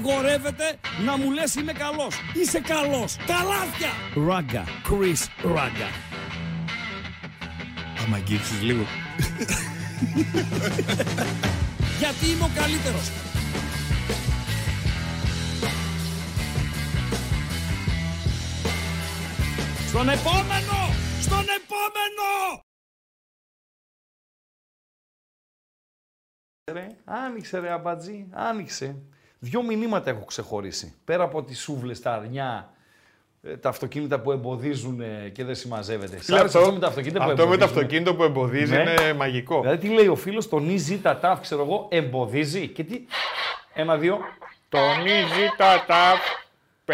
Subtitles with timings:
[0.00, 2.20] απαγορεύεται να μου λες είμαι καλός.
[2.34, 3.16] Είσαι καλός.
[3.16, 3.90] Καλάθια.
[4.26, 4.64] Ράγκα.
[4.64, 5.88] Chris Ράγκα.
[8.04, 8.82] Άμα αγγίξεις λίγο.
[12.00, 13.10] Γιατί είμαι ο καλύτερος.
[19.88, 20.94] Στον επόμενο!
[21.20, 22.62] Στον επόμενο!
[26.72, 29.02] Ρε, άνοιξε ρε αμπατζή, άνοιξε.
[29.42, 30.94] Δυο μηνύματα έχω ξεχωρίσει.
[31.04, 32.72] Πέρα από τις σούβλες, τα αρνιά,
[33.42, 36.22] ε, τα αυτοκίνητα που εμποδίζουν ε, και δεν συμμαζεύεται.
[36.22, 38.80] Σ' άρεσε αυτό με τα αυτοκίνητα που αυτό με το εμποδίζουν; αυτοκίνητο που εμποδίζει Ναι.
[38.80, 39.60] είναι μαγικό.
[39.60, 43.04] Δηλαδή τι λέει ο φίλος, τον Easy τα τάφ, ξέρω εγώ, εμποδίζει; Και τι,
[43.74, 44.18] ένα, δύο,
[44.70, 46.20] Τονίζει τα ταφ
[46.84, 46.92] 54-33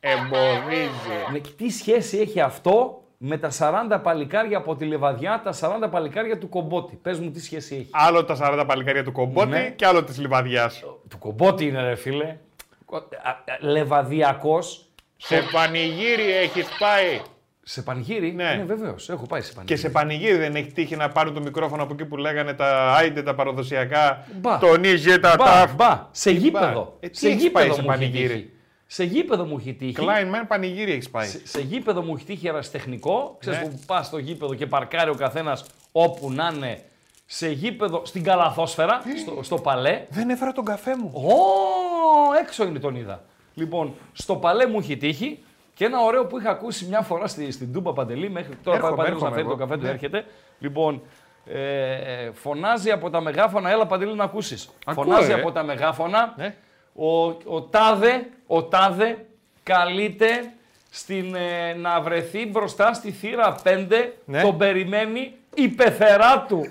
[0.00, 1.30] εμποδίζει.
[1.32, 5.52] Ναι, και τι σχέση έχει αυτό με τα 40 παλικάρια από τη Λεβαδιά, τα
[5.86, 6.98] 40 παλικάρια του Κομπότη.
[7.02, 7.88] Πες μου τι σχέση έχει.
[7.92, 9.72] Άλλο τα 40 παλικάρια του κομπότη Ναι.
[9.76, 10.84] και άλλο της λιβαδιάς.
[11.08, 12.24] Του Κομπότη είναι ρε φίλε.
[12.24, 14.80] Α, α, Λεβαδιακός.
[15.16, 17.20] Σε πανηγύρι έχεις πάει.
[17.62, 18.54] Σε πανηγύρι; Ναι.
[18.54, 19.08] Ναι, βεβαίως.
[19.08, 19.78] Έχω πάει σε Και πανηγύρι.
[19.80, 23.22] σε πανηγύρι δεν έχει τύχει να πάρουν το μικρόφωνο από εκεί που λέγανε τα άιντε
[23.22, 24.26] τα παραδοσιακά.
[24.40, 24.58] Μπα.
[24.58, 25.74] Τονίζει τα Μπα, ταφ.
[25.74, 26.84] μπα, σε Τι γήπεδο.
[26.84, 27.06] μπα.
[27.06, 28.52] Ε, τι σε έχεις γήπεδο πάει σε μου έχει πανηγύρι;
[28.86, 29.02] Τύχει.
[29.02, 29.92] Σε γήπεδο μου έχει τύχει.
[29.92, 31.26] Κλάιν μεν πανηγύρι έχεις πάει.
[31.26, 33.36] Σε, σε γήπεδο μου έχει τύχει ερασιτεχνικό.
[33.40, 33.68] Ξέρεις Ναι.
[33.68, 36.82] που πας στο γήπεδο και παρκάρει ο καθένας όπου να είναι.
[37.26, 40.06] Σε γήπεδο, στην καλαθόσφαιρα, στο, στο παλέ.
[40.10, 41.12] Δεν έφερα τον καφέ μου.
[41.14, 43.24] Ω, έξω είναι τον είδα.
[43.54, 45.38] Λοιπόν, στο παλέ μου έχει τύχει
[45.74, 48.30] και ένα ωραίο που είχα ακούσει μια φορά στη, στην Τούμπα Παντελή.
[48.30, 49.58] Μέχρι τώρα πάει Έρχομαι, Παντελής να έρχομαι φέρει το εγώ.
[49.60, 49.90] καφέ του, Ναι.
[49.90, 50.24] έρχεται.
[50.58, 51.02] Λοιπόν,
[51.46, 54.68] ε, ε, φωνάζει από τα μεγάφωνα, έλα Παντελή να ακούσεις.
[54.84, 55.34] Ακούω, φωνάζει ε.
[55.34, 56.54] από τα μεγάφωνα, Ναι.
[56.96, 59.26] Ο, ο Τάδε, ο Τάδε
[59.62, 60.52] καλείται
[60.90, 64.42] στην, ε, να βρεθεί μπροστά στη θύρα 5, Ναι.
[64.42, 66.60] τον περιμένει η πεθερά του.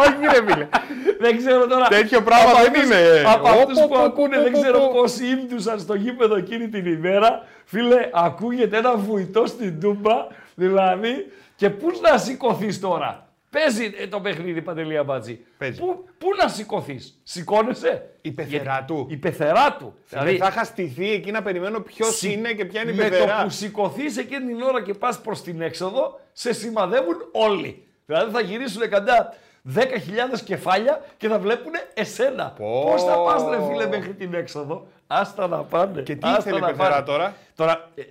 [0.00, 0.68] Όχι ρε φίλε.
[1.20, 1.86] δεν ξέρω τώρα.
[1.86, 3.22] Τέτοιο πράγμα από δεν αυτούς- είναι.
[3.26, 4.88] Από Ω, αυτούς πω, που πω, ακούνε, πω, δεν πω, ξέρω πω.
[4.92, 7.44] πόσοι ήμτουσαν στο γήπεδο εκείνη την ημέρα.
[7.64, 14.20] Φίλε, ακούγεται ένα βουητό στην τούμπα, δηλαδή, και πού να σηκωθείς τώρα; Παίζει ε, το
[14.20, 15.44] παιχνίδι Παντελή Αμπατζή.
[15.58, 15.78] Παίζει.
[15.80, 19.06] Πού, πού να σηκωθείς, Σηκώνεσαι; Η πεθερά Γιατί- του.
[19.10, 19.94] Η πεθερά του.
[20.08, 23.02] Δηλαδή θα είχα στηθεί εκεί να περιμένω ποιος Συ- είναι και ποια είναι η με
[23.02, 23.42] το πεθερά.
[23.42, 27.86] που σηκωθείς εκείνη την ώρα και πας προς την έξοδο, σε σημαδεύουν όλοι.
[28.06, 29.34] Δηλαδή θα γυρίσουν κατά
[29.74, 32.54] 10.000 κεφάλια και θα βλέπουν εσένα.
[32.58, 32.84] Πω.
[32.90, 36.02] Πώς θα πας, ρε φίλε, μέχρι την έξοδο; Άστα να πάνε.
[36.02, 37.04] Και τι άστα ήθελε η να πεθερά πάνε.
[37.04, 38.02] τώρα; Τώρα, ε,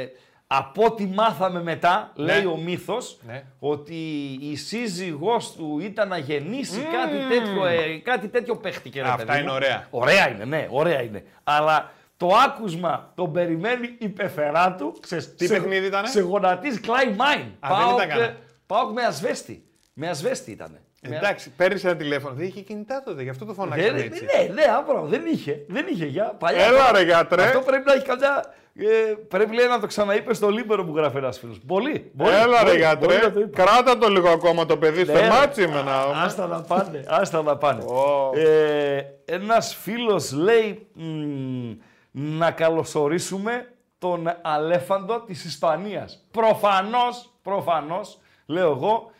[0.00, 0.06] ε,
[0.52, 3.42] από ό,τι μάθαμε μετά, λέει ο μύθος, Ναι.
[3.58, 3.94] ότι
[4.40, 9.02] η σύζυγός του ήταν να γεννήσει κάτι, τέτοιο, ε, κάτι τέτοιο παίχτηκε.
[9.02, 9.54] Ρε, Αυτά παιδί είναι μου.
[9.54, 9.86] ωραία.
[9.90, 11.24] Ωραία είναι, ναι, ωραία είναι.
[11.44, 14.96] Αλλά το άκουσμα τον περιμένει η πεθερά του.
[15.00, 17.40] Ξέρεις, Τι σε, παιχνίδι ήτανε; Σε γονατής Κλάι Μάιν.
[17.60, 18.36] Α, δεν ήταν κανένα.
[18.66, 19.64] Πάω με ασβέστη.
[19.92, 20.78] Με ασβέστη ήταν.
[21.02, 22.34] Εντάξει, παίρνεις ένα τηλέφωνο.
[22.34, 24.24] Δεν είχε κινητά τότε, γι' αυτό το φωνάξανε Ναι, έτσι.
[24.24, 25.64] ναι, ναι, άμπρο, δεν είχε.
[25.68, 26.64] Δεν είχε για παλιά.
[26.64, 27.42] Έλα, ρε, γιατρέ.
[27.42, 28.44] Αυτό πρέπει να έχει καμιά.
[28.86, 31.58] Ε, πρέπει λέει, να το ξαναείπες στο Λίμπερο που γράφει ένας φίλος.
[31.66, 32.12] Πολύ.
[32.16, 33.64] πολύ, Έλα ρε πολύ, γιατρέ, πολύ να το είπες.
[33.64, 35.28] κράτα το λίγο ακόμα το παιδί στο Ναι, ρε.
[35.28, 36.00] μάτσι με να...
[36.22, 37.82] Άστα να πάνε, άστα να πάνε.
[37.84, 38.30] Ω.
[38.34, 41.70] Ε, ένας φίλος λέει μ,
[42.10, 46.24] να καλωσορίσουμε τον αλέφαντο της Ισπανίας.
[46.30, 49.10] Προφανώς, προφανώς, λέω εγώ,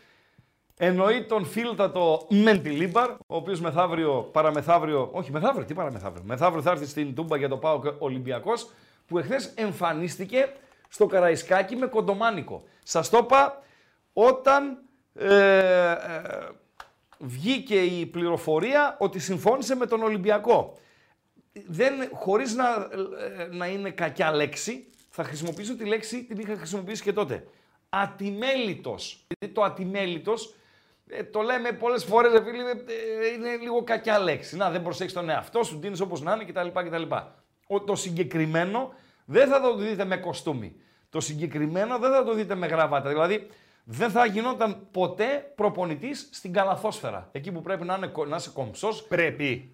[0.79, 6.87] εννοεί τον φίλτατο Μεντιλίμπαρ, ο οποίος μεθαύριο, παραμεθαύριο, όχι μεθαύριο, τι παραμεθαύριο, μεθαύριο θα έρθει
[6.87, 8.71] στην Τούμπα για το ΠΑΟΚ Ολυμπιακός,
[9.11, 10.53] που εχθές εμφανίστηκε
[10.89, 12.65] στο Καραϊσκάκι με κοντομάνικο.
[12.83, 13.63] Σας το είπα
[14.13, 14.83] όταν
[15.15, 15.97] ε, ε,
[17.19, 20.79] βγήκε η πληροφορία ότι συμφώνησε με τον Ολυμπιακό.
[21.67, 22.89] Δεν, χωρίς να,
[23.39, 27.47] ε, να είναι κακιά λέξη, θα χρησιμοποιήσω τη λέξη, την είχα χρησιμοποιήσει και τότε.
[27.89, 29.27] Ατιμέλητος.
[29.27, 30.55] Γιατί το ατιμέλητος,
[31.09, 34.57] ε, το λέμε πολλές φορές, ρε φίλε, ε, είναι λίγο κακιά λέξη.
[34.57, 36.69] Να, δεν προσέχεις τον εαυτό σου, δίνεις όπως να είναι κτλ.
[36.69, 37.03] κτλ.
[37.67, 38.95] Ο, το συγκεκριμένο
[39.31, 40.77] δεν θα το δείτε με κοστούμι.
[41.11, 43.09] Το συγκεκριμένο δεν θα το δείτε με γραβάτα.
[43.09, 43.47] Δηλαδή,
[43.85, 47.29] δεν θα γινόταν ποτέ προπονητής στην καλαθόσφαιρα.
[47.33, 49.03] Εκεί που πρέπει να, είναι, κο- να είσαι κομψός.
[49.03, 49.71] Πρέπει.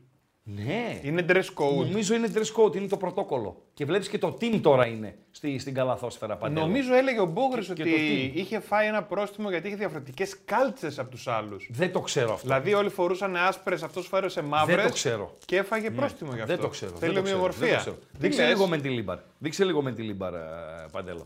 [0.49, 1.01] Ναι.
[1.03, 1.77] Είναι dress code.
[1.87, 3.63] Νομίζω είναι dress code, είναι το πρωτόκολλο.
[3.75, 6.61] Και βλέπεις και το team τώρα είναι στη, στην καλαθόσφαιρα Παντέλο.
[6.67, 8.41] Νομίζω έλεγε ο Μπόγρη Και- ότι και το τι.
[8.41, 11.69] είχε φάει ένα πρόστιμο γιατί είχε διαφορετικές κάλτσες από τους άλλους.
[11.73, 12.43] Δεν το ξέρω αυτό.
[12.47, 14.77] Δηλαδή όλοι φορούσαν άσπρες, αυτός φόρεσε μαύρες.
[14.77, 15.37] Δεν το ξέρω.
[15.45, 16.53] Και έφαγε πρόστιμο γι' αυτό.
[16.53, 16.93] Δεν το ξέρω.
[16.97, 17.75] Θέλει δεν το ξέρω, δεν ομοιομορφία.
[17.75, 17.97] το ξέρω.
[18.13, 19.19] Τι Δείξε λες; λίγο με τη Λίμπαρ.
[19.39, 20.39] Δείξε λίγο με τη Λίμπαρ, ε,
[20.93, 21.25] Παντέλο.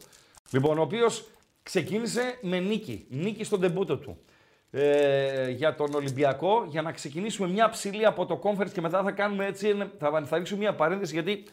[0.50, 1.24] Λοιπόν, ο οποίος
[1.62, 3.06] ξεκίνησε με νίκη.
[3.08, 4.18] Νίκη στον ντεμπούτο του.
[4.72, 9.10] Ε, για τον Ολυμπιακό, για να ξεκινήσουμε μια ψηλή από το conference και μετά θα
[9.12, 11.44] κάνουμε έτσι, ένα- θα, θα ρίξουμε μια παρένθεση γιατί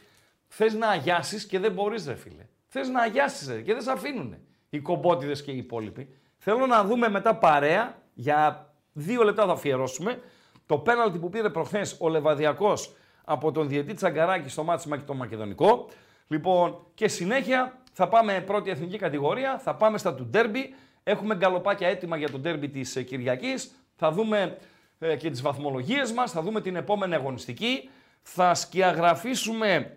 [0.48, 2.46] θες να αγιάσεις και δεν μπορείς, ρε φίλε.
[2.66, 4.36] Θες να αγιάσεις και δεν σε αφήνουν
[4.70, 6.08] οι κομπότιδες και οι υπόλοιποι.
[6.38, 10.20] Θέλω να δούμε μετά παρέα, για δύο λεπτά θα αφιερώσουμε,
[10.66, 12.92] Το πέναλτι που πήρε προχθές ο Λεβαδιακός
[13.24, 15.88] από τον διετή Τσαγκαράκη στο μάτι με το Μακεδονικό.
[16.28, 20.74] Λοιπόν, και συνέχεια θα πάμε πρώτη εθνική κατηγορία, θα πάμε στα του ντέρμπι.
[21.08, 23.70] Έχουμε γκαλοπάκια έτοιμα για το ντέρμπι της Κυριακής.
[23.96, 24.58] Θα δούμε
[24.98, 27.90] ε, και τις βαθμολογίες μας, θα δούμε την επόμενη αγωνιστική.
[28.22, 29.96] Θα σκιαγραφίσουμε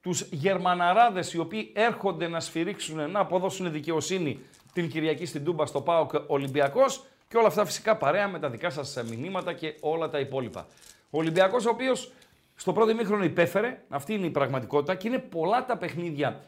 [0.00, 4.38] τους Γερμαναράδες οι οποίοι έρχονται να σφυρίξουν, να αποδώσουν δικαιοσύνη
[4.72, 8.70] την Κυριακή στην Τούμπα στο ΠΑΟΚ Ολυμπιακός και όλα αυτά φυσικά παρέα με τα δικά
[8.70, 10.66] σας μηνύματα και όλα τα υπόλοιπα.
[11.10, 12.12] Ο Ολυμπιακός ο οποίος
[12.54, 16.40] στο πρώτο ημίχρονο υπέφερε, αυτή είναι η πραγματικότητα και είναι πολλά τα παιχνίδια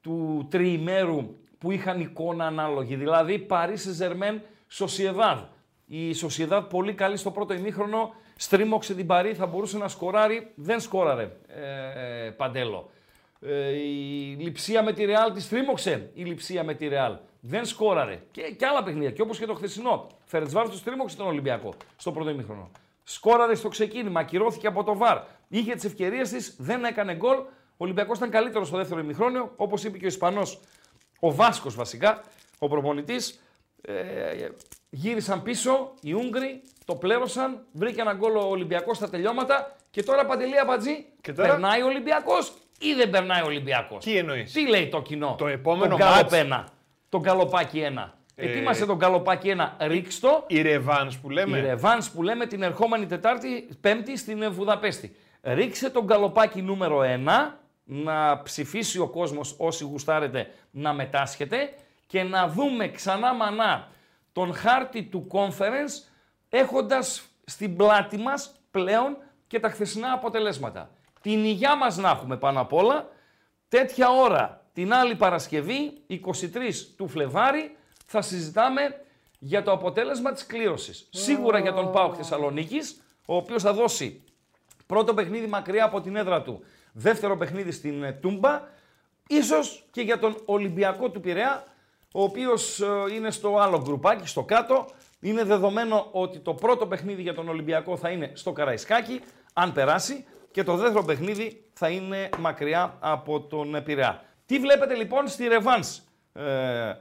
[0.00, 2.94] του τριημέρου που είχαν εικόνα ανάλογη.
[2.94, 5.38] Δηλαδή Παρίσι Ζερμέν Σοσιεδάδ.
[5.86, 10.80] Η Σοσιεδάδ πολύ καλή στο πρώτο ημίχρονο, στρίμωξε την Παρή, θα μπορούσε να σκοράρει, δεν
[10.80, 12.90] σκόραρε ε, ε Παντέλο.
[13.40, 17.16] Ε, η λειψία με τη Ρεάλ τη στρίμωξε η λειψία με τη Ρεάλ.
[17.40, 18.22] Δεν σκόραρε.
[18.30, 19.10] Και, και άλλα παιχνίδια.
[19.10, 20.06] Και όπως και το χθεσινό.
[20.24, 22.70] Φερετσβάρ του στρίμωξε τον Ολυμπιακό στο πρώτο ημίχρονο.
[23.04, 25.18] Σκόραρε στο ξεκίνημα, ακυρώθηκε από το βαρ.
[25.48, 27.36] Είχε τις ευκαιρίες της, δεν έκανε γκολ.
[27.36, 30.60] Ο Ολυμπιακός ήταν καλύτερος στο δεύτερο ημίχρονο, όπως είπε και ο Ισπανός,
[31.20, 32.22] ο Βάσκος βασικά,
[32.58, 33.40] ο προπονητής.
[33.82, 34.48] Ε,
[34.90, 40.26] γύρισαν πίσω οι Ούγγροι, το πλέρωσαν, βρήκε ένα γκολ ο Ολυμπιακός στα τελειώματα και τώρα
[40.26, 41.06] παντελή αμπατζή.
[41.34, 45.46] Περνάει ο Ολυμπιακός ή δεν περνάει ο Ολυμπιακός; Τι εννοείς; Τι λέει το κοινό; Το
[45.46, 46.68] επόμενο τον Καλοπένα.
[47.08, 48.12] Τον Καλοπάκι 1.
[48.34, 48.46] Ε...
[48.46, 49.86] Ετοίμασε τον Καλοπάκι 1.
[49.86, 50.44] Ρίξτο.
[50.46, 51.58] Η Ρεβάνς που λέμε.
[51.58, 55.16] Η Ρεβάνς που λέμε την ερχόμενη Τετάρτη, Πέμπτη στην Βουδαπέστη.
[55.42, 57.59] Ρίξε τον Καλοπάκι νούμερο 1
[57.92, 61.74] να ψηφίσει ο κόσμος όσοι γουστάρετε να μετάσχετε
[62.06, 63.88] και να δούμε ξανά μανά
[64.32, 66.08] τον χάρτη του conference
[66.48, 69.16] έχοντας στην πλάτη μας πλέον
[69.46, 73.08] και τα χθεσινά αποτελέσματα την υγειά μας να έχουμε πάνω απ' όλα.
[73.68, 79.04] Τέτοια ώρα την άλλη Παρασκευή, 23 του Φλεβάρι, θα συζητάμε
[79.38, 81.08] για το αποτέλεσμα της κλήρωσης.
[81.10, 84.22] Σίγουρα για τον ΠΑΟΚ Θεσσαλονίκης, ο οποίος θα δώσει
[84.86, 88.62] πρώτο παιχνίδι μακριά από την έδρα του, δεύτερο παιχνίδι στην ε, Τούμπα,
[89.26, 91.64] ίσως και για τον Ολυμπιακό του Πειραιά,
[92.12, 94.86] ο οποίος ε, είναι στο άλλο γκρουπάκι, στο κάτω.
[95.20, 99.20] Είναι δεδομένο ότι το πρώτο παιχνίδι για τον Ολυμπιακό θα είναι στο Καραϊσκάκι,
[99.52, 104.22] αν περάσει και το δεύτερο παιχνίδι θα είναι μακριά από τον Πειραιά.
[104.46, 106.00] Τι βλέπετε λοιπόν στη Ρεβάνς;
[106.32, 106.96] Ε,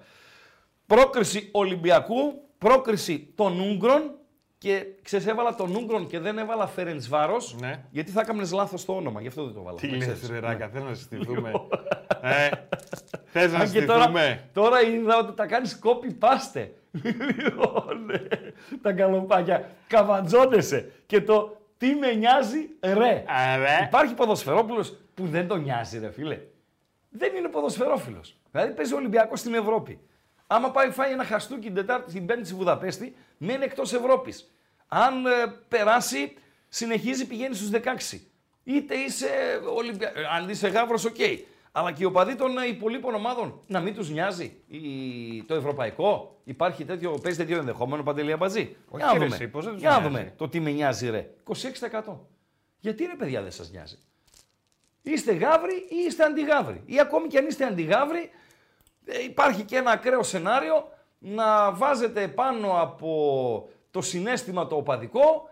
[0.85, 4.18] πρόκριση Ολυμπιακού, πρόκριση των Ούγγρων
[4.59, 7.83] και ξέρεις έβαλα τον Ούγγρον και δεν έβαλα Φερεντσβάρος ναι.
[7.91, 9.77] γιατί θα έκανες λάθος το όνομα, γι' αυτό δεν το βάλα.
[9.77, 10.71] Τι λες ρε Ράκα, ναι.
[10.71, 11.51] θέλω να συστηθούμε.
[12.21, 12.49] ε,
[13.25, 14.49] θες να συστηθούμε.
[14.53, 16.67] Τώρα, τώρα είδα ότι τα κάνεις copy-paste.
[16.91, 18.19] Λοιπόν, ναι.
[18.81, 19.69] τα καλοπάκια.
[19.87, 20.91] Καβατζώνεσαι.
[21.05, 23.23] Και το τι με νοιάζει, ρε.
[23.57, 23.85] ρε.
[23.85, 26.39] Υπάρχει ποδοσφαιρόπουλος που δεν τον νοιάζει, ρε φίλε.
[27.09, 28.35] Δεν είναι ποδοσφαιρόφιλος.
[28.51, 29.99] Δηλαδή παίζει ο Ολυμπιακός στην Ευρώπη.
[30.47, 34.51] Άμα πάει φάει ένα χαστούκι την Τετάρτη στην Πέμπτη στη Βουδαπέστη, μένει εκτός Ευρώπης.
[34.87, 35.29] Αν ε,
[35.67, 36.33] περάσει,
[36.69, 37.69] συνεχίζει πηγαίνει στους
[38.13, 38.19] 16.
[38.63, 39.27] Είτε είσαι
[39.75, 40.11] Ολυμπια...
[40.15, 41.15] Ε, αν είσαι γάβρο, OK.
[41.17, 41.37] Okay.
[41.71, 44.53] Αλλά και οι οπαδοί των υπολοίπων ομάδων να μην τους νοιάζει
[45.47, 46.41] το ευρωπαϊκό.
[46.43, 48.75] Υπάρχει τέτοιο, παίζει τέτοιο ενδεχόμενο Παντελή Αμπατζή.
[48.87, 49.47] Όχι, Για να δούμε.
[49.47, 51.29] Πώς δεν Για δούμε το τι με νοιάζει, ρε.
[51.47, 52.17] 26%.
[52.79, 53.97] Γιατί ρε παιδιά δεν σας νοιάζει;
[55.01, 56.83] Είστε γάβροι ή είστε αντιγάβροι.
[56.85, 58.29] Ή ακόμη και αν είστε αντιγάβροι,
[59.05, 65.49] ε, υπάρχει και ένα ακραίο σενάριο να βάζετε πάνω από το συνέστημα το οπαδικό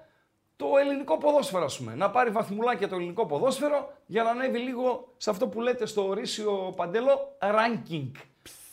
[0.57, 1.95] το ελληνικό ποδόσφαιρο, ας πούμε.
[1.95, 6.07] Να πάρει βαθμουλάκια το ελληνικό ποδόσφαιρο για να ανέβει λίγο σε αυτό που λέτε στο
[6.07, 8.11] ορίσιο παντελό ranking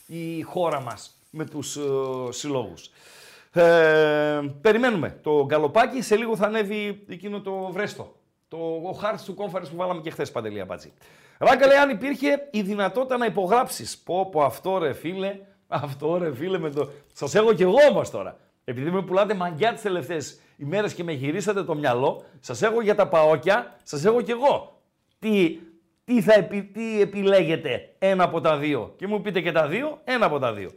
[0.07, 2.89] η χώρα μας με τους uh, συλλόγους.
[3.51, 8.15] Ε, περιμένουμε το γκαλοπάκι, σε λίγο θα ανέβει εκείνο το βρέστο.
[8.47, 10.93] Το, ο χάρτη του κόμφαρης που βάλαμε και χθες παντελή αμπάτζη.
[11.37, 13.97] Ράγκα λέει αν υπήρχε η δυνατότητα να υπογράψεις.
[13.97, 16.89] Πω πω αυτό ρε φίλε, αυτό ρε φίλε με το...
[17.13, 18.37] Σας έχω κι εγώ όμως τώρα.
[18.63, 22.95] Επειδή με πουλάτε μαγκιά τις τελευταίες ημέρες και με γυρίσατε το μυαλό, σας έχω για
[22.95, 24.81] τα παόκια, σας έχω κι εγώ.
[25.19, 25.59] Τι,
[26.03, 30.01] τι, θα επι, τι επιλέγετε ένα από τα δύο; Και μου πείτε και τα δύο,
[30.03, 30.71] ένα από τα δύο.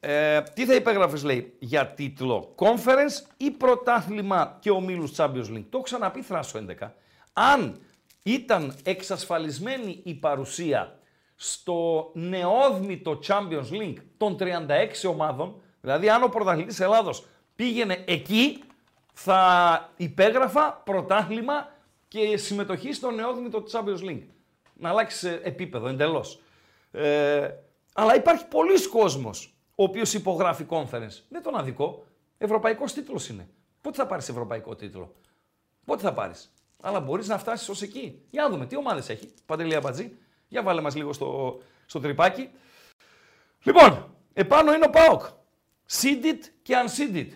[0.00, 5.68] Ε, τι θα υπέγραφες λέει για τίτλο Conference ή πρωτάθλημα και ομίλους Champions League; Το
[5.72, 6.88] έχω ξαναπεί θράσο 11.
[7.32, 7.80] Αν
[8.22, 10.97] ήταν εξασφαλισμένη η παρουσία
[11.40, 18.62] στο νεόδμητο Champions League των 36 ομάδων, δηλαδή αν ο πρωταθλητής Ελλάδος πήγαινε εκεί,
[19.12, 21.72] θα υπέγραφα πρωτάθλημα
[22.08, 24.26] και συμμετοχή στο νεόδμητο Champions League.
[24.74, 26.40] Να αλλάξει επίπεδο εντελώς.
[26.90, 27.50] Ε,
[27.92, 31.22] αλλά υπάρχει πολλοί κόσμος ο οποίος υπογράφει conference.
[31.28, 32.04] Δεν τον αδικό.
[32.38, 33.48] Ευρωπαϊκός τίτλος είναι.
[33.80, 35.14] Πότε θα πάρεις ευρωπαϊκό τίτλο;
[35.84, 38.22] Πότε θα πάρεις; Αλλά μπορείς να φτάσεις ως εκεί.
[38.30, 39.28] Για να δούμε τι ομάδες έχει.
[39.46, 40.16] Παντελή Αμπατζή.
[40.48, 42.50] Για βάλε μας λίγο στο, στο τρυπάκι.
[43.62, 45.22] Λοιπόν, επάνω είναι ο Πάοκ.
[45.90, 47.28] Seeded και unseeded.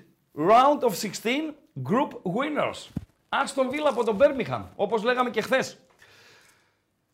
[0.49, 0.93] Round of
[1.23, 1.53] 16
[1.89, 3.03] Group Winners.
[3.29, 5.79] Άστον Βίλα από τον Birmingham, όπως λέγαμε και χθες.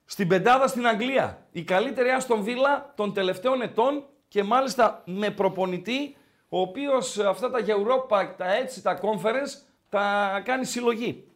[0.05, 1.47] Στην πεντάδα στην Αγγλία.
[1.53, 6.17] Η καλύτερη Άστον Βίλα των τελευταίων ετών και μάλιστα με προπονητή
[6.49, 11.29] ο οποίος αυτά τα Europa, τα έτσι, τα Conference, τα κάνει συλλογή.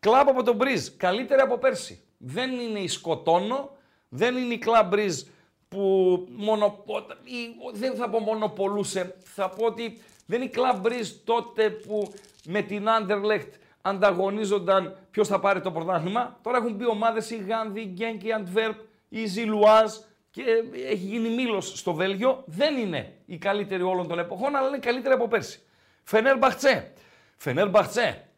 [0.00, 2.02] Κλαμπ από τον Μπριζ, καλύτερη από πέρσι.
[2.18, 3.70] Δεν είναι η Σκοτώνο,
[4.08, 5.22] δεν είναι η Κλαμπ Μπριζ
[5.68, 5.80] που
[6.30, 6.84] μονο,
[7.72, 12.12] δεν θα πω μονοπολούσε, θα πω ότι δεν είναι η Κλαμπ Μπριζ τότε που
[12.44, 16.38] με την Άντερλεχτ ανταγωνίζονταν ποιος θα πάρει το πρωτάθλημα.
[16.42, 19.92] Τώρα έχουν μπει ομάδες η Γάνδη, η Γκένκ, η Αντβέρπ, η Ζιλουάζ
[20.30, 20.42] και
[20.86, 22.42] έχει γίνει μύλος στο Βέλγιο.
[22.46, 25.60] Δεν είναι η καλύτερη όλων των εποχών, αλλά είναι καλύτερη από πέρσι.
[26.02, 26.92] Φενέρ Μπαχτσέ.
[27.36, 28.28] Φενέρ Μπαχτσέ.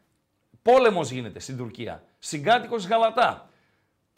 [0.61, 2.03] Πόλεμος γίνεται στην Τουρκία.
[2.19, 3.49] Συγκάτοικος Γαλατά.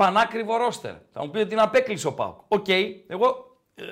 [0.04, 0.94] Πανάκριβο ρόστερ.
[1.12, 2.40] Θα μου πείτε την απέκλεισε ο Πάουκ.
[2.48, 2.68] Οκ,
[3.08, 3.84] εγώ ε,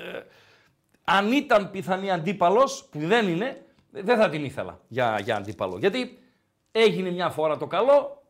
[1.03, 5.77] αν ήταν πιθανή αντίπαλος, που δεν είναι, δεν θα την ήθελα για, για αντίπαλο.
[5.77, 6.19] Γιατί
[6.71, 8.23] έγινε μια φορά το καλό,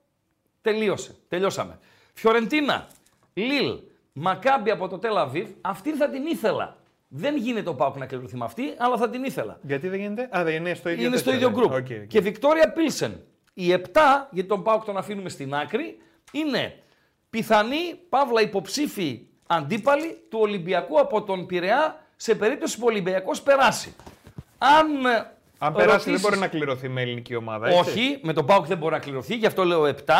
[0.61, 1.15] τελείωσε.
[1.27, 1.79] Τελειώσαμε.
[2.13, 2.87] Φιωρεντίνα,
[3.33, 3.79] Λίλ,
[4.13, 6.77] Μακάμπι από το Τελαβίβ, αυτή θα την ήθελα.
[7.07, 9.59] Δεν γίνεται ο Πάουκ να κληρωθεί με αυτή, αλλά θα την ήθελα.
[9.61, 11.87] Γιατί δεν γίνεται, Α, δεν είναι στο ίδιο Είναι στο ίδιο γκρουπ.
[12.07, 13.23] Και Βικτόρια Πίλσεν.
[13.53, 13.99] Οι 7,
[14.31, 15.97] γιατί τον Πάουκ τον αφήνουμε στην άκρη,
[16.31, 16.83] είναι
[17.31, 23.95] πιθανή, παύλα υποψήφοι αντίπαλοι του Ολυμπιακού από τον Πειραιά σε περίπτωση που ο Ολυμπιακός περάσει.
[24.57, 24.87] Αν
[25.63, 28.77] αν περάσει δεν μπορεί να κληρωθεί με ελληνική ομάδα, έτσι; Όχι, με τον Πάουκ δεν
[28.77, 30.13] μπορεί να κληρωθεί, γι' αυτό λέω 7.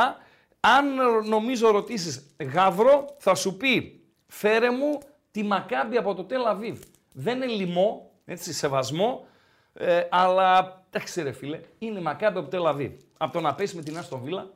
[0.59, 0.85] Αν
[1.27, 4.99] νομίζω ρωτήσεις Γαύρο, θα σου πει φέρε μου
[5.31, 6.79] τη Μακάμπη από το Τελαβίβ.
[7.13, 9.25] Δεν είναι λοιμό, έτσι, σεβασμό,
[9.73, 12.91] ε, αλλά εντάξει ρε φίλε, είναι Μακάμπη από το Τελαβίβ.
[13.17, 14.49] Από το να πέσει με την Άστον Βίλα.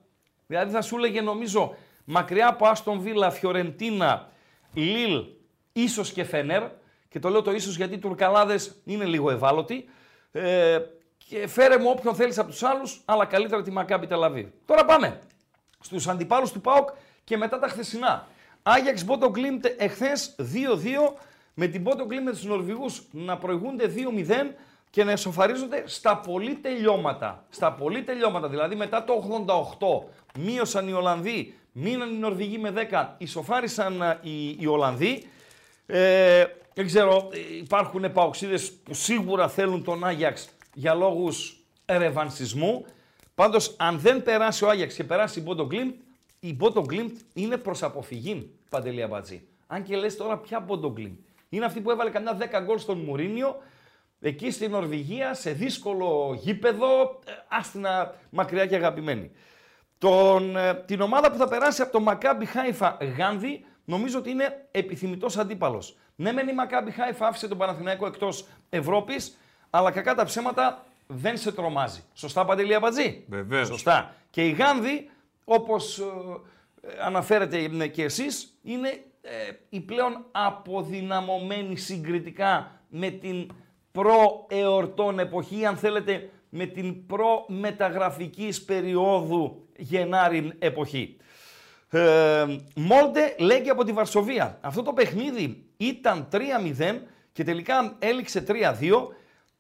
[0.48, 4.30] Δηλαδή θα σου έλεγε νομίζω μακριά από Άστον Βίλα, Φιωρεντίνα,
[4.74, 5.24] Λίλ,
[5.74, 6.63] ίσω και Φένερ.
[7.10, 9.89] Και το λέω το ίσως γιατί οι Τουρκαλάδες είναι λίγο ευάλωτοι.
[10.32, 10.80] Ε,
[11.18, 14.54] και φέρε μου όποιον θέλεις από τους άλλους, αλλά καλύτερα τη Μακάμπι Τελ Αβίβ.
[14.65, 15.20] Τώρα πάμε
[15.80, 16.89] στους αντιπάλους του ΠΑΟΚ
[17.24, 18.28] και μετά τα χθεσινά.
[18.63, 20.44] Άγιαξ Μπόντο Γκλιμτ εχθές 2-2
[21.54, 24.56] με την Μπόντο Γκλιμτ με τους Νορβηγούς να προηγούνται 2-0
[24.89, 27.44] και να ισοφαρίζονται στα πολύ τελειώματα.
[27.50, 29.13] Στα πολύ τελειώματα, δηλαδή μετά το
[30.06, 35.28] 88 μείωσαν οι Ολλανδοί, μείναν οι Νορβηγοί με 10, ισοφάρισαν ε, οι, οι Ολλανδοί.
[35.86, 42.86] Ε, δεν ξέρω, υπάρχουν ΠΑΟΚτσήδες που σίγουρα θέλουν τον Άγιαξ για λόγους ερεβανσισμού.
[43.36, 45.93] Πάντως, αν δεν περάσει ο Άγιαξ και περάσει η Μπόντο Γκλιμτ,
[46.40, 49.48] η Μπόντο Γκλιμτ είναι προς αποφυγή, Παντελή Αμπατζή.
[49.68, 51.15] Αν και λες τώρα ποια Μπόντο Γκλιμτ.
[51.50, 53.58] Είναι αυτή που έβαλε κανένα 10 γκολ στον Μουρίνιο,
[54.22, 59.32] εκεί στην Νορβηγία, σε δύσκολο γήπεδο, ε, άσ' τηνα μακριά και αγαπημένη.
[59.97, 64.67] Τον, ε, την ομάδα που θα περάσει από το Μακάμπι Χάιφα Γάνδη, νομίζω ότι είναι
[64.71, 65.97] επιθυμητός αντίπαλος.
[66.15, 69.38] Ναι, μεν η Μακάμπι Χάιφα άφησε τον Παναθηναϊκό εκτός Ευρώπης,
[69.69, 72.03] αλλά κακά τα ψέματα δεν σε τρομάζει.
[72.13, 73.67] Σωστά, Παντελή Αμπατζή; Βεβαίως.
[73.67, 74.13] Σωστά.
[74.29, 75.10] Και η Γάνδη,
[75.43, 76.03] όπως ε,
[77.01, 78.89] αναφέρετε ναι, και εσείς, είναι
[79.21, 79.29] ε,
[79.69, 83.51] η πλέον αποδυναμωμένη συγκριτικά με την
[83.91, 91.18] προ-εορτών εποχή, αν θέλετε, με την προ-μεταγραφικής περίοδου Γενάρη εποχή.
[91.90, 94.58] Ε, Μόλτε λέγει από τη Βαρσοβία.
[94.62, 97.00] Αυτό το παιχνίδι ήταν 3-0
[97.32, 98.54] και τελικά έληξε 3-2.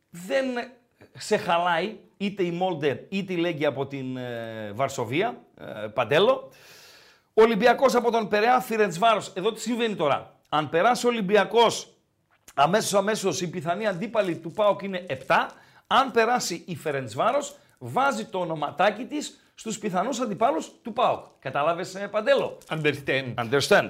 [0.09, 0.45] Δεν
[1.13, 6.51] σε χαλάει είτε η Μόλτε είτε η Λέγκη από την ε, Βαρσοβία, ε, Παντέλο.
[7.33, 9.31] Ολυμπιακός από τον Περέα, Φιρεντσβάρος.
[9.35, 10.39] Εδώ τι συμβαίνει τώρα.
[10.49, 11.95] Αν περάσει ο Ολυμπιακός
[12.55, 15.49] αμέσως αμέσως η πιθανή αντίπαλη του ΠΑΟΚ είναι 7.
[15.87, 21.25] Αν περάσει η Φερεντσβάρος βάζει το ονοματάκι της στους πιθανούς αντιπάλους του ΠΑΟΚ.
[21.39, 23.33] Κατάλαβες, ε, Παντέλο; Understand.
[23.35, 23.89] Understand.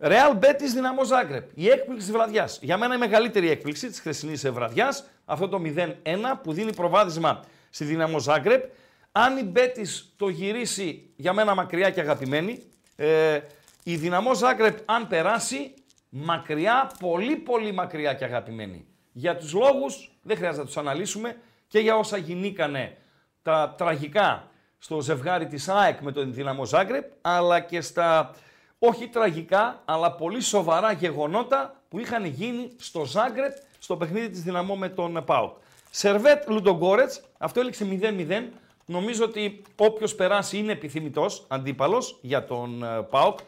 [0.00, 1.50] Real Betis Δυναμό Ζάγκρεπ.
[1.54, 2.58] Η έκπληξη της βραδιάς.
[2.62, 5.04] Για μένα η μεγαλύτερη έκπληξη της χθεσινής βραδιάς.
[5.24, 8.64] Αυτό το 0-1 που δίνει προβάδισμα στη Δυναμό Ζάγκρεπ.
[9.12, 12.62] Αν η Betis το γυρίσει για μένα μακριά και αγαπημένη,
[12.96, 13.40] ε,
[13.82, 15.74] η Δυναμό Ζάγκρεπ αν περάσει
[16.08, 18.86] μακριά, πολύ πολύ μακριά και αγαπημένη.
[19.12, 22.96] Για τους λόγους, δεν χρειάζεται να τους αναλύσουμε και για όσα γινήκανε
[23.42, 28.34] τα τραγικά στο ζευγάρι της ΑΕΚ με τον Δυναμό Ζάγκρεπ, αλλά και στα
[28.78, 34.76] όχι τραγικά, αλλά πολύ σοβαρά γεγονότα που είχαν γίνει στο Ζάγκρεπ στο παιχνίδι της Δυναμό
[34.76, 35.56] με τον ΠΑΟΚ.
[35.90, 37.86] Σερβέτ Λουντογκόρετς, αυτό έληξε
[38.28, 38.48] 0-0.
[38.86, 43.38] Νομίζω ότι όποιος περάσει είναι επιθυμητός, αντίπαλος για τον ε, ΠΑΟΚ.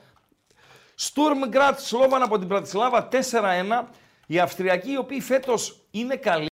[0.95, 3.17] Στουρμ Γκράτς Σλόβαν από την Πρατισλάβα 4-1.
[4.27, 6.47] Οι Αυστριακοί, οι οποίοι φέτος είναι καλοί,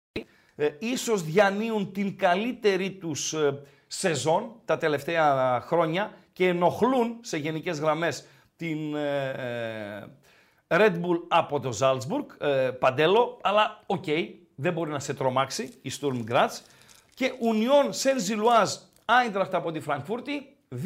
[0.55, 7.79] ε, ίσως διανύουν την καλύτερη τους ε, σεζόν τα τελευταία χρόνια και ενοχλούν σε γενικές
[7.79, 9.29] γραμμές την ε,
[10.67, 14.05] ε, Red Bull από το Salzburg, ε, Παντέλο, αλλά οκ,
[14.55, 16.49] δεν μπορεί να σε τρομάξει η Sturm Graz.
[17.13, 20.57] Και Union Saint-Gilloise Άιντραχτ από τη Φραγκφούρτη.
[20.71, 20.77] 2-2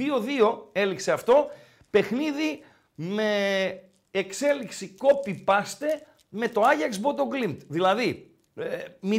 [0.72, 1.50] έληξε αυτό.
[1.90, 2.64] Παιχνίδι
[2.96, 7.58] με εξέλιξη copy-paste με το Ajax Bodo Glimt.
[7.68, 9.16] Δηλαδή, ε, 0-2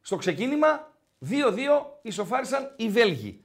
[0.00, 0.87] στο ξεκίνημα,
[1.26, 1.30] 2-2
[2.02, 3.40] ισοφάρισαν οι Βέλγοι.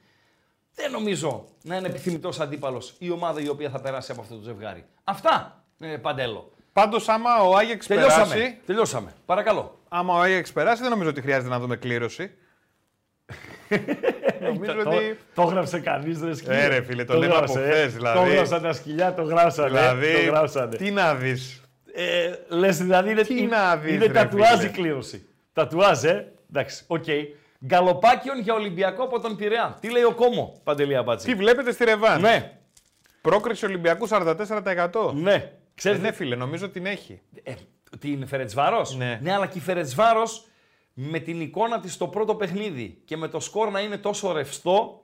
[0.76, 4.42] Δεν νομίζω να είναι επιθυμητός αντίπαλος η ομάδα η οποία θα περάσει από αυτό το
[4.42, 4.86] ζευγάρι.
[5.04, 6.52] Αυτά, ε, Παντέλο.
[6.74, 8.34] Πάντως, άμα ο Άγιεξ Τελειώσαμε.
[8.34, 8.58] περάσει.
[8.66, 9.14] Τελειώσαμε.
[9.26, 9.80] Παρακαλώ.
[9.90, 12.32] Άμα ο Άγιεξ περάσει, δεν νομίζω ότι χρειάζεται να δούμε κλήρωση.
[14.42, 15.18] νομίζω ότι.
[15.36, 16.58] Το έγραψε κανείς, ρε σκυλιά.
[16.58, 18.20] Ε, ρε, φίλε, το λέμε από χθες, δηλαδή.
[18.20, 19.68] Το έγραψαν τα σκυλιά, το γράψανε.
[19.70, 20.76] Δηλαδή, το γράψανε.
[20.76, 21.62] τι να δεις.
[21.94, 24.68] Ε, λες δηλαδή είναι, Τι να δεις, είναι ρε, τατουάζ φίλε.
[24.68, 25.28] η κλήρωση.
[25.54, 26.34] Τατουάζ, ε.
[26.50, 27.06] Εντάξει, οκ.
[27.66, 29.78] Γκαλοπάκι για Ολυμπιακό από τον Πειραιά.
[29.80, 31.26] Τι λέει ο κόσμος, Παντελή Αμπατζή.
[31.28, 32.58] Τι βλέπετε στη ρεβάνς; Ναι,
[33.22, 35.14] Πρόκριση Ολυμπιακού 44%.
[35.14, 35.34] ναι.
[35.34, 37.22] Ε, Ξέρεις, ναι, φίλε, νομίζω την έχει.
[37.44, 37.54] ε,
[38.00, 39.20] τι είναι Φερεντσβάρος; Ναι.
[39.22, 40.46] ναι, αλλά και η Φερεντσβάρος
[40.94, 45.04] με την εικόνα της στο πρώτο παιχνίδι και με το σκορ να είναι τόσο ρευστό,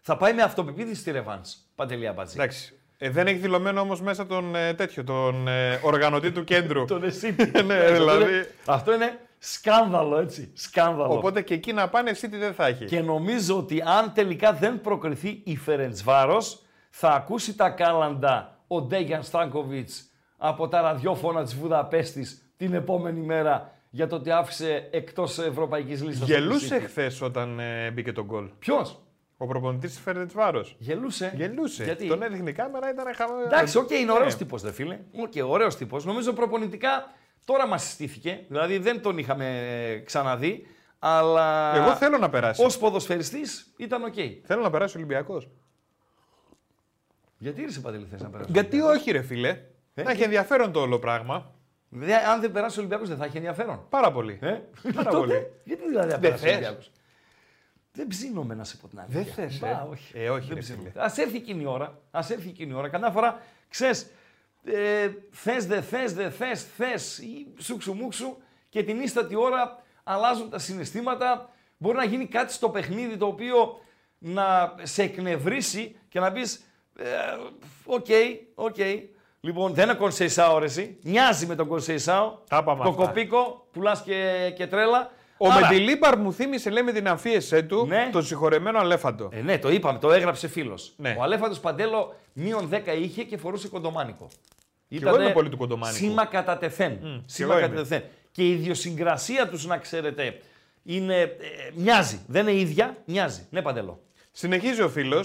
[0.00, 1.54] θα πάει με αυτοπεποίθηση στη ρεβάνς.
[1.74, 2.34] Παντελή Αμπατζή.
[2.36, 2.78] Εντάξει.
[2.98, 6.84] Ε, δεν έχει δηλωμένο όμως μέσα τον ε, τέτοιο, τον ε, οργανωτή του κέντρου.
[6.94, 7.36] Τον εσύ.
[7.66, 8.46] Ναι, δηλαδή.
[8.64, 9.18] Αυτό είναι
[9.52, 10.50] σκάνδαλο, έτσι.
[10.54, 11.12] Σκάνδαλο.
[11.14, 12.84] Οπότε και εκεί να πάνε, εσύ τι δεν θα έχει.
[12.84, 19.22] Και νομίζω ότι αν τελικά δεν προκριθεί η Φερεντσβάρος, θα ακούσει τα κάλαντα ο Ντέγιαν
[19.22, 26.02] Στάνκοβιτς από τα ραδιόφωνα της Βουδαπέστης την επόμενη μέρα για το ότι άφησε εκτός ευρωπαϊκής
[26.02, 26.28] λίστας.
[26.28, 26.84] το Γελούσε City.
[26.86, 28.98] χθες όταν ε, μπήκε το γκολ; Ποιος;
[29.36, 30.64] Ο προπονητής της Φερεντσβάρος.
[30.78, 31.32] Γελούσε.
[31.36, 31.84] Γελούσε.
[31.84, 33.40] Γιατί; Τον έδειχνε η κάμερα, ήταν χαμένο.
[33.46, 34.38] Εντάξει, οκ, είναι ωραίος Ναι.
[34.38, 34.98] τύπος, ρε φίλε.
[35.20, 36.04] Οκ, ωραίος τύπος.
[36.04, 37.10] Νομίζω προπονητικά
[37.44, 38.44] τώρα μας συστήθηκε.
[38.48, 39.46] Δηλαδή δεν τον είχαμε
[39.90, 40.66] ε, ξαναδεί.
[40.98, 42.64] Αλλά Εγώ θέλω να περάσει.
[42.64, 44.14] ως ποδοσφαιριστής ήταν οκ.
[44.44, 45.48] Θέλω να περάσει ο Ολυμπιακός.
[47.38, 48.50] Γιατί ήρθε Παντελή θες να περάσει.
[48.52, 49.60] Γιατί όχι, ρε φίλε.
[49.94, 51.50] Να έχει ενδιαφέρον το όλο πράγμα.
[51.88, 53.86] Δηλαδή, αν δεν περάσει ο Ολυμπιακός, δεν θα έχει ενδιαφέρον.
[53.88, 54.38] Πάρα πολύ.
[54.42, 54.48] Ε;
[54.94, 55.46] Πάρα Τότε, πολύ.
[55.64, 56.56] Γιατί δηλαδή δεν Δεν περάσει ο θες.
[56.56, 56.90] Ολυμπιακός;
[57.92, 59.22] Δεν ψήνομαι να σε πω την αλήθεια.
[59.22, 59.86] Δεν θες, Μπα, ε.
[59.90, 60.12] όχι.
[60.18, 60.88] Ε, όχι, Δεν ρε ψήνομαι.
[60.90, 61.04] φίλε.
[61.04, 61.98] Ας έρθει εκείνη η ώρα.
[62.10, 62.88] Ας έρθει εκείνη η ώρα.
[62.88, 64.10] Καμιά φορά, ξέρεις,
[64.64, 68.36] ε, θες, δεν θες, δεν θες, θες ή σουξουμούξου
[68.68, 71.48] και την ύστατη ώρα αλλάζουν τα συναισθήματα.
[71.76, 73.80] Μπορεί να γίνει κάτι στο παιχνίδι το οποίο
[74.18, 76.64] να σε εκνευρίσει και να πεις
[76.98, 77.04] ε,
[77.84, 78.06] οκ,
[78.54, 78.76] οκ.
[79.40, 80.98] Λοιπόν, δεν είναι Κονσεϊσάο ρε εσύ.
[81.02, 82.38] Μοιάζει με τον Κονσεϊσάο.
[82.48, 83.04] Τα είπαμε Το αυτά.
[83.06, 85.10] κοπίκο, πουλάς και, και τρέλα.
[85.36, 88.08] Ο Άρα- Μεντιλίμπαρ μου θύμισε, λέμε, την αμφίεσέ του Ναι.
[88.12, 89.28] τον συγχωρεμένο Αλέφαντο.
[89.32, 90.92] Ε, ναι, το είπαμε, το έγραψε φίλος.
[90.96, 91.16] Ναι.
[91.18, 94.28] Ο Αλέφαντος Παντέλο μείον 10 είχε και φορούσε κοντομάνικο.
[94.88, 96.04] Εγώ είμαι πολύ του κοντομάνικου.
[96.04, 96.98] Σήμα κατά τεθέν.
[96.98, 97.82] κι Σήμα εγώ κατά είμαι.
[97.82, 98.02] τεθέν.
[98.30, 100.38] Και η ιδιοσυγκρασία τους, να ξέρετε,
[100.82, 101.20] είναι.
[101.20, 101.28] ε,
[101.74, 102.20] μοιάζει.
[102.26, 103.46] Δεν είναι ίδια, μοιάζει.
[103.50, 104.02] Ναι, Παντέλο.
[104.32, 105.24] Συνεχίζει ο φιλο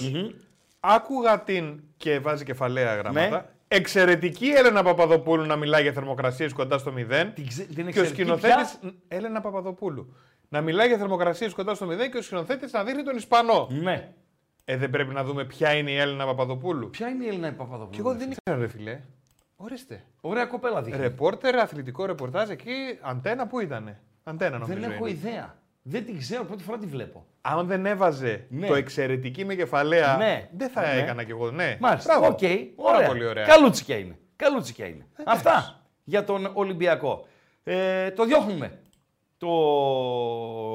[0.79, 3.29] Άκουγα την και βάζει κεφαλαία γραμμάτα.
[3.29, 3.45] Ναι.
[3.67, 7.31] Εξαιρετική Έλενα Παπαδοπούλου να μιλάει για θερμοκρασίες κοντά στο 0.
[7.35, 7.63] Την, ξε...
[7.63, 8.53] την Και ο εξαιρετική σκηνοθέτη.
[8.53, 10.15] πια- Έλενα Παπαδοπούλου.
[10.49, 13.67] Να μιλάει για θερμοκρασίες κοντά στο 0 και ο σκηνοθέτης να δείχνει τον Ισπανό.
[13.71, 14.09] Ναι.
[14.65, 16.89] Ε, δεν πρέπει να δούμε ποια είναι η Έλενα Παπαδοπούλου.
[16.89, 17.89] Ποια είναι η Έλενα Παπαδοπούλου.
[17.91, 18.99] Και εγώ ρε δεν φίλε; ήξερα, ρε φίλε.
[19.61, 20.03] Ορίστε.
[20.21, 21.01] Ωραία κοπέλα δείχνει.
[21.01, 22.71] Ρεπόρτερ, αθλητικό ρεπορτάζ εκεί.
[23.01, 24.79] Αντένα πού ήτανε; Αντένα νομίζω.
[24.79, 25.17] δεν έχω είναι.
[25.17, 25.55] ιδέα.
[25.81, 27.25] Δεν την ξέρω, πρώτη φορά τη βλέπω.
[27.41, 28.67] Αν δεν έβαζε Ναι.
[28.67, 30.49] το εξαιρετική με κεφαλαία, Ναι.
[30.57, 31.01] δεν θα Ναι.
[31.01, 31.51] έκανα κι εγώ.
[31.51, 31.77] Ναι.
[31.79, 32.17] Μάλιστα.
[32.19, 32.33] Μπράβο.
[32.33, 32.39] Οκ.
[32.83, 33.07] Πάρα Ωραία.
[33.07, 33.45] πολύ ωραία.
[33.45, 34.17] Καλούτσικια είναι.
[34.35, 35.07] Καλούτσικια είναι.
[35.25, 37.27] Αυτά για τον Ολυμπιακό.
[37.63, 38.79] Ε, το διώχνουμε.
[39.37, 39.47] Το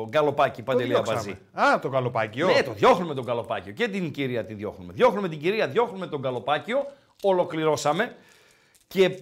[0.08, 1.18] γκαλοπάκι Το Παντελή διώξαμε.
[1.18, 1.38] Αμπαζή.
[1.74, 2.46] Α, το καλοπάκιο.
[2.46, 3.72] Ναι, το διώχνουμε τον Καλοπάκιο.
[3.72, 4.92] Και την κυρία τη διώχνουμε.
[4.92, 6.86] Διώχνουμε την κυρία, διώχνουμε τον Καλοπάκιο.
[7.22, 8.16] Ολοκληρώσαμε.
[8.86, 9.18] Και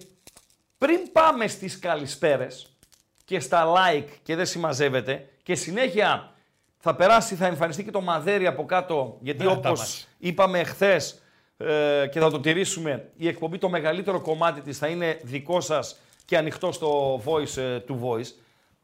[0.78, 2.76] πριν πάμε στις καλησπέρες
[3.24, 6.32] και στα like και δεν συμμαζεύεται και συνέχεια
[6.78, 10.08] θα περάσει, θα εμφανιστεί και το μαδέρι από κάτω γιατί Μπράτα όπως μας.
[10.18, 11.22] είπαμε χθες
[11.56, 16.00] ε, και θα το τηρήσουμε η εκπομπή το μεγαλύτερο κομμάτι της θα είναι δικό σας
[16.24, 18.34] και ανοιχτό στο voice ε, του voice.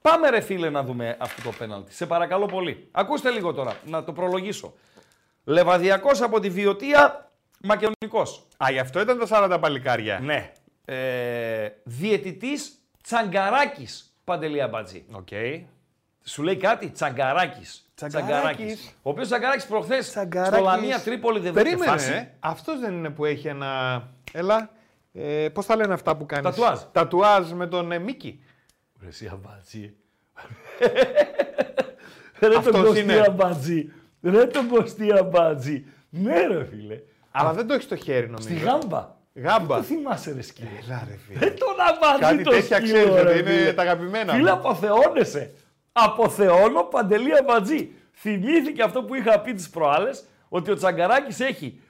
[0.00, 1.94] Πάμε ρε φίλε να δούμε αυτό το πέναλτι.
[1.94, 2.88] Σε παρακαλώ πολύ.
[2.90, 4.74] Ακούστε λίγο τώρα, να το προλογίσω.
[5.44, 7.30] Λεβαδιακός από τη Βοιωτία,
[7.62, 8.46] Μακεδονικός.
[8.64, 10.18] Α, γι' αυτό ήταν τα 40 παλικάρια.
[10.22, 10.52] Ναι.
[10.90, 12.72] Ε, διαιτητής
[13.02, 15.04] Τσαγκαράκης, Παντελή Αμπατζή.
[15.12, 15.28] Οκ.
[16.24, 17.90] Σου λέει κάτι, Τσαγκαράκης.
[17.94, 18.94] Τσαγκαράκης.
[19.02, 20.54] Ο οποίος Τσαγκαράκης προχθές Τσαγκαράκης.
[20.56, 21.90] στο Λαμία Τρίπολη δεν βρήκε Περίμενε.
[21.92, 22.12] φάση.
[22.12, 22.28] Ε.
[22.40, 24.02] Αυτός δεν είναι που έχει ένα.
[24.32, 24.70] Έλα.
[25.12, 26.78] Ε, Πώς τα λένε αυτά που κάνεις; Τατουάζ.
[26.92, 28.42] Τατουάζ με τον ε, Μίκη.
[29.02, 29.92] Ρε εσύ Αμπατζή.
[32.40, 33.22] Ρε Αυτός τον Κωστή είναι.
[33.26, 33.92] Αμπατζή.
[34.22, 35.84] Ρε τον Κωστή Αμπατζή.
[36.10, 37.00] Ναι ρε φίλε.
[37.30, 38.48] Αλλά δεν το έχεις στο χέρι νομίζω.
[38.48, 39.16] Στη γάμπα.
[39.42, 39.76] Γάμπα.
[39.76, 40.68] Το θυμάσαι ρε σκύλε.
[40.86, 41.38] Έλα, ρε, φίλε.
[41.38, 43.72] Δεν τον Αμπατζή Κάτι το τέτοια σκύλο, ξέρεις, ρε, ότι είναι φίλε.
[43.72, 44.56] τα αγαπημένα Φίλε, μου.
[44.56, 45.54] αποθεώνεσαι.
[45.92, 47.90] Αποθεώνω Παντελή Αμπατζή.
[48.12, 51.80] Θυμήθηκε αυτό που είχα πει τις προάλλες, ότι ο Τσαγκαράκης έχει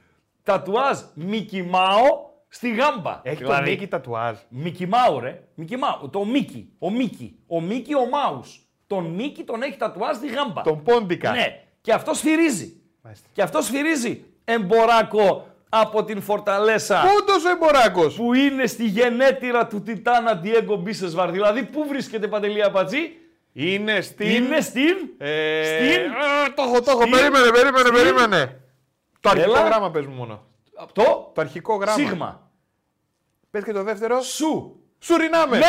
[0.42, 3.20] τατουάζ Μικι Μάο στη γάμπα.
[3.22, 4.37] Έχει Δηλαδή, τον Μίκη τατουάζ.
[4.48, 5.42] Μικι Μάου, ρε.
[5.54, 6.08] Μικι Μάου.
[6.12, 6.72] Το Μίκι.
[6.78, 7.38] Ο Μίκι.
[7.46, 8.62] Ο Μίκι ο Μάους.
[8.87, 10.62] Τον Μίκη τον έχει τατουάζει στη γάμπα.
[10.62, 11.30] Τον Πόντικα.
[11.30, 11.62] Ναι.
[11.80, 12.80] Και αυτός σφυρίζει.
[13.02, 13.28] Μάλιστα.
[13.32, 18.14] Και αυτός σφυρίζει εμποράκο από την Φορταλέσα Πούντος ο Εμποράκος.
[18.14, 21.31] που είναι στη γενέτειρα του Τιτάνα Διέγκο Μπίσεσβαρ.
[21.31, 23.12] Δηλαδή, πού βρίσκεται Παντελή Αμπατζή,
[23.52, 24.28] Είναι στην.
[24.28, 24.96] είναι στην.
[25.18, 27.00] Ε, Στην- α, το έχω, το έχω.
[27.00, 28.61] Στην- Περίμενε, περίμενε, Στην- περίμενε.
[29.20, 29.62] Το αρχικό Έλα.
[29.68, 30.44] γράμμα πες μου μόνο.
[30.92, 31.96] Το, Το αρχικό γράμμα.
[31.98, 32.50] Σίγμα.
[33.50, 34.20] Πες και το δεύτερο.
[34.20, 34.81] Σου.
[34.98, 35.59] Σουρινάμε.
[35.59, 35.64] Ναι!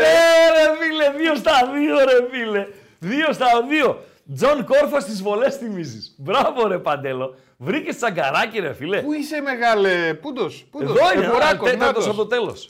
[0.00, 2.66] Ναι, ρε φίλε, δύο στα δύο, ρε φίλε.
[2.98, 4.04] Δύο στα δύο.
[4.34, 6.14] Τζον Κόρφας στις βολές θυμίζεις.
[6.18, 7.34] Μπράβο, ρε Παντέλο.
[7.56, 9.02] Βρήκες Τσαγκαράκη, ρε φίλε.
[9.02, 10.14] Πού είσαι μεγάλε.
[10.14, 10.66] Πού 'ν' τος.
[10.80, 12.06] Εδώ είναι, Εμποράκος, τέταρτο νάτος.
[12.06, 12.68] από το τέλος.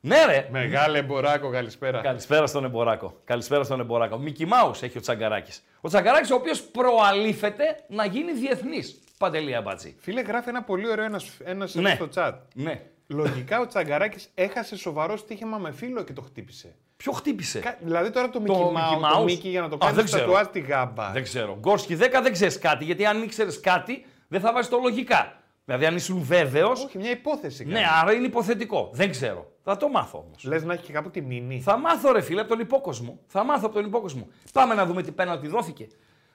[0.00, 0.48] Ναι, ρε.
[0.50, 2.00] Μεγάλε Εμποράκο, καλησπέρα.
[2.00, 3.20] Καλησπέρα στον Εμποράκο.
[3.24, 4.18] Καλησπέρα στον Εμποράκο.
[4.18, 5.62] Μίκη Μάου έχει ο Τσαγκαράκης.
[5.80, 8.98] Ο Τσαγκαράκης, ο οποίος προαλείφεται να γίνει διεθνής.
[9.18, 9.96] Παντελή Αμπατζή.
[10.00, 11.94] Φίλε, γράφει ένα πολύ ωραίο ένας, ένας Ναι.
[11.94, 12.32] στο chat.
[12.54, 12.80] Ναι.
[13.06, 16.74] Λογικά ο Τσαγκαράκης έχασε σοβαρό στοίχημα με φίλο και το χτύπησε.
[16.96, 19.68] Ποιο χτύπησε; Κα- Δηλαδή τώρα το Το Mickey Mickey Mouse, το Mouse; Mickey για να
[19.68, 20.24] το Α, κάνει δεν ξέρω.
[20.24, 21.10] τατουάζ τη γάμπα.
[21.10, 21.56] Δεν ξέρω.
[21.60, 25.42] Γκόρσκι 10 δεν ξέρεις κάτι, γιατί αν ήξερες κάτι, δεν θα βάζει το λογικά.
[25.64, 26.70] Δηλαδή, αν ήσουν βέβαιο.
[26.70, 27.64] Όχι, μια υπόθεση.
[27.64, 28.90] Ναι, άρα είναι υποθετικό.
[28.92, 29.52] Δεν ξέρω.
[29.62, 30.44] Θα το μάθω όμως.
[30.44, 31.60] Λες να έχει και κάπου τη μήνυ.
[31.60, 33.18] Θα μάθω, ρε φίλε, από τον υπόκοσμο.
[33.26, 34.28] Θα μάθω από τον υπόκοσμο.
[34.52, 35.86] Πάμε να δούμε τι πέναλτι δόθηκε.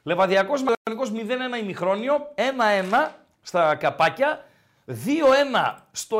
[0.04, 4.46] Λεβαδιακός Μακεδονικό 0-1 ημιχρόνιο, 1-1 στα καπάκια,
[4.86, 4.94] 2-1
[5.92, 6.18] στο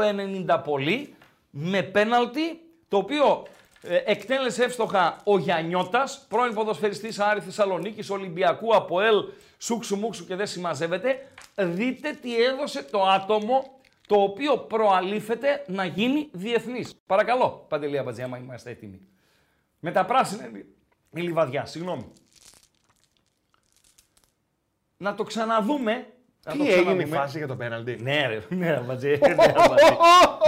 [0.48, 1.16] 90 πολύ,
[1.50, 9.16] με πέναλτι το οποίο ε, εκτέλεσε εύστοχα ο Γιαννιώτας, πρώην ποδοσφαιριστής Άρη Θεσσαλονίκης, Ολυμπιακού, Αποέλ,
[9.58, 11.28] Σούξου Μούξου και δεν συμμαζεύεται.
[11.56, 16.96] Δείτε τι έδωσε το άτομο το οποίο προαλήφεται να γίνει διεθνής.
[17.06, 19.02] Παρακαλώ, Παντελή Αμπατζή, άμα είμαστε έτοιμοι.
[19.80, 20.66] Με τα πράσινα είναι
[21.14, 22.12] η λιβαδιά, συγγνώμη.
[24.98, 26.13] Να το ξαναδούμε.
[26.46, 27.18] Να το Τι έγινε η ξαναδούμε.
[27.18, 27.98] φάση για το πέναλτι.
[28.02, 29.08] Ναι, ρε, ναι, Αμπατζή.
[29.10, 29.86] ναι, Αμπατζή.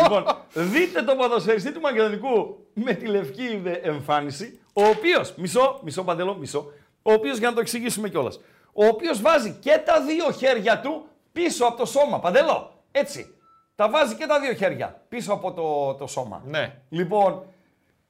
[0.03, 6.03] λοιπόν, δείτε τον ποδοσφαιριστή του Μακεδονικού με τη λευκή δε- εμφάνιση, ο οποίος, μισό, μισό
[6.03, 8.39] παντελό, μισό, ο οποίος για να το εξηγήσουμε κιόλας,
[8.73, 12.19] ο οποίος βάζει και τα δύο χέρια του πίσω από το σώμα.
[12.19, 13.35] Παντελό, έτσι.
[13.75, 16.41] Τα βάζει και τα δύο χέρια πίσω από το, το σώμα.
[16.45, 16.75] Ναι.
[16.89, 17.43] Λοιπόν,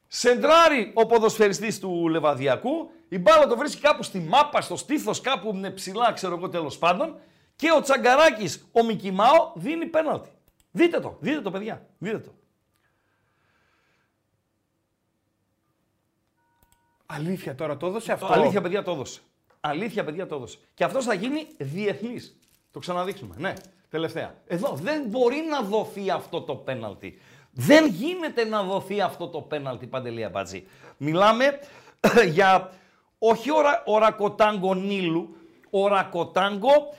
[0.08, 5.52] σεντράρει ο ποδοσφαιριστής του Λεβαδιακού, η μπάλα το βρίσκει κάπου στη μάπα, στο στήθος, κάπου
[5.56, 7.16] είναι ψηλά, ξέρω εγώ τέλος πάντων,
[7.56, 10.30] και ο Τσαγκαράκης, ο Μικημάο, δίνει πέναλτι.
[10.72, 12.34] Δείτε το, δείτε το παιδιά, δείτε το.
[17.06, 18.28] Αλήθεια τώρα, το έδωσε αυτό.
[18.28, 19.20] Το αλήθεια παιδιά το έδωσε.
[19.60, 20.58] Αλήθεια παιδιά το έδωσε.
[20.74, 22.38] Και αυτός θα γίνει διεθνής.
[22.72, 23.54] Το ξαναδείξουμε, ναι.
[23.90, 24.36] Τελευταία.
[24.48, 27.20] Εδώ δεν μπορεί να δοθεί αυτό το πέναλτι.
[27.52, 30.68] Δεν γίνεται να δοθεί αυτό το πέναλτι, Παντελή Αμπατζή.
[30.98, 31.60] Μιλάμε
[32.34, 32.72] για
[33.20, 35.36] όχι ορα, ορακοτάγκο Νείλου,
[35.70, 36.94] ορακοτάγκο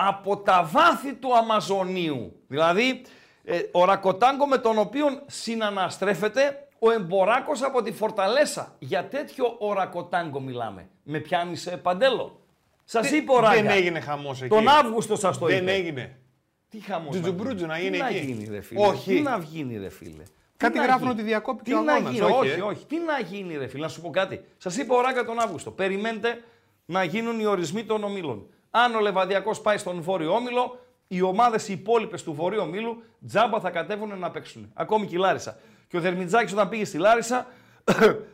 [0.00, 2.32] από τα βάθη του Αμαζονίου.
[2.48, 3.02] Δηλαδή,
[3.44, 8.74] ε, ορακοτάγκο με τον οποίο συναναστρέφεται ο Εμποράκος από τη Φορταλέσα.
[8.78, 10.88] Για τέτοιο ορακοτάγκο μιλάμε.
[11.02, 12.40] Με πιάνεις ε, παντέλο.
[12.84, 13.62] Σας είπε ο Ράγκα.
[13.62, 14.48] Δεν έγινε χαμός εκεί.
[14.54, 15.72] Τον Αύγουστο σας το Δεν είπε.
[15.72, 16.16] έγινε.
[16.68, 18.18] Τι χαμός Τζουτζουμπρούτζου να Τι γίνει; να εκεί.
[18.18, 19.14] γίνει ρε φίλε; Όχι.
[19.14, 20.22] Τι να γίνει ρε φίλε;
[20.56, 22.12] Κάτι Τι να γράφουν γίνει; ότι διακόπηκε Τι ο να αγώνας.
[22.12, 22.62] γίνει; Όχι, Όχι, ε.
[22.62, 22.84] όχι.
[22.86, 24.44] Τι να γίνει ρε φίλε; Να σου πω κάτι.
[24.56, 25.70] Σας είπε ο Ράγκα τον Αύγουστο.
[25.70, 26.42] Περιμένετε
[26.84, 28.46] να γίνουν οι ορισμοί των ομίλων.
[28.84, 33.60] Αν ο Λεβαδιακός πάει στον Βόρειο Όμιλο, οι ομάδες οι υπόλοιπες του Βορείου Ομίλου τζάμπα
[33.60, 34.70] θα κατέβουν να παίξουν.
[34.74, 35.58] Ακόμη και η Λάρισα.
[35.88, 37.46] Και ο Δερμιτζάκης όταν πήγε στη Λάρισα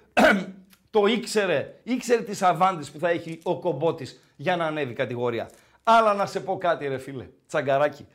[0.90, 5.50] το ήξερε, ήξερε τις αβάντες που θα έχει ο κομπότης για να ανέβει κατηγορία.
[5.82, 8.06] Αλλά να σε πω κάτι ρε φίλε, τσαγκαράκι.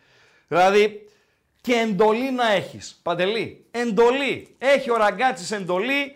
[0.48, 1.10] Δηλαδή
[1.62, 4.56] και εντολή να έχεις, Παντελή, εντολή.
[4.58, 6.16] Έχει ο Ραγκάτσης εντολή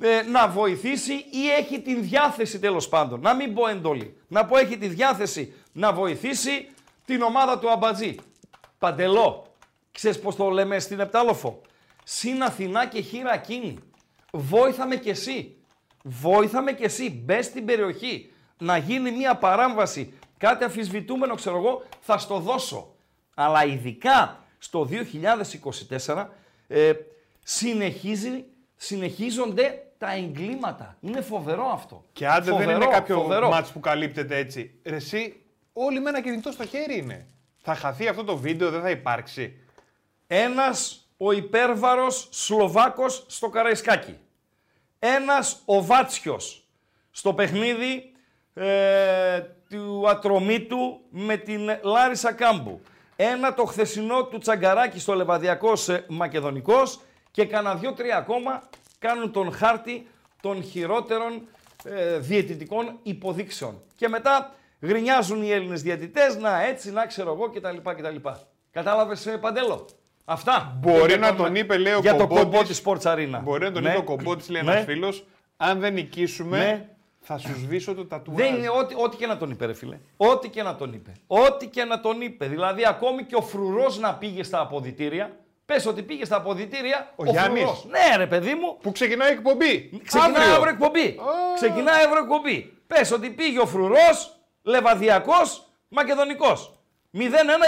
[0.00, 3.20] ε, να βοηθήσει ή έχει την διάθεση τέλος πάντων.
[3.20, 4.16] Να μην πω εντολή.
[4.28, 6.68] Να πω έχει τη διάθεση να βοηθήσει
[7.04, 8.14] την ομάδα του Αμπατζή.
[8.78, 9.46] Παντελό,
[9.92, 11.60] ξέρεις πώς το λέμε στην Επτάλοφο;
[12.04, 13.78] Συν Αθηνά και χείρα εκείνη.
[14.32, 15.56] Βόηθαμε κι εσύ.
[16.02, 17.22] Βόηθαμε κι εσύ.
[17.24, 18.32] Μπε στην περιοχή.
[18.58, 20.14] Να γίνει μια παράμβαση.
[20.38, 22.94] Κάτι αμφισβητούμενο, ξέρω εγώ, θα στο δώσω.
[23.34, 24.88] Αλλά ειδικά στο
[26.06, 26.26] 2024
[26.68, 26.92] ε,
[27.42, 28.44] συνεχίζει,
[28.82, 30.96] συνεχίζονται τα εγκλήματα.
[31.00, 32.04] Είναι φοβερό αυτό.
[32.12, 33.48] Και άντε δεν Φοβερό, είναι κάποιο φοβερό.
[33.48, 34.74] μάτς που καλύπτεται έτσι.
[34.84, 37.26] Ρε εσύ, όλοι με ένα κινητό στο χέρι είναι.
[37.62, 39.56] Θα χαθεί αυτό το βίντεο, δεν θα υπάρξει.
[40.26, 44.16] Ένας ο υπέρβαρος Σλοβάκος στο Καραϊσκάκι.
[44.98, 46.68] Ένας ο Βάτσιος
[47.10, 48.12] στο παιχνίδι
[48.54, 52.80] ε, του Ατρομήτου με την Λάρισα Κάμπου.
[53.16, 58.62] Ένα το χθεσινό του Τσαγκαράκη στο Λεβαδιακός ε, Μακεδονικός και κανένα δυο-τρία ακόμα
[58.98, 60.06] κάνουν τον χάρτη
[60.42, 61.48] των χειρότερων
[61.84, 63.82] ε, διαιτητικών υποδείξεων.
[63.96, 67.76] Και μετά γρινιάζουν οι Έλληνες διαιτητές, να έτσι, να ξέρω εγώ κτλ.
[67.90, 68.28] κτλ.
[68.72, 69.86] Κατάλαβες ε, Παντέλο;
[70.24, 70.76] Αυτά.
[70.80, 72.44] Μπορεί Για να τον- τον είπε, λέει ο Για το Κομπότης.
[72.44, 73.40] κομπό της Sports Arena.
[73.42, 73.88] Μπορεί να τον Ναι.
[73.88, 74.72] είπε ο Κομπότης, λέει Ναι.
[74.72, 75.24] ένα φίλος.
[75.56, 76.88] Αν δεν νικήσουμε, Ναι.
[77.20, 78.36] θα σου σβήσω το τατουάζ.
[78.36, 79.98] Δεν είναι ό,τι, ό,τι και να τον είπε, ρε φίλε.
[80.16, 81.12] Ό,τι και να τον είπε.
[81.26, 82.46] Ό,τι και να τον είπε.
[82.46, 85.36] Δηλαδή, ακόμη και ο φρουρός να πήγε στα αποδητήρια.
[85.70, 87.12] Πες ότι πήγε στα αποδητήρια.
[87.16, 87.60] Ο Γιάννης.
[87.62, 87.84] φρουρός.
[87.88, 88.78] Ναι, ρε παιδί μου.
[88.82, 90.00] Που ξεκινάει η εκπομπή.
[90.04, 90.54] Ξεκινάει Αύριο.
[90.54, 91.16] αύριο εκπομπή.
[91.54, 92.76] Ξεκινάει αύριο εκπομπή.
[92.86, 96.72] Πες ότι πήγε ο φρουρός, λεβαδιακός, μακεδονικός.
[97.12, 97.18] 0-1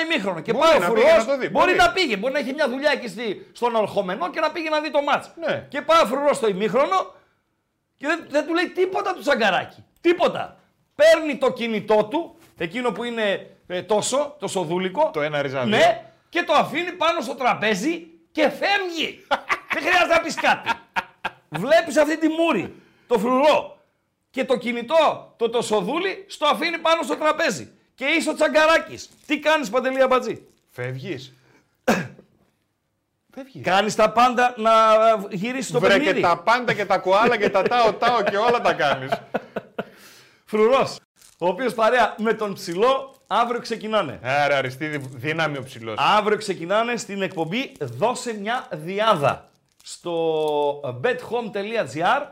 [0.04, 0.40] ημίχρονο.
[0.40, 1.02] Και Μπορεί πάει ο να φρουρός.
[1.04, 1.76] πήγε να το δει, Μπορεί μπορεί.
[1.76, 2.16] να πήγε.
[2.16, 5.02] Μπορεί να έχει μια δουλειά εκεί στη, στον Ολχομενό και να πήγε να δει το
[5.02, 5.30] μάτς.
[5.46, 5.66] Ναι.
[5.68, 7.14] Και πάει ο φρουρός στο ημίχρονο
[7.96, 9.84] και δεν, δεν του λέει τίποτα του τσαγκαράκι.
[10.00, 10.56] Τίποτα.
[10.94, 15.10] Παίρνει το κινητό του, εκείνο που είναι ε, τόσο, το σοδούλικο.
[15.12, 15.70] Το ένα ριζάδι.
[15.70, 19.26] Ναι, και το αφήνει πάνω στο τραπέζι και φεύγει.
[19.72, 20.70] δεν χρειάζεται να πεις κάτι.
[21.48, 22.74] Βλέπεις αυτή τη μούρη,
[23.06, 23.78] το φρουρό.
[24.30, 27.72] Και το κινητό, το το σοδούλι, στο αφήνει πάνω στο τραπέζι.
[27.94, 28.98] Και είσαι ο τσαγκαράκι.
[29.26, 30.46] Τι κάνεις, Παντελή Αμπατζή.
[30.70, 31.32] Φεύγεις.
[33.34, 33.62] Φεύγεις.
[33.62, 34.70] Κάνεις τα πάντα να
[35.30, 36.20] γυρίσεις το Βρε και παιχνίδι.
[36.20, 39.12] τα πάντα και τα κοάλα και τα τάο τάο και όλα τα κάνεις.
[40.44, 40.96] Φρουρός.
[41.38, 44.18] Ο οποίος παρέα με τον ψηλό αύριο ξεκινάνε.
[44.22, 45.94] Άρα Αριστίδη, δύναμη ο ψηλός.
[46.18, 49.48] Αύριο ξεκινάνε στην εκπομπή Δώσε μια διάδα
[49.82, 50.14] στο
[51.04, 52.26] bethome.gr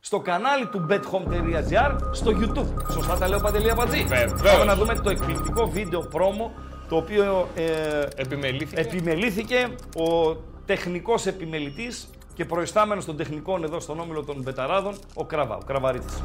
[0.00, 2.92] στο κανάλι του bethome.gr στο YouTube.
[2.92, 4.02] Σωστά τα λέω Παντελή Αμπατζή.
[4.04, 4.42] Βεβαίως.
[4.42, 6.52] Πάμε να δούμε το εκπληκτικό βίντεο πρόμο
[6.88, 8.80] το οποίο ε, Επιμελήθηκε.
[8.80, 10.36] επιμελήθηκε ο
[10.66, 16.22] τεχνικός επιμελητής και προϊστάμενος των τεχνικών εδώ στον όμιλο των Μπεταράδων, ο Κραβά, ο Κραβαρίτης.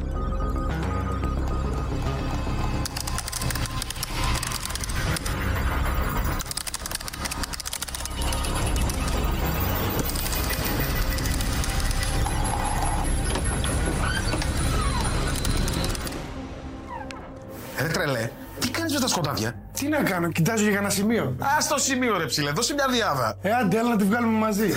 [19.29, 19.53] Κάνεις με τα σκοτάδια.
[19.73, 21.23] Τι να κάνω, κοιτάζω για ένα σημείο.
[21.39, 23.37] Α το σημείο ρε ψηλέ, δώσε μια διάδα.
[23.41, 24.71] Ε, άντε, έλα να τη βγάλουμε μαζί.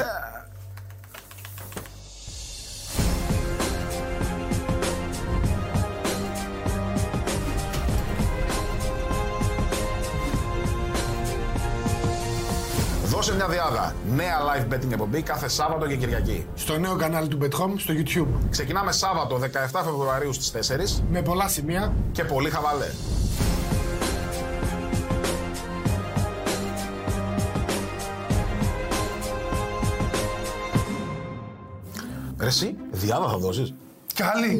[13.04, 13.94] Δώσε μια διάδα.
[14.14, 16.46] Νέα live betting εκπομπή κάθε Σάββατο και Κυριακή.
[16.54, 18.38] Στο νέο κανάλι του BetHome στο YouTube.
[18.50, 19.38] Ξεκινάμε Σάββατο
[19.72, 20.50] 17 Φεβρουαρίου στις
[21.00, 21.92] 4 Με πολλά σημεία.
[22.12, 22.86] και πολύ χαβαλέ.
[32.42, 33.74] Ρε εσύ, διάδα θα δώσεις.
[34.14, 34.59] Καλή.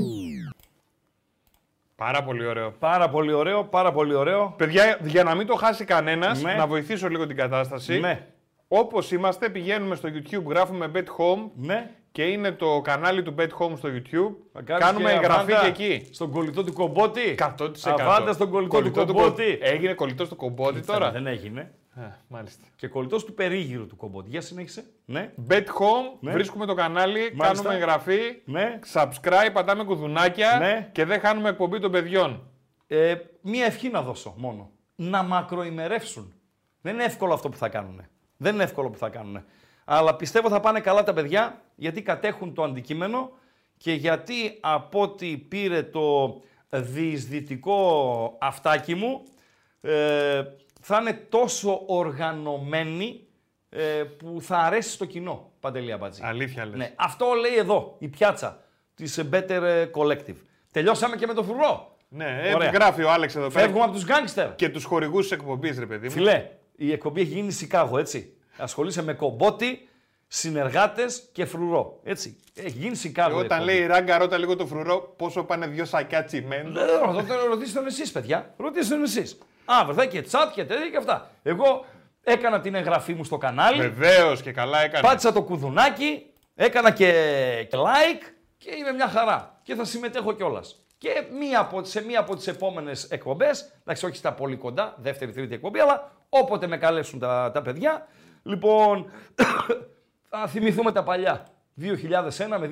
[1.97, 2.71] Πάρα πολύ ωραίο.
[2.79, 4.55] Πάρα πολύ ωραίο, πάρα πολύ ωραίο.
[4.57, 6.55] Παιδιά, για να μην το χάσει κανένας, Ναι.
[6.55, 7.99] να βοηθήσω λίγο την κατάσταση.
[8.01, 8.27] Ναι.
[8.69, 11.91] Όπως είμαστε, πηγαίνουμε στο YouTube, γράφουμε Bet Home Ναι.
[12.13, 14.35] και είναι το κανάλι του Bet Home στο YouTube.
[14.53, 16.09] Θα κάνεις Κάνουμε και εγγραφή αβάντα και εκεί.
[16.15, 17.35] Στον κολλητό του κομπότη.
[17.39, 18.03] 100%.
[18.03, 19.59] Αβάντα στον κολλητό, του κο- κομπότη.
[19.61, 21.11] Έγινε κολλητός του κομπότη τώρα.
[21.11, 21.71] Δεν έγινε.
[21.95, 22.67] Α, μάλιστα.
[22.77, 24.29] Και κολλητός του περίγυρου του κομπότη.
[24.29, 24.85] Για συνέχισε.
[25.05, 25.33] Ναι.
[25.49, 26.33] Bet Home, Ναι.
[26.33, 27.47] βρίσκουμε το κανάλι, Μάλιστα.
[27.47, 28.79] κάνουμε εγγραφή, Ναι.
[28.93, 30.89] subscribe, πατάμε κουδουνάκια Ναι.
[30.93, 32.51] και δεν χάνουμε εκπομπή των παιδιών.
[32.87, 34.71] Ε, μία ευχή να δώσω μόνο.
[34.95, 36.35] Να μακροημερεύσουν.
[36.81, 38.01] Δεν είναι εύκολο αυτό που θα κάνουν.
[38.37, 39.45] Δεν είναι εύκολο που θα κάνουν.
[39.85, 43.31] Αλλά πιστεύω θα πάνε καλά τα παιδιά γιατί κατέχουν το αντικείμενο
[43.77, 49.23] και γιατί από ό,τι πήρε το διεισδυτικό αυτάκι μου
[49.81, 50.43] ε,
[50.85, 53.27] θα είναι τόσο οργανωμένοι
[53.71, 56.21] ε, που θα αρέσει στο κοινό, Παντελή Αμπατζή.
[56.25, 56.75] Αλήθεια λες.
[56.77, 58.63] Ναι, αυτό λέει εδώ η πιάτσα
[58.95, 60.37] της Better Collective.
[60.73, 61.97] Τελειώσαμε και με το φρουρό.
[62.09, 62.71] Ναι, ε, Ωραία.
[62.71, 63.61] γράφει ο Άλεξ εδώ πέρα.
[63.65, 64.55] Φεύγουμε από τους γκάνγκστερ.
[64.55, 66.13] Και τους χορηγούς της εκπομπής, ρε παιδί μου.
[66.13, 68.37] Φιλέ, η εκπομπή έχει γίνει Σικάγο, έτσι.
[68.57, 69.89] Ασχολείσαι με κομπότη,
[70.29, 72.01] συνεργάτες και φρουρό.
[72.05, 72.37] Έτσι.
[72.55, 73.37] Έχει γίνει Σικάγο.
[73.41, 73.79] η Όταν εκπομπή.
[73.79, 76.81] λέει ράγκα, ρώτα λίγο το φρουρό πόσο πάνε δύο σακιά τσιμέντο.
[76.81, 78.55] Ε, ρωτώ- το ρωτήστε τον εσείς, παιδιά.
[78.57, 79.39] Ρωτήστε τον εσείς.
[79.65, 81.31] Α, βέβαια και τσάτ και τέτοια και αυτά.
[81.43, 81.85] Εγώ
[82.23, 85.09] έκανα την εγγραφή μου στο κανάλι, Βεβαίως και καλά έκανε.
[85.09, 87.07] πάτησα το κουδουνάκι, έκανα και,
[87.71, 89.61] και like και είμαι μια χαρά.
[89.63, 90.77] Και θα συμμετέχω κιόλας.
[90.99, 95.33] Και μία από, σε μία από τις επόμενες εκπομπές, εντάξει, όχι στα πολύ κοντά, δεύτερη,
[95.33, 98.07] τρίτη εκπομπή, αλλά όποτε με καλέσουν τα, τα παιδιά,
[98.43, 99.11] λοιπόν,
[100.31, 101.47] θα θυμηθούμε τα παλιά.
[101.81, 101.87] 2001
[102.59, 102.71] με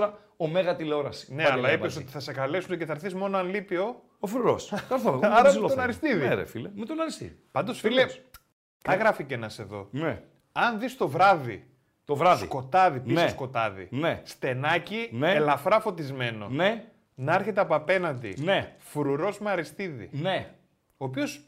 [0.00, 1.34] 2004, ο Μέγα τηλεόραση.
[1.34, 1.98] Ναι, Παντελή αλλά είπες Αμπατζή.
[1.98, 4.02] ότι θα σε καλέσουν και θα έρθεις μόνο αν λείπει ο.
[4.20, 4.66] Ο φρουρός.
[4.66, 5.20] Θα έρθω εγώ.
[5.22, 5.82] Άρα με με ψηλό τον θέλω.
[5.82, 6.26] Αριστίδη.
[6.26, 6.70] Ναι, ρε φίλε.
[6.74, 7.38] Με τον Αριστίδη.
[7.50, 8.20] Πάντως, φίλε, Βεβαίως.
[8.82, 9.88] τα γράφει και ένας εδώ.
[9.90, 10.22] Ναι.
[10.52, 11.66] Αν δεις το βράδυ,
[12.04, 12.44] Το βράδυ.
[12.44, 13.28] σκοτάδι, πίσω Ναι.
[13.28, 14.20] σκοτάδι, Ναι.
[14.24, 15.32] στενάκι, Ναι.
[15.34, 16.84] ελαφρά φωτισμένο, Ναι.
[17.14, 18.74] να έρχεται από απέναντι, Ναι.
[18.78, 20.50] φρουρός με αριστίδι, Ναι.
[20.96, 21.40] ο οποίος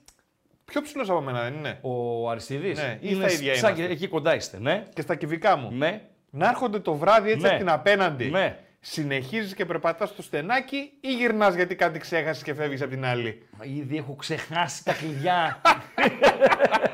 [0.64, 1.78] πιο ψηλός από μένα δεν είναι.
[1.82, 2.78] Ο Αριστίδης.
[2.78, 3.86] Ναι, ή είναι στα ίδια σαν είμαστε.
[3.86, 4.58] και εκεί κοντά είστε.
[4.60, 4.84] Ναι.
[4.94, 5.70] Και στα κυβικά μου.
[5.72, 6.02] Ναι.
[6.30, 7.48] Να έρχονται το βράδυ έτσι Ναι.
[7.48, 8.30] από την απέναντι.
[8.30, 8.58] Ναι.
[8.84, 13.48] Συνεχίζεις και περπατάς στο στενάκι ή γυρνάς γιατί κάτι ξέχασες και φεύγεις από την άλλη;
[13.62, 15.60] Ήδη έχω ξεχάσει τα κλειδιά.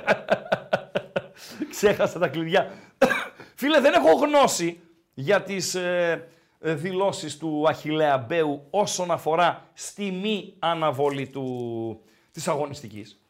[1.71, 2.73] Ξέχασα τα κλειδιά.
[3.55, 4.81] Φίλε, δεν έχω γνώση
[5.15, 6.29] για τις ε,
[6.61, 12.01] ε, δηλώσεις του Αχιλέα Μπέου όσον αφορά στη μη αναβολή του,
[12.33, 13.21] της αγωνιστικής.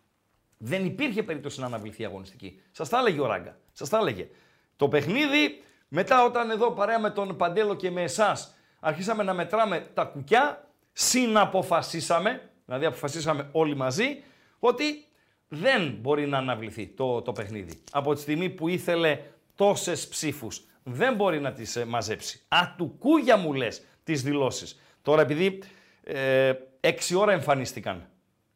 [0.59, 2.61] Δεν υπήρχε περίπτωση να αναβληθεί η αγωνιστική.
[2.71, 3.59] Σας τα έλεγε ο Ράγκα.
[3.73, 4.29] Σας τα έλεγε.
[4.77, 9.91] Το παιχνίδι, μετά όταν εδώ παρέα με τον Παντέλο και με εσάς αρχίσαμε να μετράμε
[9.95, 14.23] τα κουκιά, συναποφασίσαμε, δηλαδή αποφασίσαμε όλοι μαζί,
[14.59, 15.05] ότι
[15.49, 17.83] δεν μπορεί να αναβληθεί το, το παιχνίδι.
[17.91, 19.21] Από τη στιγμή που ήθελε
[19.55, 22.41] τόσες ψήφους, δεν μπορεί να τις ε, μαζέψει.
[22.49, 24.81] Α, του κούγια μου λες τις δηλώσεις.
[25.03, 25.63] Τώρα επειδή
[26.05, 28.09] ε, έξι ώρα εμφανίστηκαν,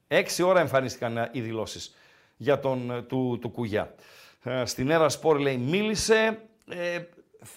[0.09, 1.95] έξι ώρα εμφανίστηκαν ε, οι δηλώσεις
[2.37, 3.95] για τον, ε, του, του Κούγια.
[4.43, 6.99] Ε, στην Έρα Σπορ λέει μίλησε, ε,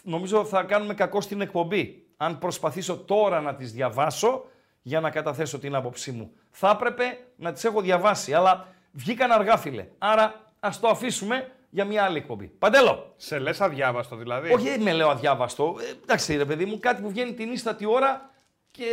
[0.03, 2.05] νομίζω θα κάνουμε κακό στην εκπομπή.
[2.17, 4.45] Αν προσπαθήσω τώρα να τις διαβάσω
[4.81, 6.31] για να καταθέσω την άποψή μου.
[6.49, 9.87] Θα έπρεπε να τις έχω διαβάσει, αλλά βγήκαν αργά φίλε.
[9.97, 12.45] Άρα ας το αφήσουμε για μια άλλη εκπομπή.
[12.47, 13.13] Παντέλο!
[13.17, 15.75] Σε λες αδιάβαστο δηλαδή; Όχι, δεν με λέω αδιάβαστο.
[15.79, 18.29] Ε, εντάξει, ρε παιδί μου, κάτι που βγαίνει την ίστατη ώρα
[18.71, 18.85] και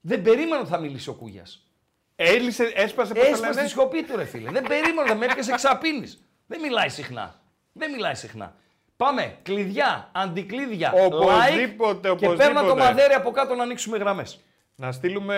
[0.00, 1.68] δεν περίμενα ότι θα μιλήσει ο Κούγιας.
[2.16, 4.50] Έλυσε, έσπασε πώς το Έσπασε λένε; τη σκοπή του, ρε φίλε.
[4.50, 6.12] δεν περίμενα, δεν με έπιασε εξαπίνη.
[6.46, 7.40] Δεν μιλάει συχνά.
[7.72, 8.56] Δεν μιλάει συχνά.
[8.96, 12.82] Πάμε, κλειδιά, αντικλείδια, Οπωσδήποτε, like και παίρνα το οπωσδήποτε.
[12.84, 14.44] μαδέρι από κάτω να ανοίξουμε γραμμές.
[14.76, 15.36] Να στείλουμε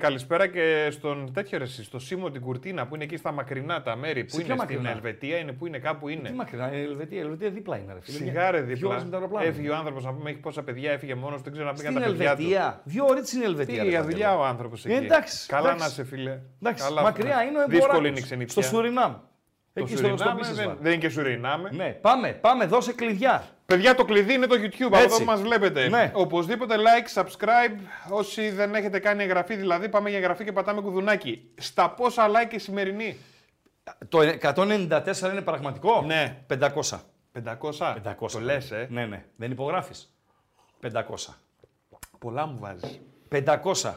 [0.00, 3.82] καλησπέρα και στον τέτοιο ρε, εσύ, στο Σίμω την Κουρτίνα που είναι εκεί στα μακρινά
[3.82, 4.24] τα μέρη.
[4.24, 6.28] Που Σε είναι ποια στην μακρινά; Ελβετία, είναι που είναι κάπου είναι.
[6.28, 8.16] Τι μακρινά, η Ελβετία, η Ελβετία δίπλα είναι, ρε φίλε.
[8.16, 9.18] Σιγάρε Δύο ώρες με το δίπλα.
[9.18, 9.46] αεροπλάνο.
[9.48, 12.04] Έφυγε ο άνθρωπος να πούμε: Έχει πόσα παιδιά, έφυγε μόνος, δεν ξέρω να πήγαν Στην
[12.04, 12.42] τα παιδιά του.
[12.42, 12.80] Ελβετία.
[12.84, 13.74] Δύο ώρες στην Ελβετία.
[13.78, 14.10] Τι ρε, για Παντέλο.
[14.16, 14.94] δουλειά ο άνθρωπος εκεί.
[14.94, 15.84] Ε, εντάξει, Καλά εντάξει.
[15.84, 16.38] να σε φίλε.
[16.62, 17.48] Εντάξει, Καλά, μακριά φίλε.
[17.50, 18.08] είναι ο Δύσκολη εμποράτος.
[18.08, 18.62] είναι η ξενιτιά.
[18.62, 19.14] Στο Σουρινάμ.
[19.74, 20.66] Το Εκεί στο, στο Σουρινάμε Πίσεσβαρ.
[20.66, 21.70] δεν, δεν είναι και Σουρινάμε.
[21.72, 23.48] Ναι, πάμε, πάμε, δώσε κλειδιά.
[23.66, 24.84] Παιδιά, το κλειδί είναι το YouTube.
[24.84, 25.06] Από Έτσι.
[25.06, 25.88] εδώ που μας βλέπετε.
[25.88, 26.10] Ναι.
[26.14, 27.78] Οπωσδήποτε like, subscribe.
[28.10, 31.50] Όσοι δεν έχετε κάνει εγγραφή, δηλαδή πάμε για εγγραφή και πατάμε κουδουνάκι.
[31.56, 33.16] Στα πόσα like η σημερινή;
[34.08, 36.36] Το 194 είναι πραγματικό; Ναι.
[36.48, 37.00] 500.
[37.32, 37.94] 500.
[38.18, 38.30] 500.
[38.32, 38.86] Το λες, ε.
[38.90, 39.24] Ναι, ναι.
[39.36, 40.14] Δεν υπογράφεις.
[40.82, 40.90] 500.
[42.18, 43.00] Πολλά μου βάζεις.
[43.28, 43.94] 500.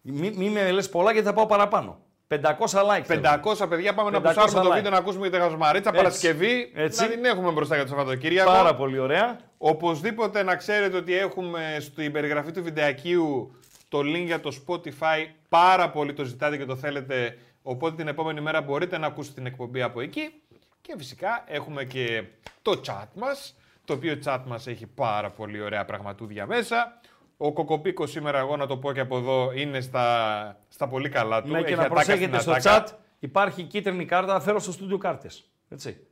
[0.00, 2.00] Μη, μη με λες πολλά γιατί θα πάω παραπάνω.
[2.42, 3.02] 500 like.
[3.04, 3.20] θέλω.
[3.44, 4.74] 500 παιδιά, πάμε να 500 πουσάρουμε το like.
[4.74, 5.88] βίντεο να ακούσουμε τη Γαζομαρίτσα.
[5.88, 6.02] Έτσι.
[6.02, 6.72] Παρασκευή.
[6.74, 7.02] Έτσι.
[7.02, 8.50] Να την έχουμε μπροστά για το Σαββατοκύριακο.
[8.50, 9.38] Πάρα πολύ ωραία.
[9.58, 13.56] Οπωσδήποτε να ξέρετε ότι έχουμε στην περιγραφή του βιντεακίου
[13.88, 15.26] το link για το Spotify.
[15.48, 17.38] Πάρα πολύ το ζητάτε και το θέλετε.
[17.62, 20.32] Οπότε την επόμενη μέρα μπορείτε να ακούσετε την εκπομπή από εκεί.
[20.80, 22.24] Και φυσικά έχουμε και
[22.62, 23.54] το chat μας,
[23.84, 27.00] το οποίο chat μας έχει πάρα πολύ ωραία πραγματούδια μέσα.
[27.36, 31.42] Ο Κοκοπίκος σήμερα, εγώ να το πω και από εδώ, είναι στα, στα πολύ καλά
[31.42, 31.50] του.
[31.50, 32.86] Ναι, και Έχει να ατάκα προσέχετε στην στο ατάκα.
[32.88, 32.98] chat.
[33.18, 35.50] Υπάρχει κίτρινη κάρτα, θα φέρω στο στούντιο κάρτες.
[35.68, 36.06] Έτσι.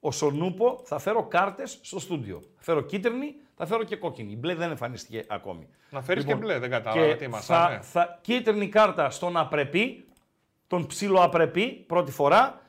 [0.00, 2.40] Ο Σονούπο θα φέρω κάρτες στο στούντιο.
[2.56, 4.32] Θα φέρω κίτρινη, θα φέρω και κόκκινη.
[4.32, 5.68] Η μπλε δεν εμφανίστηκε ακόμη.
[5.90, 7.78] Να φέρεις Λοιπόν, και μπλε, δεν κατάλαβα τι θα, μασάμε.
[7.82, 10.04] θα, κίτρινη κάρτα στον απρεπή,
[10.66, 12.60] τον ψιλοαπρεπή πρώτη φορά,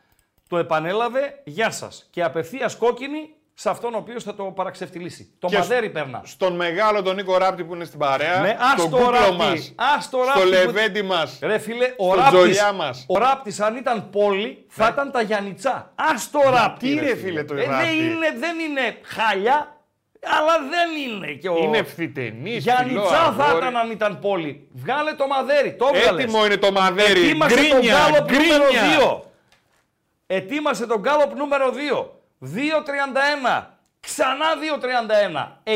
[0.50, 2.08] το επανέλαβε, γεια σας.
[2.12, 5.34] Και απευθείας κόκκινη σε αυτόν ο οποίος θα το παραξευτιλήσει.
[5.39, 6.22] Το Και μαδέρι περνά.
[6.26, 8.39] Στον μεγάλο τον Νίκο Ράπτη που είναι στην παρέα.
[8.41, 9.74] Ναι, ας στον το κούκλο Ράπτη, μας.
[9.95, 11.39] ας το Στο Ράπτη που- λεβέντι μας.
[11.41, 13.05] Ρε φίλε, ο Στον Ράπτης, Τζολιά μας.
[13.08, 15.91] ο Ράπτης αν ήταν πόλη θα ήταν τα Γιαννιτσά.
[15.95, 17.01] Ας το Ράπτη Ναι.
[17.01, 19.76] ρε φίλε, το ε, δεν, Ράπτη; είναι, δεν είναι χάλια,
[20.22, 21.58] αλλά δεν είναι και ο...
[21.58, 23.58] Είναι ευθυτενής, Γιαννιτσά φιλό θα αγόρι.
[23.58, 24.68] ήταν αν ήταν πόλη.
[24.74, 26.24] Βγάλε το μαδέρι, το έβγαλες.
[26.24, 27.20] Έτοιμο είναι το μαδέρι.
[27.26, 28.99] Ετοίμασε τον Γκρίνια, γκάλοπ νούμερο γκρίνια.
[28.99, 29.22] 2.
[30.28, 32.16] Ετοίμασε τον γκάλοπ νούμερο 2.
[32.42, 33.66] 2.31.
[34.00, 34.46] Ξανά
[35.64, 35.74] 2.31.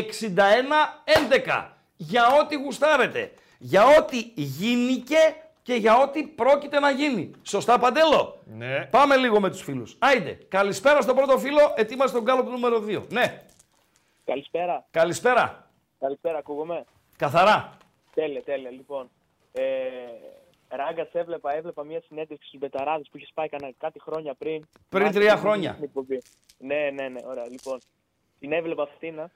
[1.48, 1.68] 61-11.
[1.96, 3.32] Για ό,τι γουστάρετε.
[3.58, 7.30] Για ό,τι γίνηκε και για ό,τι πρόκειται να γίνει.
[7.42, 8.84] Σωστά, Παντέλο; Ναι.
[8.90, 9.96] Πάμε λίγο με τους φίλους.
[9.98, 10.38] Άιντε.
[10.48, 11.72] Καλησπέρα στον πρώτο φίλο.
[11.76, 13.02] Ετοίμασε τον γκάλοπ νούμερο 2.
[13.08, 13.42] Ναι.
[14.24, 14.84] Καλησπέρα.
[14.90, 15.66] Καλησπέρα.
[15.98, 16.84] Καλησπέρα, ακούγομαι.
[17.16, 17.76] Καθαρά.
[18.14, 18.70] Τέλεια, τέλεια.
[18.70, 19.10] Λοιπόν,
[19.52, 19.62] ε,
[20.76, 24.60] Ράγκα, έβλεπα, έβλεπα μια συνέντευξη στους Μπεταράδες που είχε πάει κανένα κάτι χρόνια πριν.
[24.88, 25.78] Πριν Μάλιστα, τρία στην χρόνια.
[25.82, 26.22] εκπομπή.
[26.58, 27.48] Ναι, ναι, ναι, ωραία.
[27.48, 27.78] Λοιπόν,
[28.38, 29.30] την έβλεπα αυτήν.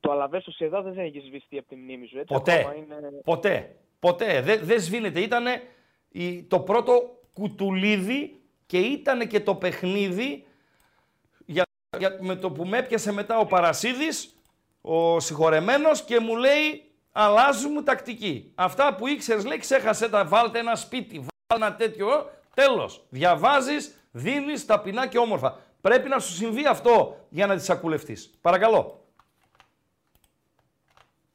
[0.00, 2.18] Το Αλαβές Σοσιαδά δεν έχει σβηστεί από τη μνήμη σου.
[2.18, 2.52] Έτσι, Ποτέ.
[2.58, 2.96] ακόμα είναι...
[3.24, 3.76] Ποτέ.
[3.98, 4.40] Ποτέ.
[4.40, 5.20] Δεν δεν σβήνεται.
[5.20, 5.62] Ήτανε
[6.08, 10.46] η- το πρώτο κουτουλίδι και ήταν και το παιχνίδι
[11.46, 11.62] για,
[11.98, 14.36] για- με το που με έπιασε μετά ο Παρασίδης,
[14.80, 16.85] ο συγχωρεμένος και μου λέει
[17.18, 18.52] αλλάζουμε τακτική.
[18.54, 23.04] Αυτά που ήξερες λέει ξέχασε τα βάλτε ένα σπίτι, βάλτε ένα τέτοιο, τέλος.
[23.08, 25.58] Διαβάζεις, δίνεις ταπεινά και όμορφα.
[25.80, 28.30] Πρέπει να σου συμβεί αυτό για να τις ακουλευτείς.
[28.40, 29.04] Παρακαλώ.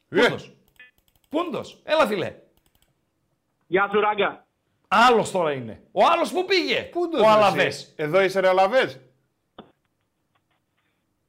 [0.10, 0.52] Ε, Κούντος.
[1.30, 1.82] Κούντος.
[1.84, 2.36] Έλα φίλε.
[3.68, 4.46] Γεια σου, Ράγκα.
[4.88, 5.82] Άλλος τώρα είναι.
[5.92, 6.82] Ο άλλος που πήγε.
[6.82, 7.66] Πού το ο ζεις, Αλαβές.
[7.66, 9.00] εσύ; Εδώ είσαι ρε Αλαβές.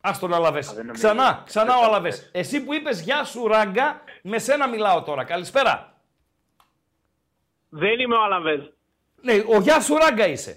[0.01, 0.67] Ας τον Αλαβές.
[0.67, 0.93] δεν νομίζω.
[1.05, 2.31] Ξανά, ξανά ο Αλαβές.
[2.33, 5.25] Εσύ που είπες γεια σου ράγκα, με σένα μιλάω τώρα.
[5.25, 5.93] Καλησπέρα.
[7.69, 8.73] Δεν είμαι ο Αλαβέ.
[9.23, 10.57] Ναι, ο γεια σου ράγκα είσαι.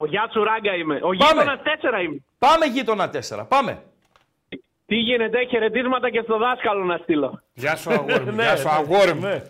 [0.00, 0.94] Ο Γιάτσου Ράγκα είμαι.
[0.96, 1.14] Ο Πάμε.
[1.42, 1.60] γείτονα
[1.98, 2.22] 4 είμαι.
[2.38, 3.46] Πάμε γείτονα 4.
[3.48, 3.82] Πάμε.
[4.86, 7.42] Τι γίνεται, χαιρετίσματα και στο δάσκαλο να στείλω.
[7.54, 9.20] Γεια σου αγόρι μου, Ναι, γεια σου ναι, αγόρι μου.
[9.20, 9.42] ναι.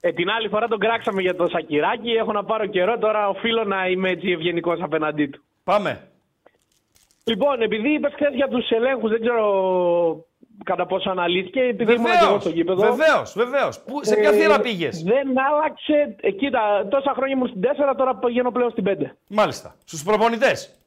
[0.00, 3.64] Ε, την άλλη φορά τον κράξαμε για το σακυράκι, έχω να πάρω καιρό, τώρα οφείλω
[3.64, 5.42] να είμαι έτσι ευγενικός απέναντί του.
[5.64, 6.08] Πάμε.
[7.24, 9.44] Λοιπόν, επειδή είπες χθες για τους ελέγχους, δεν ξέρω
[10.64, 12.80] κατά πόσο αναλύθηκε, επειδή ήμουν και εγώ Βεβαίως, στο γήπεδο.
[12.94, 13.80] βεβαίως, βεβαίως.
[13.80, 16.16] Πού, σε ποια ε, θύρα πήγες; Δεν άλλαξε.
[16.20, 19.16] Ε, κοίτα, τόσα χρόνια ήμουν στην 4, τώρα πηγαίνω πλέον στην 5.
[19.26, 19.74] Μάλιστα.
[19.84, 20.78] Στους προπονητές;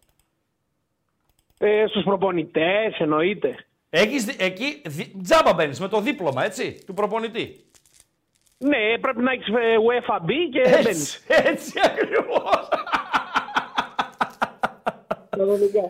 [1.58, 3.56] Ε, Στους προπονητές, εννοείται.
[3.90, 7.66] Έχεις, δι- εκεί δι- τζάμπα μπαίνεις με το δίπλωμα, έτσι, του προπονητή;
[8.58, 11.26] Ναι, πρέπει να έχεις UEFA B και μπαίνεις.
[11.28, 12.68] Έτσι, έτσι ακριβώς.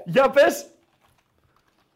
[0.05, 0.65] Για πες.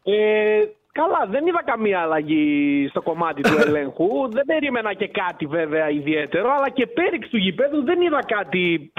[0.04, 4.28] Ε, καλά, δεν είδα καμία αλλαγή στο κομμάτι του ελέγχου.
[4.30, 8.92] δεν περίμενα και κάτι βέβαια ιδιαίτερο, αλλά και πέριξ του γηπέδου δεν είδα κάτι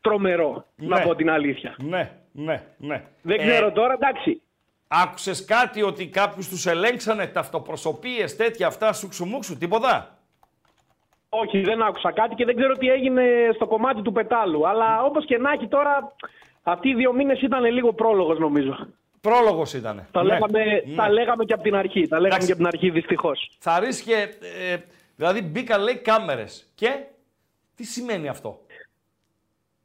[0.00, 1.04] τρομερό, να Ναι.
[1.04, 1.74] πω την αλήθεια.
[1.82, 3.02] Ναι, ναι, ναι.
[3.22, 4.42] Δεν Ε, ξέρω τώρα, εντάξει.
[4.88, 10.18] Άκουσες κάτι ότι κάποιους τους ελέγξανε ταυτοπροσωπείες, τέτοια αυτά, σουξουμούξου, τίποτα;
[11.28, 13.22] Όχι, δεν άκουσα κάτι και δεν ξέρω τι έγινε
[13.54, 14.68] στο κομμάτι του πετάλου.
[14.68, 16.12] Αλλά όπως και να έχει τώρα,
[16.62, 18.86] αυτοί οι δύο μήνες ήταν λίγο πρόλογος νομίζω.
[19.32, 20.08] Πρόλογος ήτανε.
[20.12, 20.94] Τα, Ναι, λέγαμε, ναι.
[20.94, 22.08] τα λέγαμε και από την αρχή.
[22.08, 22.46] Τα λέγαμε Εντάξει.
[22.46, 23.50] και από την αρχή δυστυχώς.
[23.58, 24.14] Θα ρίσκε,
[24.72, 24.76] ε,
[25.16, 26.70] δηλαδή μπήκαν λέει κάμερες.
[26.74, 26.88] Και
[27.76, 28.60] τι σημαίνει αυτό;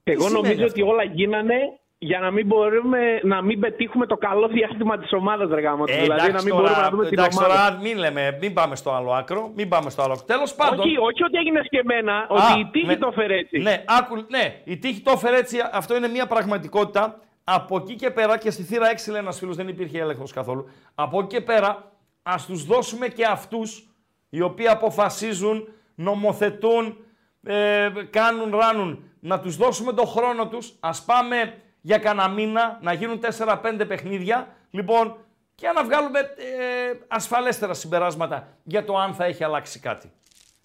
[0.03, 1.55] Εγώ σημαίνει νομίζω αυτό; ότι όλα γίνανε
[1.97, 5.83] για να μην μπορούμε να μην πετύχουμε το καλό διάστημα της ομάδας, ρε γάμο.
[5.87, 7.53] Ε, δηλαδή να μην μπορούμε να δούμε την εντάξει, ομάδα.
[7.53, 9.51] τώρα μην λέμε, μην πάμε στο άλλο άκρο.
[9.55, 10.25] Μην πάμε στο άλλο άκρο.
[10.25, 10.79] Τέλος πάντων.
[10.79, 13.57] Όχι, όχι ότι έγινε σκεμμένα, Α, ότι η τύχη με- το έφερε έτσι.
[13.57, 15.57] Ναι, άκου, ναι, η τύχη το έφερε έτσι.
[15.71, 17.19] Αυτό είναι μια πραγματικότητα.
[17.49, 20.69] Από εκεί και πέρα, και στη θύρα 6 λέει ένας φίλος, δεν υπήρχε έλεγχος καθόλου.
[20.95, 21.91] Από εκεί και πέρα,
[22.23, 23.87] ας τους δώσουμε και αυτούς
[24.29, 26.97] οι οποίοι αποφασίζουν, νομοθετούν,
[27.43, 29.03] ε, κάνουν, ράνουν.
[29.19, 30.73] Να τους δώσουμε τον χρόνο τους.
[30.79, 34.47] Α πάμε για κανένα μήνα να γίνουν 4-5 παιχνίδια.
[34.69, 35.17] Λοιπόν,
[35.55, 40.11] και να βγάλουμε ε, ασφαλέστερα συμπεράσματα για το αν θα έχει αλλάξει κάτι.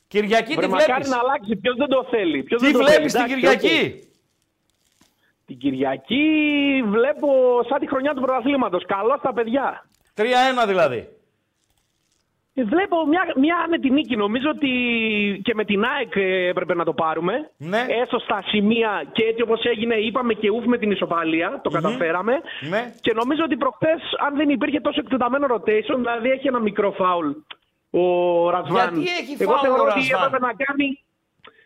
[0.09, 1.09] Κυριακή Βρε, τι μακάρι βλέπεις.
[1.11, 1.57] να αλλάξει.
[1.57, 2.43] Ποιος δεν το θέλει.
[2.43, 3.25] Ποιος Τι δεν το βλέπεις θέλει.
[3.35, 4.09] την Εντάξει, Κυριακή;
[5.43, 5.47] Οκ.
[5.47, 7.29] Την Κυριακή βλέπω
[7.69, 8.85] σαν τη χρονιά του πρωταθλήματος.
[8.87, 9.85] Καλό στα παιδιά.
[10.17, 10.25] 3-1
[10.67, 11.09] δηλαδή.
[12.55, 14.17] Ε, Βλέπω μια, μια άνετη νίκη.
[14.17, 14.71] Νομίζω ότι
[15.45, 17.51] και με την ΑΕΚ ε, έπρεπε να το πάρουμε.
[17.57, 17.87] Ναι.
[18.03, 21.61] Έστω στα σημεία και έτσι όπως έγινε είπαμε και ούφ με την ισοπαλία.
[21.63, 22.41] Το καταφέραμε.
[22.69, 22.95] Ναι.
[23.01, 27.31] Και νομίζω ότι προχθές αν δεν υπήρχε τόσο εκτεταμένο rotation, δηλαδή έχει ένα μικρό φάουλ
[27.91, 28.05] ο
[28.51, 28.97] Ρασβάν.
[28.97, 31.05] Γιατί έχει εγώ φάουλ ο θεωρώ ότι Ρασβάν; έπρεπε να κάνει...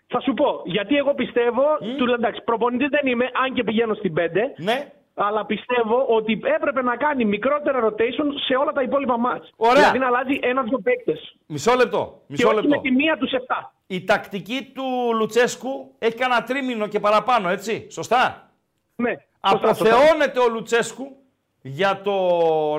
[0.06, 1.62] Θα σου πω, γιατί εγώ πιστεύω,
[1.96, 4.20] του λέω εντάξει, προπονητής δεν είμαι, αν και πηγαίνω στην 5,
[4.56, 4.92] Ναι.
[5.14, 9.52] αλλά πιστεύω ότι έπρεπε να κάνει μικρότερα rotation σε όλα τα υπόλοιπα μάτς.
[9.56, 9.74] Ωραία.
[9.74, 11.36] Δηλαδή να αλλάζει ένα-δυο παίκτες.
[11.46, 12.18] Μισό λεπτό.
[12.18, 12.68] Και Μισό όχι λεπτό.
[12.68, 13.72] με τη μία τους 7.
[13.86, 14.84] Η τακτική του
[15.14, 17.86] Λουτσέσκου έχει κανένα τρίμηνο και παραπάνω, έτσι.
[17.90, 18.50] Σωστά;
[18.96, 19.10] Ναι,
[19.48, 19.94] σωστά, σωστά.
[19.94, 21.16] Αποθεώνεται ο Λουτσέσκου
[21.62, 22.16] για το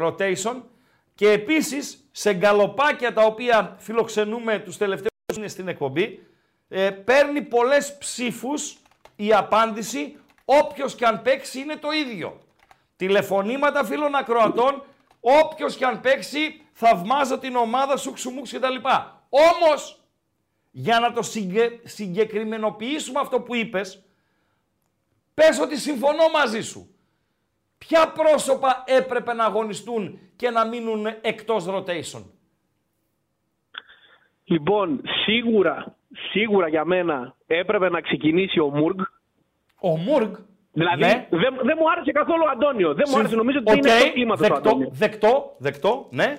[0.06, 0.62] rotation
[1.16, 6.20] και επίσης σε γκαλοπάκια τα οποία φιλοξενούμε τους τελευταίους μήνες στην εκπομπή
[6.68, 8.78] ε, παίρνει πολλές ψήφους
[9.16, 12.42] η απάντηση όποιος και αν παίξει είναι το ίδιο.
[12.96, 14.84] Τηλεφωνήματα φίλων ακροατών,
[15.20, 19.22] όποιος και αν παίξει θαυμάζω την ομάδα σου ξουμούξ και τα λοιπά.
[19.30, 20.02] Όμως,
[20.72, 24.04] για να το συγκε- συγκεκριμενοποιήσουμε αυτό που είπες,
[25.34, 26.92] πες ότι συμφωνώ μαζί σου.
[27.78, 32.24] Ποια πρόσωπα έπρεπε να αγωνιστούν και να μείνουν εκτός rotation;
[34.44, 35.97] Λοιπόν, σίγουρα,
[36.32, 39.00] σίγουρα για μένα έπρεπε να ξεκινήσει ο Μουργκ.
[39.80, 40.34] Ο Μουργκ;
[40.72, 41.28] Δηλαδή ναι.
[41.30, 42.94] δεν, δεν μου άρεσε καθόλου ο Αντώνιο.
[42.94, 44.90] Δεν μου άρεσε, νομίζω ότι Οκ, είναι στο κλίμα του ο δεκτό, Αντώνιο.
[44.92, 46.34] δεκτό, δεκτό, ναι.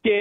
[0.00, 0.16] Και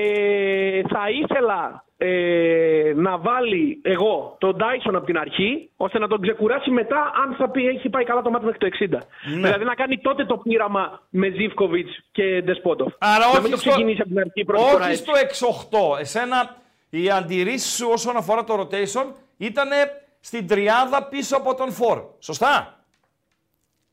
[0.90, 6.70] θα ήθελα ε, να βάλει εγώ τον Ντάισον από την αρχή, ώστε να τον ξεκουράσει
[6.72, 9.00] μετά αν θα πει, έχει πάει καλά το μάτι μέχρι το 60.
[9.44, 12.94] Δηλαδή να κάνει τότε το πείραμα με Ζίβκοβιτς και Ντεσπότοφ.
[12.98, 15.04] Άρα να όχι μην το στο, ξεκινήσει από την αρχή πρώτη φορά όχι έτσι.
[15.04, 16.00] στο 6-8.
[16.00, 16.56] Εσένα
[16.90, 19.06] οι αντιρρήσεις σου όσον αφορά το rotation
[19.38, 19.70] ήταν
[20.20, 22.02] στην τριάδα πίσω από τον Φορ.
[22.20, 22.74] Σωστά;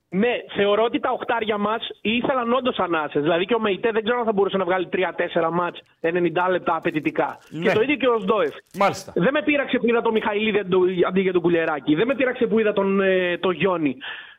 [0.09, 3.23] Ναι, θεωρώ ότι τα οχτάρια μας ήθελαν όντως ανάσες.
[3.23, 6.77] Δηλαδή και ο Μεϊτέ δεν ξέρω αν θα μπορούσε να βγάλει 3-4 μάτς 90 λεπτά
[6.77, 7.39] απαιτητικά.
[7.49, 7.63] Ναι.
[7.69, 8.55] Και το ίδιο και ο Σντόεφ.
[8.79, 9.13] Μάλιστα.
[9.17, 11.95] Δεν με πείραξε που είδα τον Μιχαηλίδη αντί- αντί για τον Κουλεράκη.
[11.95, 13.97] Δεν με πείραξε που είδα τον, ε, τον Γιόνι.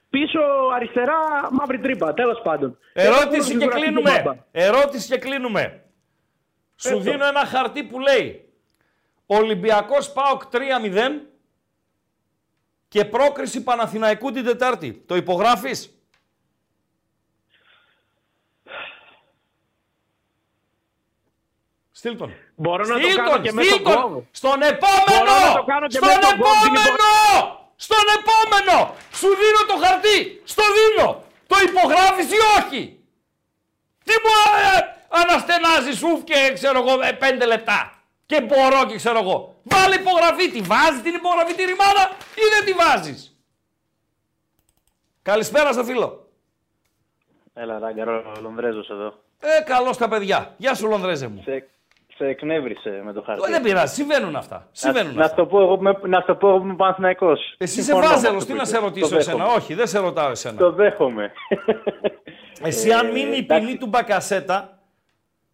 [0.09, 0.39] Πίσω
[0.75, 1.13] αριστερά
[1.51, 2.77] μαύρη τρύπα, τέλος πάντων.
[2.93, 4.21] Ερώτηση Έχω και κουραστεί τον κλείνουμε.
[4.25, 4.35] Μπάμπα.
[4.51, 5.81] Ερώτηση και κλείνουμε.
[6.75, 6.99] Σου το.
[6.99, 8.46] δίνω ένα χαρτί που λέει
[9.27, 11.21] Ολυμπιακός ΠΑΟΚ 3-0
[12.87, 15.03] και πρόκριση Παναθηναϊκού την Τετάρτη.
[15.05, 15.91] Το υπογράφεις;
[21.91, 22.33] Στείλ τον.
[22.55, 24.01] Μπορώ να το Στείλ κάνω τον, και με στείλ τον τον.
[24.01, 24.27] κόμβο.
[24.31, 25.05] Στον επόμενο!
[25.07, 27.69] Μπορώ να το κάνω και Στον με τον κόμβο, την επόμενο!
[27.75, 28.95] Στον επόμενο!
[29.13, 30.41] Σου δίνω το χαρτί!
[30.43, 31.23] Στο δίνω!
[31.47, 32.99] Το υπογράφεις ή όχι!
[34.03, 34.33] Τι μου
[34.75, 37.96] ε, αναστενάζεις σουφ και ξέρω εγώ ε, πέντε λεπτά.
[38.27, 39.55] Και μπορώ και ξέρω εγώ.
[39.63, 40.49] Βάλε υπογραφή.
[40.51, 42.03] Τη βάζεις την υπογραφή τη ρημάδα
[42.35, 43.37] ή δεν τη βάζεις.
[45.21, 46.27] Καλησπέρα στο φίλο.
[47.53, 49.13] Έλα, Ράγκαρο, ο Λονδρέζος εδώ.
[49.39, 50.53] Ε, καλώς τα παιδιά.
[50.57, 51.41] Γεια σου, Λονδρέζε μου.
[51.45, 51.67] Σε,
[52.15, 53.43] σε εκνεύρισε με το χαρτί.
[53.47, 54.67] Ε, δεν πειράζει, συμβαίνουν αυτά.
[54.71, 55.35] Συμβαίνουν να, να, αυτά.
[55.35, 57.55] στο πω, εγώ, που είμαι- να στο πω εγώ που είμαι Παναθηναϊκός.
[57.57, 58.69] Εσύ είσαι Συμφωνώ με βάζελο, αυτό τι που να είπες.
[58.69, 59.57] σε ρωτήσω Το εσένα; δέχομαι.
[59.57, 60.57] Όχι, δεν σε ρωτάω εσένα.
[60.57, 61.31] Το δέχομαι.
[62.61, 63.65] Εσύ, αν Ε, μείνει η εντάξει.
[63.65, 64.76] ποινή του Μπακασέτα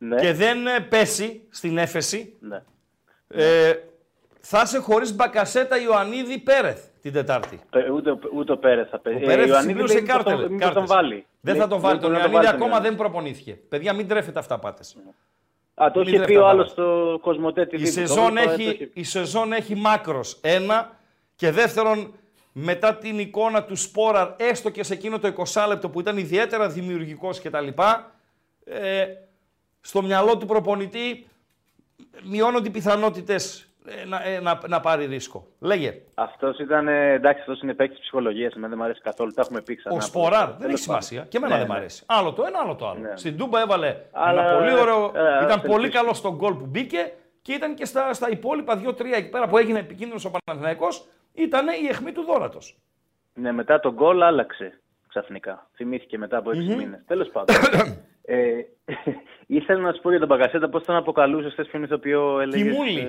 [0.08, 2.62] ναι, και δεν ε, πέσει στην έφεση, ναι.
[3.28, 3.74] ε,
[4.39, 7.60] θα είσαι χωρίς Μπακασέτα Ιωαννίδη Πέρεθ την Τετάρτη.
[7.74, 9.24] Ε, Ούτε, ούτε ο Πέρεθ θα παίζει.
[9.24, 10.41] Ο Πέρεθ Ιωαννίδη συμπλήρωσε λέει μήπως κάρτε.
[10.41, 11.26] τον- μήπως τον βάλει.
[11.41, 11.93] Δεν θα Λέει- τον βάλει.
[11.93, 13.51] λέει Τον μπορεί να Ιωαννίδη βάλει ακόμα τον δεν προπονήθηκε.
[13.70, 14.82] Παιδιά, μην τρέφετε αυτά πάτε.
[15.76, 16.82] Α, το Μην είχε πει τρέφετε ο άλλος αυτά.
[16.82, 17.80] στο Cosmote TV.
[17.80, 20.38] Η το σεζόν, βλέπα, το έχει, είχε- η σεζόν έχει μάκρος.
[20.41, 20.91] Ένα.
[21.36, 22.14] Και δεύτερον,
[22.51, 26.70] μετά την εικόνα του Σπόραρ, έστω και σε εκείνο το 20 λεπτό που ήταν ιδιαίτερα
[26.70, 27.68] δημιουργικός κτλ.
[28.66, 29.06] Ε,
[29.86, 31.28] στο μυαλό του προπονητή
[32.24, 35.48] μειώνονται οι πιθανότητες ε, να, ε, να, να πάρει ρίσκο.
[35.60, 36.02] Λέγε.
[36.14, 36.88] Αυτός ήταν.
[36.88, 38.52] ε, Εντάξει, αυτός είναι παίκτης ψυχολογίας.
[38.54, 39.32] Εμένα δεν μου αρέσει καθόλου.
[39.32, 39.96] Τα έχουμε πει ξανά.
[39.96, 41.16] Ο Σποράρ δεν Τέλος έχει σημασία.
[41.18, 41.32] πάντων.
[41.32, 41.80] Και εμένα Ναι, δεν μου ναι.
[41.80, 42.04] αρέσει.
[42.08, 43.00] Άλλο το ένα, άλλο το άλλο.
[43.00, 43.16] Ναι.
[43.16, 45.06] Στην Τούμπα έβαλε Αλλά, ένα πολύ ωραίο.
[45.16, 46.02] ε, ήταν ε, πολύ ελπίζω.
[46.04, 49.58] καλό στον γκολ που μπήκε και ήταν και στα, στα υπόλοιπα δύο-τρία εκεί πέρα που
[49.58, 52.78] έγινε επικίνδυνος ο Παναθηναϊκός ήταν η αιχμή του δόρατος.
[53.34, 55.70] Ναι, μετά τον γκολ άλλαξε ξαφνικά.
[55.76, 57.00] Θυμήθηκε μετά από 6 μήνες.
[57.08, 57.56] Τέλος πάντων.
[58.26, 58.45] ε,
[59.57, 62.71] ήθελα να σου πω για τον Μπαγκασέτα πώς τον αποκαλούσες χθες ποιον ηθοποιό έλεγες.
[62.71, 63.07] Κιμούλη.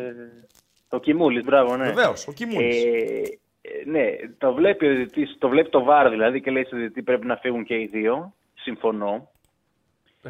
[0.88, 1.84] ο Κιμούλης, μπράβο, ναι.
[1.84, 2.84] Βεβαίως, ο Κιμούλης.
[2.84, 3.22] Ε,
[3.60, 4.06] ε, ναι,
[4.38, 7.36] το βλέπει, ο διαιτητής, το βλέπει το βάρο δηλαδή και λέει στο διαιτητή πρέπει να
[7.36, 8.34] φύγουν και οι δύο.
[8.54, 9.30] Συμφωνώ.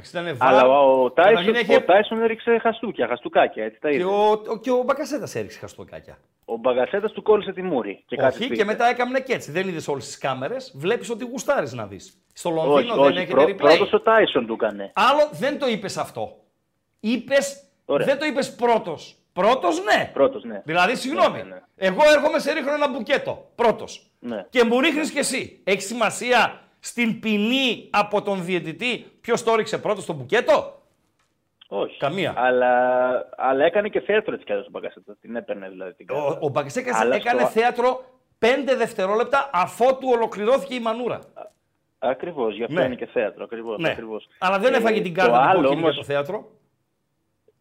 [0.09, 3.65] Ήταν Αλλά ο Τάισον, Καταρχήν έχει- ο Τάισον έριξε χαστούκια, χαστούκάκια.
[3.65, 4.05] Έτσι τα Και είδε.
[4.05, 6.19] ο, ο, και ο Μπακασέτα έριξε χαστοκάκια.
[6.45, 8.03] Ο Μπαγκασέτας του κόλλησε τη μούρη.
[8.07, 8.61] Και κάτι Όχι, πήγε.
[8.61, 9.51] και μετά έκαμνε και έτσι.
[9.51, 10.73] Δεν είδες όλες τις κάμερες.
[10.77, 12.23] Βλέπεις ότι γουστάρεις να δεις.
[12.33, 13.17] Στο Όχι, Λονδίνο δεν όχι.
[13.17, 13.57] έχετε Πρω, replay.
[13.57, 14.91] πρώτος ο Τάισον του έκανε.
[14.95, 16.37] Άλλο δεν το είπες αυτό.
[17.01, 18.07] Είπες, Ωραία.
[18.07, 19.17] δεν το είπες πρώτος.
[19.33, 20.11] Πρώτος, ναι.
[20.13, 20.63] Πρώτος, ναι.
[20.65, 21.37] Δηλαδή, συγγνώμη.
[21.37, 21.61] Ναι, ναι, ναι.
[21.77, 23.51] Εγώ έρχομαι σε ρίχνω ένα μπουκέτο.
[23.55, 24.11] Πρώτος.
[24.19, 24.47] Ναι.
[24.51, 25.61] Και μου ρίχνεις κι εσύ.
[25.65, 30.83] Έχεις σημασία; Στην ποινή από τον διαιτητή ποιος το ρίξε πρώτος στο μπουκέτο;
[31.69, 31.97] Όχι.
[31.99, 32.35] Καμία.
[32.37, 32.73] Αλλά,
[33.37, 35.17] αλλά έκανε και θέατρο έτσι κι αλλιώς ο Μπαγκασέτα.
[35.21, 36.25] Την έπαιρνε δηλαδή την κάρτα.
[36.25, 38.05] Ο, ο Μπακασέκας Αλλά έκανε στο- θέατρο
[38.39, 41.19] 5 δευτερόλεπτα αφότου ολοκληρώθηκε η μανούρα.
[41.99, 42.85] Ακριβώς, γι' αυτό Ναι.
[42.85, 43.45] είναι και θέατρο.
[43.45, 43.91] Ακριβώς, Ναι.
[43.91, 44.29] ακριβώς.
[44.39, 46.51] Αλλά δεν Ε, έφαγε την το κάρτα του άλλο κόκκινη για όμως- το θέατρο.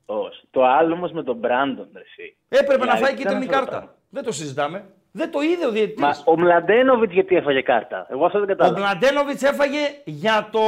[0.06, 0.42] Όχι.
[0.52, 1.90] Το άλλο όμως με τον Μπράντον.
[1.94, 2.36] ρε εσύ.
[2.50, 3.78] Έπρεπε να Δηλαδή, φάει τι κίτρινη ήταν αυτό το κάρτα.
[3.78, 3.96] πράγμα.
[4.10, 4.86] Δεν το συζητάμε.
[5.16, 6.02] Δεν το είδε ο διαιτητής.
[6.02, 8.80] Μα ο Μλαντένοβιτς γιατί έφαγε κάρτα; Εγώ αυτό δεν Ο κατάλαβα.
[8.80, 10.62] Μπλαντένοβιτ έφαγε για το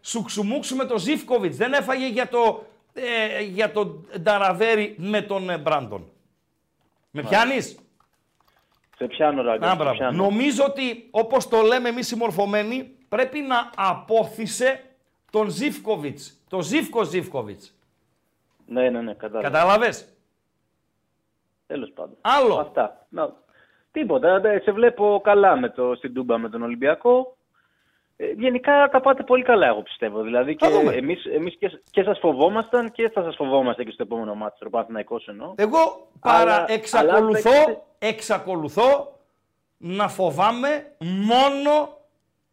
[0.00, 1.56] σουξουμούξου με τον Ζήφκοβιτς.
[1.56, 2.64] Δεν έφαγε για το,
[2.94, 6.10] ε, για το Νταραβέρι με τον ε, Μπράντον.
[7.10, 7.78] Με πιάνεις;
[8.96, 9.66] Σε πιάνω ράγκα.
[9.66, 9.96] Να, σε μπράβο.
[9.96, 10.22] πιάνω.
[10.22, 14.84] Νομίζω ότι όπως το λέμε εμείς οι μορφωμένοι, πρέπει να απόθυσε
[15.30, 16.40] τον Ζήφκοβιτς.
[16.48, 17.74] Το Ζήφκο Ζήφκοβιτς.
[18.66, 19.50] Ναι, ναι, ναι, κατάλαβα.
[19.50, 20.08] Κατάλαβες;
[21.66, 22.16] Τέλος πάντων.
[22.20, 22.54] Άλλο.
[22.54, 23.06] Αυτά.
[23.08, 23.34] Να,
[24.00, 24.40] τίποτα.
[24.40, 27.36] δε- Σε βλέπω καλά με το, στην Τούμπα με τον Ολυμπιακό.
[28.16, 30.22] Ε, γενικά τα πάτε πολύ καλά, εγώ πιστεύω.
[30.22, 30.92] Δηλαδή και Θα δούμε.
[30.92, 34.70] εμείς, εμείς και, και σας φοβόμασταν και θα σας φοβόμαστε και στο επόμενο μάτι, το
[34.70, 35.52] Παναθηναϊκός εννοώ.
[35.56, 39.12] Εγώ παρά Αλλά- εξακολουθώ, αλλά παίξτε- εξακολουθώ
[39.78, 41.98] να φοβάμαι μόνο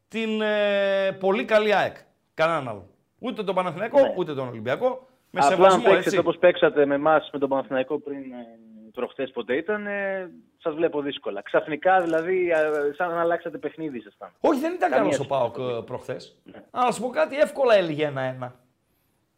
[0.08, 1.96] την ε, πολύ καλή ΑΕΚ.
[2.34, 2.86] Κανέναν άλλο.
[3.20, 4.14] Ούτε τον Παναθηναϊκό, Ναι.
[4.18, 4.88] ούτε τον Ολυμπιακό.
[5.32, 6.18] Με Απλά αν σεβασμό, παίξετε έτσι.
[6.18, 8.60] όπως παίξατε με εμάς με τον Παναθηναϊκό πριν ε,
[8.96, 11.41] προχθές ποτέ ήταν, ε, σας βλέπω δύσκολα.
[11.41, 14.32] Ξαφνικά δηλαδή, ε, σαν να αλλάξατε παιχνίδι ήσασταν.
[14.39, 15.30] Όχι, δεν ήταν Καμία καλός ο σχέση.
[15.30, 16.38] Πάοκ προχθές.
[16.72, 18.56] Αλλά να σου πω κάτι, εύκολα έλεγε ένα-ένα.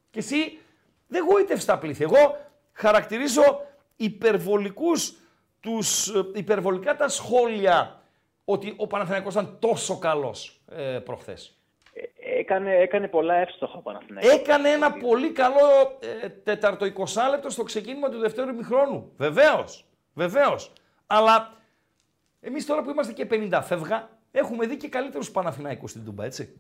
[0.10, 0.60] Και εσύ
[1.08, 2.04] δεν γοήτευε τα πλήθη.
[2.04, 2.38] Εγώ
[2.74, 3.62] χαρακτηρίζω
[3.96, 5.14] υπερβολικούς
[5.60, 8.02] τους, ε, υπερβολικά τα σχόλια
[8.46, 11.57] ότι ο Παναθηναϊκός ήταν τόσο καλός ε, προχθές.
[12.00, 14.34] Ε, έκανε, έκανε πολλά εύστοχα ο Παναθηναϊκός.
[14.34, 16.90] Έκανε ένα πολύ καλό ε, τέταρτο 20
[17.32, 19.12] λεπτό στο ξεκίνημα του δευτέρου ημιχρόνου.
[19.18, 19.86] Βεβαίως.
[20.14, 20.72] Βεβαίως.
[21.08, 21.54] Αλλά
[22.42, 26.60] εμείς τώρα που είμαστε και 50 φεύγα, έχουμε δει και καλύτερους Παναθηναϊκούς στην Τούμπα, έτσι.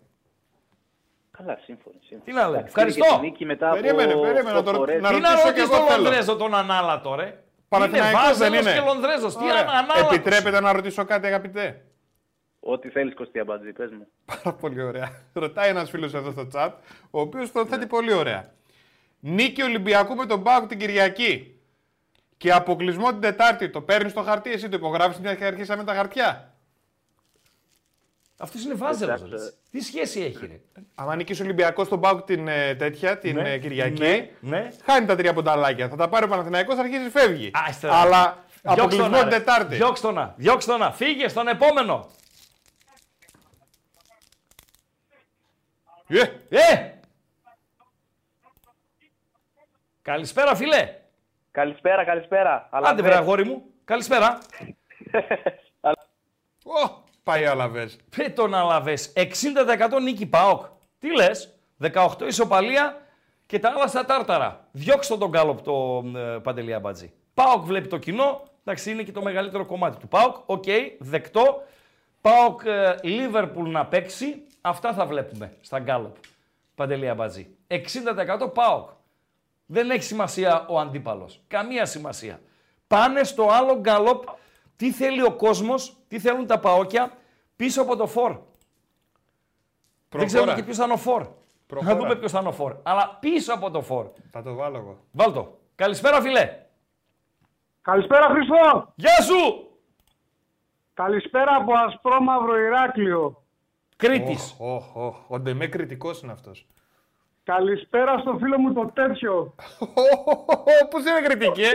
[1.31, 1.95] Καλά, σύμφωνοι.
[2.01, 2.21] σύμφωνοι.
[2.25, 2.57] Τι να λέμε.
[2.57, 3.19] Εντάξει, πήρε και Ευχαριστώ.
[3.19, 5.01] τη νίκη μετά Περίμενε, από περίμενε, να το- φορές.
[5.01, 6.01] να Τι να ρωτήσω κι ρωτήσει εγώ τον θέλω.
[6.03, 7.43] Λονδρέζο τον ανάλατο, ρε.
[7.67, 8.73] Παναθηναϊκός είναι δεν Βάζελος είναι.
[8.79, 9.37] και Λονδρέζος.
[9.37, 9.59] Τι Ωραία.
[9.69, 10.11] ανάλατος.
[10.15, 11.85] Επιτρέπετε να ρωτήσω κάτι, αγαπητέ;
[12.69, 14.07] Ό,τι θέλεις Κωστή Αμπατζή, πες μου.
[14.43, 15.09] Πάρα πολύ ωραία.
[15.33, 16.71] Ρωτάει ένας φίλος εδώ στο chat,
[17.11, 18.53] ο οποίος το θέτει πολύ ωραία.
[19.19, 21.59] Νίκη Ολυμπιακού με τον Πάουκ την Κυριακή.
[22.37, 23.69] Και αποκλεισμό την Τετάρτη.
[23.69, 26.53] Το παίρνεις στο χαρτί, εσύ το υπογράφεις μια και αρχίσαμε τα χαρτιά.
[28.37, 29.21] Αυτός είναι Βάζελος.
[29.21, 29.45] Εντάξει.
[29.45, 29.51] ρε.
[29.71, 30.61] Τι σχέση έχει, ρε;
[30.95, 34.69] Αν νικήσεις ο Ολυμπιακό στον Πάουκ την ε, τέτοια, την Ναι, ε, Κυριακή, ναι, ναι.
[34.85, 35.89] χάνει τα τρία πονταλάκια.
[35.89, 37.47] Θα τα πάρει ο Παναθηναϊκός, αρχίζει φεύγει.
[37.47, 37.93] Α, είστε ρε.
[37.93, 39.37] Αλλά Διώξ' αποκλεισμό τον, την ρε.
[39.37, 39.75] Τετάρτη.
[39.75, 40.33] Διώξ' τον, να.
[40.37, 40.91] Διώξ' τον, να.
[40.91, 42.09] Φύγε στον επόμενο.
[46.07, 46.91] Ε, Ε!
[50.01, 50.95] Καλησπέρα, φίλε.
[51.51, 52.67] Καλησπέρα, καλησπέρα.
[52.71, 53.63] Αλλά Άντε, βρε αγόρι μου.
[53.83, 54.37] Καλησπέρα.
[56.63, 57.97] Ω, πάει ο Αλαβές.
[58.15, 59.13] Πε τον Αλαβές.
[59.15, 60.65] 60% νίκη ΠΑΟΚ.
[60.99, 63.01] Τι λες; 18 ισοπαλία
[63.45, 64.67] και τα άλλα στα τάρταρα.
[64.71, 67.13] Διώξτε το γκάλοπ το ε, Παντελή Αμπατζή.
[67.33, 68.43] ΠΑΟΚ βλέπει το κοινό.
[68.63, 70.35] Εντάξει, είναι και το μεγαλύτερο κομμάτι του ΠΑΟΚ.
[70.45, 70.63] Οκ,
[70.99, 71.63] δεκτό.
[72.21, 74.46] ΠΑΟΚ ε, Λίβερπουλ να παίξει.
[74.67, 76.15] Αυτά θα βλέπουμε στα γκάλοπ.
[76.75, 77.55] Παντελή Αμπατζή.
[77.67, 78.89] 60% ΠΑΟΚ.
[79.65, 81.41] Δεν έχει σημασία ο αντίπαλος.
[81.47, 82.39] Καμία σημασία.
[82.87, 84.23] Πάνε στο άλλο γκάλοπ.
[84.75, 87.11] Τι θέλει ο κόσμος, τι θέλουν τα παόκια
[87.55, 88.31] πίσω από το φορ.
[88.31, 88.41] Δεν
[90.09, 90.27] Προχώρα.
[90.31, 91.27] ξέρουμε και ποιος θα είναι ο φορ.
[91.67, 91.93] Προχώρα.
[91.93, 92.75] Να δούμε ποιος θα είναι ο φορ.
[92.83, 94.11] Αλλά πίσω από το φορ.
[94.31, 94.97] Θα το βάλω εγώ.
[95.11, 95.57] Βάλτο.
[95.75, 96.57] Καλησπέρα, φιλέ.
[97.81, 98.93] Καλησπέρα Χριστό.
[98.95, 99.69] Γεια σου!
[100.93, 103.46] Καλησπέρα από Ασπρόμαυρο Ηράκλειο.
[103.97, 104.55] Κρήτης.
[104.57, 106.67] Οχ, οχ, Ο Ντεμέ κριτικός είναι αυτός.
[107.43, 109.55] Καλησπέρα στο φίλο μου το τέτοιο.
[110.89, 111.71] Πώς είναι κριτική, ε;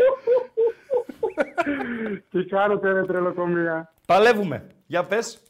[2.30, 3.92] Τι κάνετε ρε τρελοκομεία.
[4.06, 4.66] Παλεύουμε.
[4.86, 5.42] Για πες.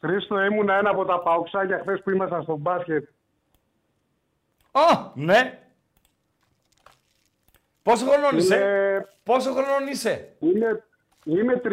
[0.00, 3.08] Χρήστο ήμουν ένα από τα παουξάκια χθες που ήμασταν στο μπάσκετ.
[4.72, 5.58] Α, ναι.
[7.82, 10.84] Πόσο χρονών είσαι; Είμαι, Πόσο χρονών είσαι; είμαι,
[11.24, 11.68] είμαι 37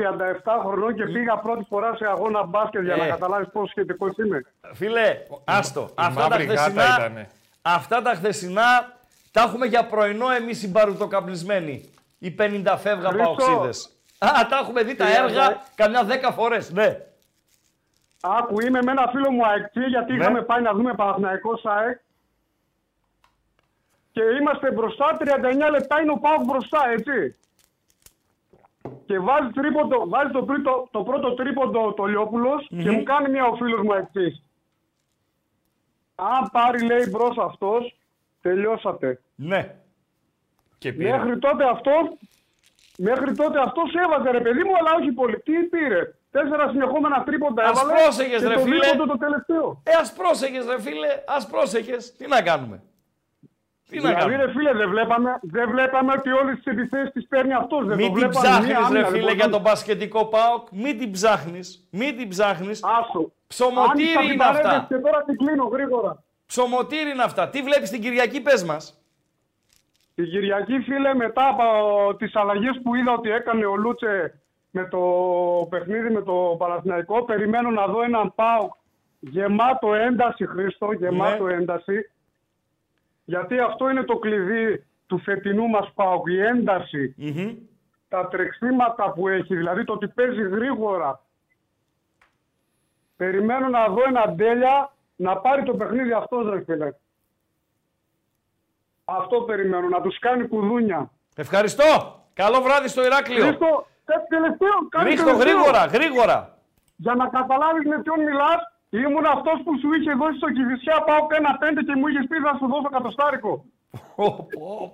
[0.61, 2.97] χρονών και πήγα πρώτη φορά σε αγώνα μπάσκετ για Ε.
[2.97, 4.45] να καταλάβεις πόσο σχετικός είμαι.
[4.73, 5.81] Φίλε, άστο.
[5.89, 7.29] η Αυτά τα, μαύρη γάτα χθεσινά, ήτανε.
[7.61, 8.97] αυτά τα χθεσινά
[9.31, 11.89] τα έχουμε για πρωινό εμείς οι μπαρουτοκαπνισμένοι.
[12.19, 13.35] Οι 50 φεύγα Χρήστο.
[13.35, 13.89] παοξίδες.
[14.17, 15.61] Α, τα έχουμε δει τα Τι έργα έργα.
[15.75, 16.71] καμιά 10 φορές.
[16.71, 16.97] Ναι.
[18.21, 20.19] Άκου, είμαι με ένα φίλο μου αεκτή γιατί Ναι.
[20.19, 21.99] είχαμε πάει να δούμε Παναθηναϊκός ΣΑΕΚ
[24.11, 27.35] και είμαστε μπροστά, 39 λεπτά είναι ο Πάοκ μπροστά, έτσι.
[29.05, 33.45] Και βάζει, τρίποντο, βάζει το, τρίτο, το πρώτο τρίποντο το λιοπουλος και μου κάνει μια
[33.45, 34.43] ο φίλος μου αεκτής.
[36.15, 37.97] Αν πάρει, λέει, μπρος αυτός,
[38.41, 39.21] τελειώσατε.
[39.35, 39.75] Ναι.
[40.77, 41.17] Και πήρε.
[41.17, 41.91] Μέχρι τότε αυτό,
[42.97, 45.39] μέχρι τότε αυτό έβαζε ρε παιδί μου, αλλά όχι πολύ.
[45.39, 48.01] Τι πήρε; Τέσσερα συνεχόμενα τρίποντα Ας έβαλε.
[48.01, 48.79] πρόσεχες, και ρε το φίλε.
[48.79, 49.81] τρίποντο το τελευταίο.
[49.83, 52.15] Ε, ας πρόσεχες ρε φίλε, ας πρόσεχες.
[52.15, 52.83] Τι να κάνουμε;
[53.89, 57.21] Τι να Δηλαδή, κάνουμε; ρε φίλε, δεν βλέπαμε, δεν βλέπαμε ότι όλε τι επιθέσεις τι
[57.21, 57.85] παίρνει αυτός.
[57.85, 59.69] Δεν Μην το την βλέπαμε μία ψάχνεις ρε άμυνα, φίλε δεν για τον μπορούσαμε.
[59.69, 60.67] μπασκετικό ΠΑΟΚ.
[60.71, 61.87] Μην την ψάχνεις.
[61.91, 62.83] Μην την ψάχνεις.
[62.99, 63.31] Άσο.
[63.47, 64.61] Ψωμοτήρι Άνοιξα την είναι αυτά.
[64.61, 66.23] παρένθεση Και τώρα την κλείνω γρήγορα.
[66.45, 67.49] Ψωμοτήρι είναι αυτά.
[67.49, 69.01] Τι βλέπεις την Κυριακή πες μας.
[70.15, 71.65] Την Κυριακή, φίλε, μετά από
[72.15, 74.99] τις αλλαγές που είδα ότι έκανε ο Λούτσε με το
[75.69, 78.73] παιχνίδι με το Παναθηναϊκό, περιμένω να δω έναν ΠΑΟΚ
[79.19, 81.53] γεμάτο ένταση, Χρήστο, γεμάτο Ναι.
[81.53, 82.11] ένταση.
[83.29, 87.13] Γιατί αυτό είναι το κλειδί του φετινού μας ΠΑΟΚ, η ένταση.
[87.17, 87.55] Μμμ.
[88.09, 91.21] τα τρεξίματα που έχει, δηλαδή το ότι παίζει γρήγορα.
[93.15, 96.91] Περιμένω να δω ένα τέλεια να πάρει το παιχνίδι αυτός ρε φίλε.
[99.05, 101.11] Αυτό περιμένω, να τους κάνει κουδούνια.
[101.35, 102.23] Ευχαριστώ.
[102.33, 103.45] Καλό βράδυ στο Ηράκλειο.
[103.45, 105.47] Χρήστο, κάτι τελευταίο, κάτι Ρίχτω τελευταίο.
[105.47, 106.57] γρήγορα, γρήγορα.
[106.95, 111.21] Για να καταλάβεις με ποιον μιλάς, ήμουν αυτός που σου είχε δώσει στο Κηφισιά, πάω
[111.41, 113.51] ένα πέντε και μου είχες πει θα σου δώσω κατοστάρικο.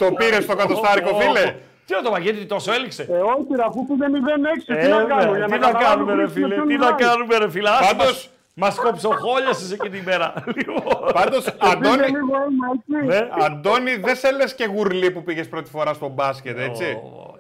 [0.01, 1.45] Το πήρες στο κατοστάρικο, φίλε;
[1.85, 3.03] Τι να το παγέτη τόσο έληξε.
[3.09, 5.65] Ε, όχι ρε, αφού πήγε 0-6, τι Ε, να ναι, κάνω, για τι να να
[5.65, 7.01] καταλάβεις κάνουμε ρε Χρήστο, με φίλε, ποιον τι να μιλάς.
[7.05, 7.69] κάνουμε ρε φίλε.
[8.60, 10.34] Άσε Πάντως- μας- Μας κοψοχόλιασες εκείνη την μέρα.
[10.56, 11.12] Λοιπόν.
[11.14, 13.06] Πάντως, Πήγε Αντώνη, λίγο αίμα, έτσι.
[13.06, 13.28] Ναι.
[13.45, 16.97] Αντώνη, δεν σε λες και γουρλί που πήγες πρώτη φορά στο μπάσκετ, έτσι;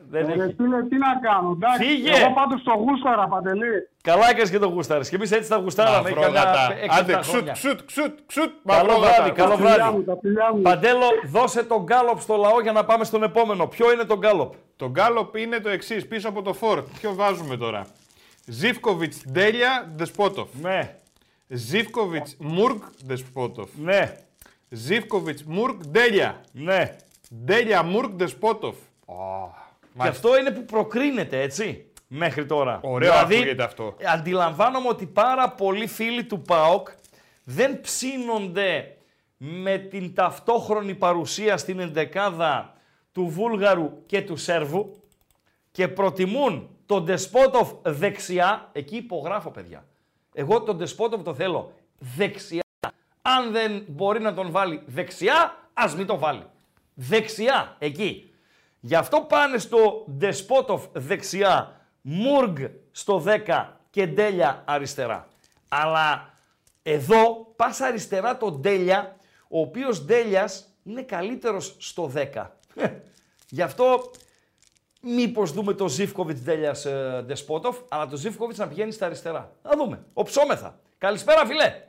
[0.09, 0.53] Δεν Ρε έχει.
[0.57, 1.83] φίλε, τι να κάνω, εντάξει.
[1.85, 2.09] Φύγε.
[2.09, 3.89] Εγώ πάντως το γούσταρα, Παντελή.
[4.01, 5.09] Καλά έκανες και το γούσταρες.
[5.09, 6.09] Και εμείς έτσι τα γουστάραμε.
[6.09, 6.73] έχει καμιά Μαυρόγατα.
[6.83, 7.51] έξι, Άντε, εφτά ξουτ, χρόνια.
[7.53, 8.51] ξουτ, ξουτ, ξουτ.
[8.65, 9.13] Καλό μαυρόγατα.
[9.13, 9.97] βράδυ, καλό Τα φιλιά βράδυ.
[9.97, 10.61] μου, τα φιλιά μου.
[10.61, 13.67] Παντέλο, δώσε το γκάλοπ στο λαό για να πάμε στον επόμενο.
[13.67, 16.87] Ποιο είναι το γκάλοπ; Το γκάλοπ είναι το εξής, πίσω από το φόρτ.
[16.99, 17.81] Ποιο βάζουμε τώρα;
[18.45, 20.49] Ζίβκοβιτς Ντέλια Δεσπότοφ.
[20.61, 20.95] Ναι,
[21.47, 23.69] Ζήφκοβιτς Μουργκ Δεσπότοφ.
[23.75, 24.17] ναι,
[24.69, 26.41] Ζήφκοβιτς Μουργκ Ντέλια.
[26.51, 26.95] ναι.
[27.45, 28.75] Ντέλια Μουργκ Δεσπότοφ.
[30.01, 32.79] Και αυτό είναι που προκρίνεται, έτσι, μέχρι τώρα.
[32.83, 33.95] Ωραίο ακούγεται αυτό.
[34.13, 36.87] Αντιλαμβάνομαι ότι πάρα πολλοί φίλοι του ΠΑΟΚ
[37.43, 38.97] δεν ψήνονται
[39.37, 42.73] με την ταυτόχρονη παρουσία στην ενδεκάδα
[43.11, 44.95] του Βούλγαρου και του Σέρβου
[45.71, 48.69] και προτιμούν τον Ντεσπότοφ δεξιά.
[48.71, 49.85] Εκεί υπογράφω, παιδιά.
[50.37, 52.61] Εγώ τον Ντεσπότοφ το θέλω δεξιά.
[53.21, 56.45] Αν δεν μπορεί να τον βάλει δεξιά, ας μην τον βάλει.
[56.93, 58.33] Δεξιά, εκεί.
[58.79, 62.57] Γι' αυτό πάνε στο Ντεσπότοφ δεξιά, Μουργκ
[62.91, 65.27] στο 10 και Ντέλια αριστερά.
[65.67, 66.33] Αλλά
[66.83, 69.15] εδώ πας αριστερά τον Ντέλια,
[69.47, 72.47] ο οποίος Ντέλιας είναι καλύτερος στο 10.
[73.49, 74.11] Γι' αυτό
[75.05, 79.51] μήπως δούμε το Ζήφκοβιτς Ντέλιας ε, Ντεσπότοφ, αλλά το Ζήφκοβιτς να πηγαίνει στα αριστερά.
[79.63, 80.05] Να δούμε.
[80.13, 80.79] Οψόμεθα.
[80.97, 81.81] Καλησπέρα φιλέ.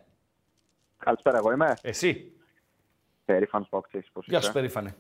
[0.98, 1.76] Καλησπέρα, εγώ είμαι.
[1.82, 2.32] Εσύ.
[3.24, 4.94] Περήφανος που ξέρει πώς Γεια σου περήφανε.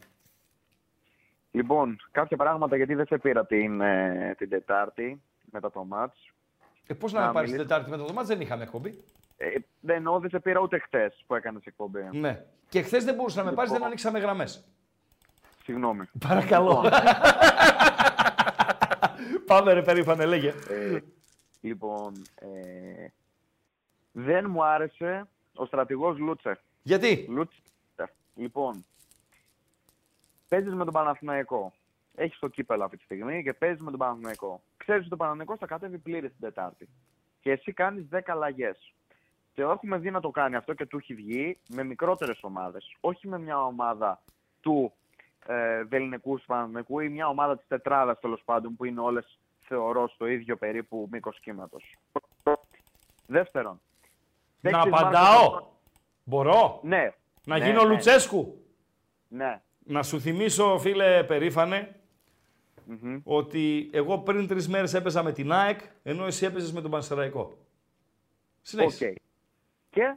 [1.50, 6.32] Λοιπόν, κάποια πράγματα γιατί δεν σε πήρα την, ε, την Τετάρτη μετά το μάτς.
[6.86, 7.74] Ε, Πώς να, Να με πάρεις την μιλήσω.
[7.74, 9.04] Τετάρτη μετά το μάτς, δεν είχαμε εκπομπή.
[9.36, 9.46] Ε,
[9.80, 12.08] δεν εννοώ, δεν σε πήρα ούτε χθες που έκανες εκπομπή.
[12.12, 12.44] Ναι.
[12.68, 14.68] Και χθες δεν μπορούσε να με πάρεις, δεν ανοίξαμε γραμμές.
[15.66, 16.04] Συγγνώμη.
[16.28, 16.84] Παρακαλώ.
[19.46, 20.54] Πάμε ρε περήφανε, λέγε.
[20.68, 20.98] Ε,
[21.60, 23.06] λοιπόν, ε,
[24.12, 26.60] δεν μου άρεσε ο στρατηγός Λούτσε.
[26.82, 27.60] Γιατί; Λούτσε.
[28.34, 28.84] Λοιπόν,
[30.48, 31.72] παίζεις με τον Παναθηναϊκό.
[32.14, 34.62] Έχεις το κύπελο αυτή τη στιγμή και παίζεις με τον Παναθηναϊκό.
[34.76, 36.88] Ξέρεις ότι ο Παναθηναϊκός θα κατέβει πλήρης την Τετάρτη.
[37.40, 38.94] Και εσύ κάνεις 10 αλλαγές.
[39.52, 42.96] Και έχουμε δει να το κάνει αυτό και του έχει βγει με μικρότερες ομάδες.
[43.00, 44.22] Όχι με μια ομάδα
[44.60, 44.92] του
[45.46, 50.26] ε, Βεληνικούς Παναθηναϊκού ή μια ομάδα της Τετράδας τέλος πάντων που είναι όλες θεωρώ στο
[50.26, 51.96] ίδιο περίπου μήκος κύματος.
[53.26, 53.80] Δεύτερον.
[54.60, 55.50] Να παίκτης απαντάω.
[55.50, 55.70] Μάρκος-
[56.24, 57.12] Μπορώ; Ναι.
[57.46, 57.88] Να ναι, γίνω ναι.
[57.88, 58.64] Λουτσέσκου.
[59.28, 59.60] Ναι.
[59.84, 62.00] Να σου θυμίσω, φίλε περήφανε,
[62.84, 63.20] Μμμ.
[63.24, 67.58] ότι εγώ πριν τρεις μέρες έπαιζα με την ΑΕΚ, ενώ εσύ έπαιζες με τον Πανσεραϊκό.
[68.62, 69.06] Συνέχισε.
[69.06, 69.12] Οκ.
[69.90, 70.16] Και,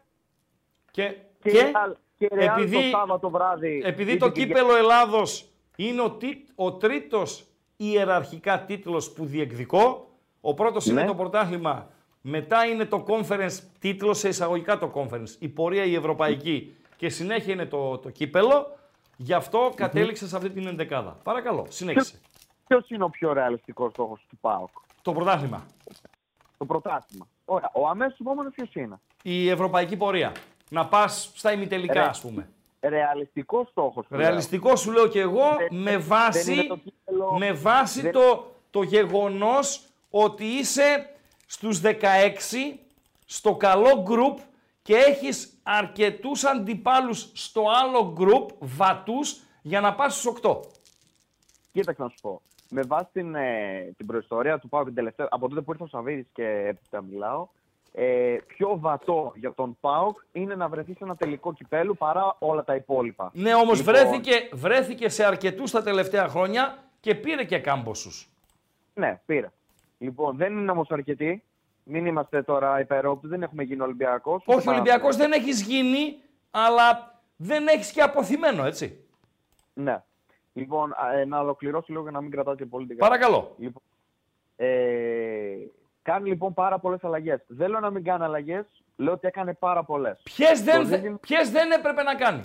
[0.91, 3.81] Και, και, και; Ρεάλ- και Ρεάλ επειδή, το Σάββατο βράδυ.
[3.85, 4.59] επειδή ή το την Κυριακή.
[4.61, 5.45] κύπελλο Ελλάδος
[5.75, 7.45] είναι ο, τι, ο τρίτος
[7.77, 10.07] ιεραρχικά τίτλος που διεκδικώ,
[10.41, 11.07] ο πρώτος είναι Ναι.
[11.07, 11.87] το πρωτάθλημα,
[12.21, 17.53] μετά είναι το conference τίτλος σε εισαγωγικά το conference, η πορεία η ευρωπαϊκή και συνέχεια
[17.53, 18.77] είναι το, το κύπελο,
[19.17, 21.17] γι' αυτό κατέληξε σε αυτή την ενδεκάδα.
[21.23, 22.19] Παρακαλώ, συνέχισε.
[22.67, 24.69] Ποιος είναι ο πιο ρεαλιστικός στόχος του ΠΑΟΚ,
[25.01, 25.65] Το πρωτάθλημα.
[26.57, 27.27] το πρωτάθλημα.
[27.45, 27.69] Ωραία.
[27.73, 30.31] Ο αμέσως επόμενος ποιος είναι; Η ευρωπαϊκή πορεία.
[30.69, 31.99] Να πας στα ημιτελικά, Ρε.
[31.99, 32.49] ας πούμε.
[32.81, 34.05] Ρεαλιστικός στόχος.
[34.09, 38.11] Ρεαλιστικό σου λέω και εγώ Δεν- με δεν βάση, είναι το κύπελο, με βάση δεν-
[38.11, 41.09] το, το γεγονός ότι είσαι
[41.45, 42.79] στους 16
[43.25, 44.37] στο καλό γκρουπ
[44.81, 50.59] και έχεις αρκετούς αντιπάλους στο άλλο γκρουπ, βατούς, για να πας στους 8.
[51.71, 52.41] Κοίταξε να σου πω.
[52.69, 55.87] Με βάση την, ε, την προϊστορία του ΠΑΟΚ την τελευταία, από τότε που ήρθε ο
[55.87, 57.47] Σαββίδης και έπειτα μιλάω,
[57.91, 62.63] ε, πιο βατό για τον ΠΑΟΚ είναι να βρεθεί σε ένα τελικό κυπέλου παρά όλα
[62.63, 63.31] τα υπόλοιπα.
[63.33, 68.29] Ναι, όμως Λοιπόν, βρέθηκε, βρέθηκε σε αρκετούς τα τελευταία χρόνια και πήρε και κάμποσους.
[68.93, 69.53] Ναι, πήρα.
[69.97, 71.43] Λοιπόν, δεν είναι όμως αρκετοί.
[71.83, 74.43] Μην είμαστε τώρα υπερόπτους, δεν έχουμε γίνει Ολυμπιακός.
[74.45, 76.17] Όχι, ο Ολυμπιακός δεν έχεις γίνει,
[76.51, 79.03] αλλά δεν έχεις και αποθυμένο, έτσι.
[79.73, 80.03] Ναι.
[80.53, 83.55] Λοιπόν, α, ε, να ολοκληρώσω λίγο για να μην κρατάω και πολύ την Παρακαλώ.
[83.57, 83.81] Λοιπόν,
[84.55, 85.55] ε,
[86.11, 87.41] κάνει λοιπόν πάρα πολλές αλλαγές.
[87.47, 90.19] Δεν λέω να μην κάνει αλλαγές, λέω ότι έκανε πάρα πολλές.
[90.23, 92.41] Ποιες δεν, Το δίδυμο- ποιες δεν έπρεπε να κάνει;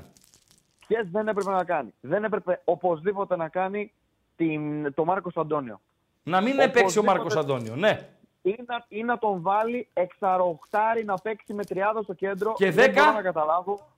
[0.86, 1.94] Ποιες δεν έπρεπε να κάνει.
[2.00, 3.92] Δεν έπρεπε οπωσδήποτε να κάνει
[4.36, 5.80] την, το Μάρκος Αντώνιο.
[6.22, 8.08] Να μην παίξει ο Οπωσδήποτε- Μάρκος Αντώνιο, ναι.
[8.42, 12.52] Ή να, ή να τον βάλει εξαροχτάρι να παίξει με τριάδα στο κέντρο.
[12.56, 13.88] Και Δεν δέκα; μπορώ να καταλάβω.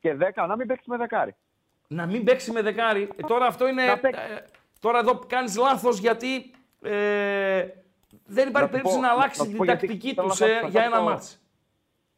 [0.00, 1.34] Και δέκα, να μην παίξει με δεκάρι.
[1.88, 3.02] Να μην παίξει με δεκάρι.
[3.16, 3.86] Ε, τώρα αυτό είναι.
[3.86, 4.20] Να παίξει.
[4.20, 4.44] ε,
[4.80, 6.50] τώρα εδώ κάνεις λάθος γιατί
[6.82, 7.66] ε,
[8.26, 10.40] δεν υπάρχει σου περίπτωση πω- να να αλλάξει σου την πω γιατί τακτική θέλω τους
[10.40, 11.40] να χάσω- ε, να για ένα χάσω- μάτς.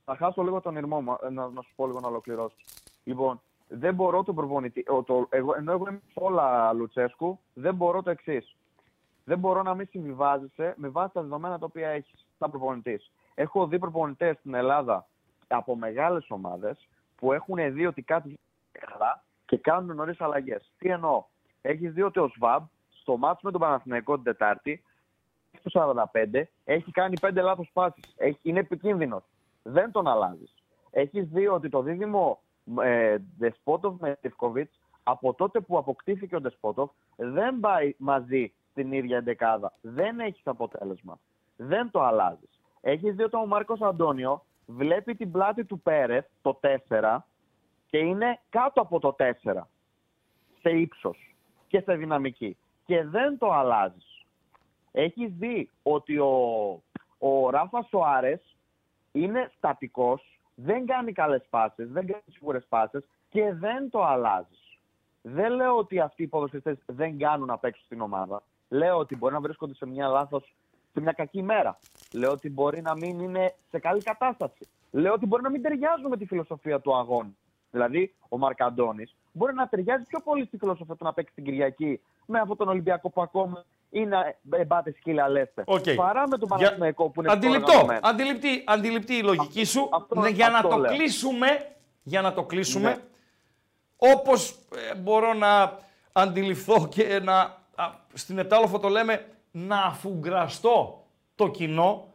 [0.05, 2.57] Θα χάσω λίγο τον ήρμό μου, ε, να, να σου πω λίγο να ολοκληρώσω.
[3.05, 4.84] Λοιπόν, δεν μπορώ τον προπονητή.
[4.88, 8.55] ο- το, εγώ, ενώ εγώ είμαι όλα Λουτσέσκου, δεν μπορώ το εξής.
[9.24, 13.11] Δεν μπορώ να μην συμβιβάζεσαι με βάση τα δεδομένα τα οποία έχεις σαν προπονητής.
[13.34, 15.07] Έχω δει προπονητές στην Ελλάδα
[15.49, 18.28] από μεγάλες ομάδες που έχουν δει ότι κάτι
[18.72, 20.72] δεν καλά και κάνουν νωρίς αλλαγές.
[20.78, 21.24] Τι εννοώ;
[21.62, 22.64] Έχεις δει ότι ο Σβάμπ
[23.01, 24.82] στο μάτσο με τον Παναθηναϊκό την Τετάρτη
[25.59, 28.01] στο 45 έχει κάνει πέντε λάθος πάσει.
[28.42, 29.24] Είναι επικίνδυνος.
[29.62, 30.55] Δεν τον αλλάζεις.
[30.90, 32.40] Έχεις δει ότι το δίδυμο
[32.82, 39.16] ε, Δεσπότοβ με Τιφκοβίτς από τότε που αποκτήθηκε ο Δεσπότοβ δεν πάει μαζί στην ίδια
[39.16, 39.72] εντεκάδα.
[39.80, 41.18] Δεν έχεις αποτέλεσμα.
[41.57, 42.61] Δεν το αλλάζεις.
[42.80, 47.16] Έχεις δει ότι ο Μάρκος Αντώνιο βλέπει την πλάτη του Πέρεθ το 4
[47.86, 49.66] και είναι κάτω από το 4
[50.61, 51.34] σε ύψος
[51.68, 52.57] και σε δυναμική.
[52.84, 54.20] Και δεν το αλλάζεις.
[54.93, 56.32] Έχεις δει ότι ο,
[57.18, 58.57] ο Ράφα Σοάρες
[59.12, 64.78] είναι στατικός, δεν κάνει καλές πάσες, δεν κάνει σίγουρες πάσες και δεν το αλλάζεις.
[65.22, 68.43] Δεν λέω ότι αυτοί οι ποδοσφαιριστές δεν κάνουν να παίξουν στην ομάδα.
[68.68, 70.55] Λέω ότι μπορεί να βρίσκονται σε μια λάθος,
[70.93, 71.78] σε μια κακή μέρα.
[72.12, 74.68] Λέω ότι μπορεί να μην είναι σε καλή κατάσταση.
[74.91, 77.32] Λέω ότι μπορεί να μην ταιριάζουν με τη φιλοσοφία του αγώνα.
[77.70, 82.01] Δηλαδή, ο Μαρκαντώνης μπορεί να ταιριάζει πιο πολύ στη φιλοσοφία του να παίξει την Κυριακή
[82.26, 85.62] με αυτόν τον Ολυμπιακό που ακόμα είναι ε, μπάτε σκύλοι αλέστε.
[85.66, 85.84] Οκ.
[85.97, 87.66] Παρά με τον Για- Παναθηναϊκό που είναι πιο Αντιληπτό.
[87.72, 88.01] οργανωμένο.
[88.03, 89.88] Αντιληπτή, αντιληπτή η λογική σου.
[89.93, 90.93] αυτό- Ναι, για να αυτό το λέω.
[90.93, 91.47] κλείσουμε,
[92.03, 92.97] για να το κλείσουμε, Ναι.
[93.97, 94.51] όπως
[94.91, 95.78] ε, μπορώ να
[96.12, 97.38] αντιληφθώ και να,
[97.74, 102.09] α, στην Επτάλοφο το λέμε, να αφουγκραστώ το κοινό,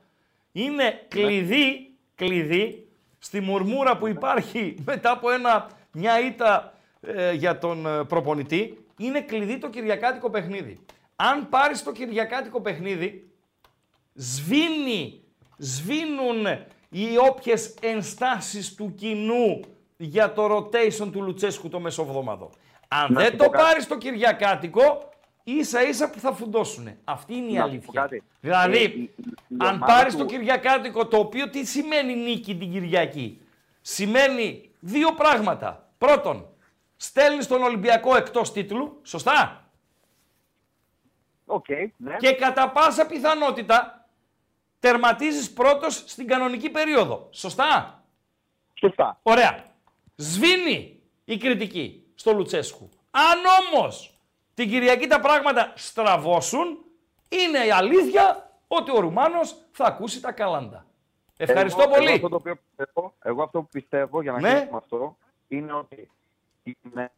[0.52, 2.88] είναι κλειδί, κλειδί
[3.20, 9.22] στη μουρμούρα που υπάρχει μετά από ένα, μια ήττα ε, για τον ε, προπονητή, είναι
[9.22, 10.80] κλειδί το Κυριακάτικο παιχνίδι.
[11.16, 13.30] Αν πάρεις το Κυριακάτικο παιχνίδι,
[14.14, 15.22] σβήνει,
[15.58, 16.46] σβήνουν
[16.90, 19.60] οι όποιες ενστάσεις του κοινού
[19.98, 22.50] για το rotation του Λουτσέσκου το μεσοβδόμαδο.
[22.88, 23.64] Αν Να σου δεν πω το κάτι.
[23.64, 25.10] πάρεις το Κυριακάτικο,
[25.44, 26.98] ίσα ίσα που θα φουντώσουνε.
[27.04, 28.02] Αυτή είναι η Να σου πω αλήθεια.
[28.02, 28.24] κάτι.
[28.40, 29.02] Δηλαδή, Ε, η-
[29.48, 33.40] η αν ομάδα πάρεις του- το Κυριακάτικο, το οποίο τι σημαίνει νίκη την Κυριακή;
[33.82, 35.90] Σημαίνει δύο πράγματα.
[35.98, 36.46] Πρώτον,
[36.96, 39.65] στέλνεις τον Ολυμπιακό εκτός τίτλου, σωστά;
[41.46, 41.66] Οκ,
[41.98, 42.16] ναι.
[42.18, 44.08] Και κατά πάσα πιθανότητα
[44.80, 47.28] τερματίζεις πρώτος στην κανονική περίοδο.
[47.32, 48.04] Σωστά;
[48.74, 49.20] Σωστά.
[49.24, 49.64] Ωραία.
[50.16, 52.90] Σβήνει η κριτική στο Λουτσέσκου.
[53.12, 54.18] Αν όμως
[54.54, 56.78] την Κυριακή τα πράγματα στραβώσουν,
[57.30, 60.86] είναι η αλήθεια ότι ο Ρουμάνος θα ακούσει τα καλάντα.
[61.38, 62.06] Ευχαριστώ εγώ, πολύ.
[62.06, 64.50] Εγώ αυτό, το οποίο πιστεύω, εγώ αυτό που πιστεύω, για να Ναι.
[64.54, 65.18] κλείσουμε αυτό,
[65.48, 66.10] είναι ότι
[66.82, 67.12] με,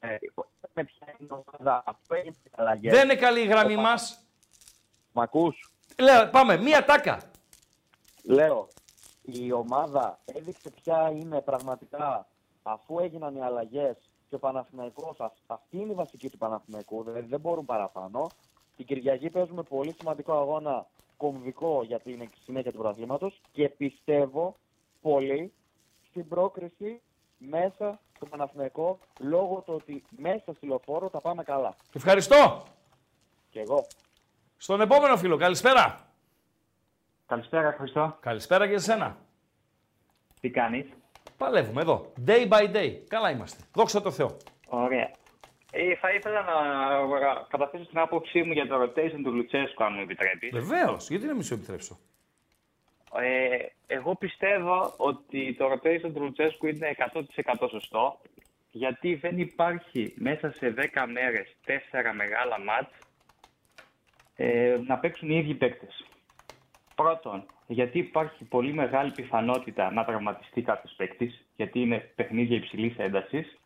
[0.73, 2.93] με ποια είναι η ομάδα αυτό έγινε τις αλλαγές.
[2.93, 4.25] Δεν είναι καλή η γραμμή Ο- μας.
[5.13, 7.19] Μ' ακούς; Λέω, πάμε, μία τάκα.
[8.23, 8.67] Λέω,
[9.21, 12.27] η ομάδα έδειξε ποια είναι πραγματικά
[12.63, 13.97] αφού έγιναν οι αλλαγές
[14.29, 18.27] και ο Παναθηναϊκός, αυ- αυτή είναι η βασική του Παναθηναϊκού, δηλαδή δεν μπορούν παραπάνω.
[18.75, 20.87] Την Κυριακή παίζουμε πολύ σημαντικό αγώνα
[21.17, 24.55] κομβικό για την συνέχεια του πρωταθλήματος και πιστεύω
[25.01, 25.53] πολύ
[26.09, 27.01] στην πρόκριση
[27.37, 31.75] μέσα στο Παναθηναϊκό λόγω του ότι μέσα στη λεωφόρο τα πάμε καλά.
[31.93, 32.63] Ευχαριστώ.
[33.49, 33.87] Και εγώ.
[34.57, 35.99] Στον επόμενο φίλο, καλησπέρα.
[37.25, 38.17] Καλησπέρα, Χριστό.
[38.19, 39.17] Καλησπέρα και εσένα.
[40.41, 40.85] Τι κάνεις;
[41.37, 42.11] Παλεύουμε εδώ.
[42.27, 42.99] Day by day.
[43.07, 43.63] Καλά είμαστε.
[43.73, 44.37] Δόξα τω Θεώ.
[44.67, 45.11] Ωραία.
[45.71, 46.53] Ε, θα ήθελα να
[47.49, 50.49] καταθέσω την άποψή μου για το rotation του Λουτσέσκου, αν μου επιτρέπεις.
[50.51, 51.09] Βεβαίως.
[51.09, 51.99] Γιατί να μην σου επιτρέψω;
[53.21, 53.57] Ε,
[53.87, 58.19] εγώ πιστεύω ότι το rotation του Λουτσέσκου είναι 100% σωστό,
[58.71, 61.71] γιατί δεν υπάρχει μέσα σε 10 μέρες 4
[62.15, 62.91] μεγάλα μάτς
[64.35, 66.05] ε, να παίξουν οι ίδιοι παίκτες.
[66.95, 73.57] Πρώτον, γιατί υπάρχει πολύ μεγάλη πιθανότητα να τραυματιστεί κάποιος παίκτης, γιατί είναι παιχνίδια υψηλής έντασης.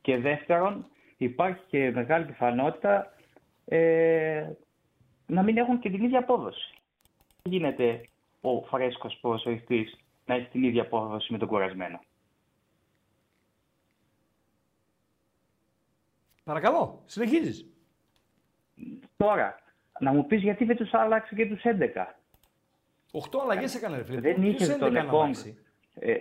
[0.00, 3.14] Και δεύτερον, υπάρχει και μεγάλη πιθανότητα
[3.64, 4.46] ε,
[5.26, 6.74] να μην έχουν και την ίδια απόδοση.
[7.42, 8.00] Δεν γίνεται
[8.56, 9.96] ο φρέσκος ποδοσφαιριστής
[10.26, 12.00] να έχει την ίδια απόδοση με τον κουρασμένο.
[16.44, 17.66] Παρακαλώ, συνεχίζεις.
[19.16, 19.58] Τώρα,
[20.00, 22.14] να μου πεις γιατί δεν τους άλλαξε και τους 11.
[23.12, 24.20] Οχτώ αλλαγές έκανε ρε φίλε.
[24.20, 25.22] Δεν Ποιος είχε έντεκα τον να Εκόνγκ.
[25.22, 25.58] αλλάξει;
[25.94, 26.16] Ε,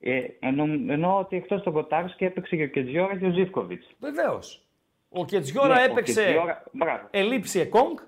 [0.00, 0.62] ε, εννο,
[0.92, 3.86] εννοώ ότι εκτός τον Κοτάρσκι έπαιξε και ο Κετζιόρα και ο Ζίβκοβιτς.
[3.98, 4.62] Βεβαίως.
[5.08, 7.06] Ο Κετζιόρα Ναι, ο έπαιξε Κετζιόρα- μπράβο.
[7.10, 7.98] ελήψη Εκόνγκ.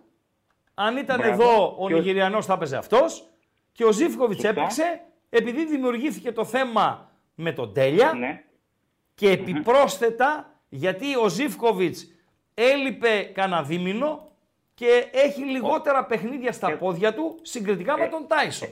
[0.83, 1.43] Αν ήταν Μπράβο.
[1.43, 3.25] εδώ ο Και ο- Νιγηριανός θα έπαιζε αυτός.
[3.73, 4.61] Και ο Ζήφκοβιτς Σωστά.
[4.61, 5.01] έπαιξε
[5.31, 8.13] επειδή δημιουργήθηκε το θέμα με τον Τέλια.
[8.13, 8.45] Ναι.
[9.15, 12.07] Και επιπρόσθετα γιατί ο Ζήφκοβιτς
[12.55, 14.29] έλειπε κανένα δίμηνο
[14.75, 18.69] και έχει λιγότερα παιχνίδια στα πόδια του συγκριτικά με τον Τάισον.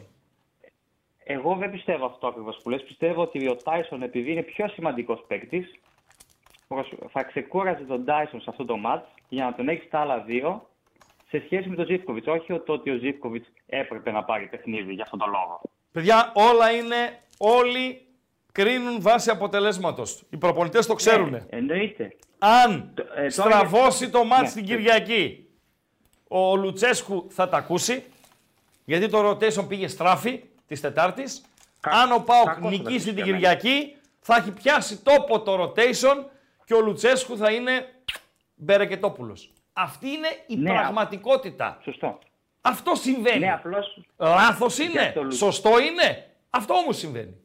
[1.25, 2.83] Εγώ δεν πιστεύω αυτό ακριβώς που λες.
[2.83, 5.75] Πιστεύω ότι ο Τάισον, επειδή είναι πιο σημαντικός παίκτης,
[7.11, 10.69] θα ξεκούραζε τον Τάισον σε αυτό το μάτς για να τον έχεις στα άλλα δύο
[11.29, 12.27] σε σχέση με τον Ζήφκοβιτς.
[12.27, 15.61] Όχι το ότι ο Ζήφκοβιτς έπρεπε να πάρει παιχνίδι για αυτόν τον λόγο.
[15.93, 18.07] Παιδιά, όλα είναι, όλοι
[18.53, 20.23] κρίνουν βάσει αποτελέσματος.
[20.31, 21.31] Οι προπονητές το ξέρουν.
[21.31, 22.17] Ναι, εννοείται.
[22.39, 24.63] Αν Το- ε, τώρα στραβώσει για- το μάτς Ναι.
[24.63, 25.49] την Κυριακή,
[26.29, 28.05] ο Λουτσέσκου θα τα ακούσει,
[28.85, 31.43] γιατί το rotation πήγε στράφη της Τετάρτης.
[31.81, 33.55] Αν ο Πάοκ κακώς θα τα νικήσει ακούσει την για μένα.
[33.55, 36.25] Κυριακή, θα έχει πιάσει τόπο το rotation
[36.65, 37.93] και ο Λουτσέσκου θα είναι
[38.55, 39.53] Μπερεκετόπουλος.
[39.83, 41.79] Αυτή είναι η Ναι, πραγματικότητα.
[41.83, 42.19] Σωστό.
[42.61, 43.39] Αυτό συμβαίνει.
[43.39, 44.91] Ναι, απλώς Λάθος είναι.
[44.91, 46.27] Για το Λου- Σωστό είναι.
[46.51, 47.37] Αυτό όμως συμβαίνει.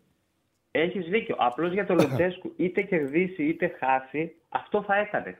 [0.71, 1.35] έχεις δίκιο.
[1.39, 5.37] Απλώς για τον Λουτσέσκου είτε κερδίσει είτε χάσει, αυτό θα έκανε.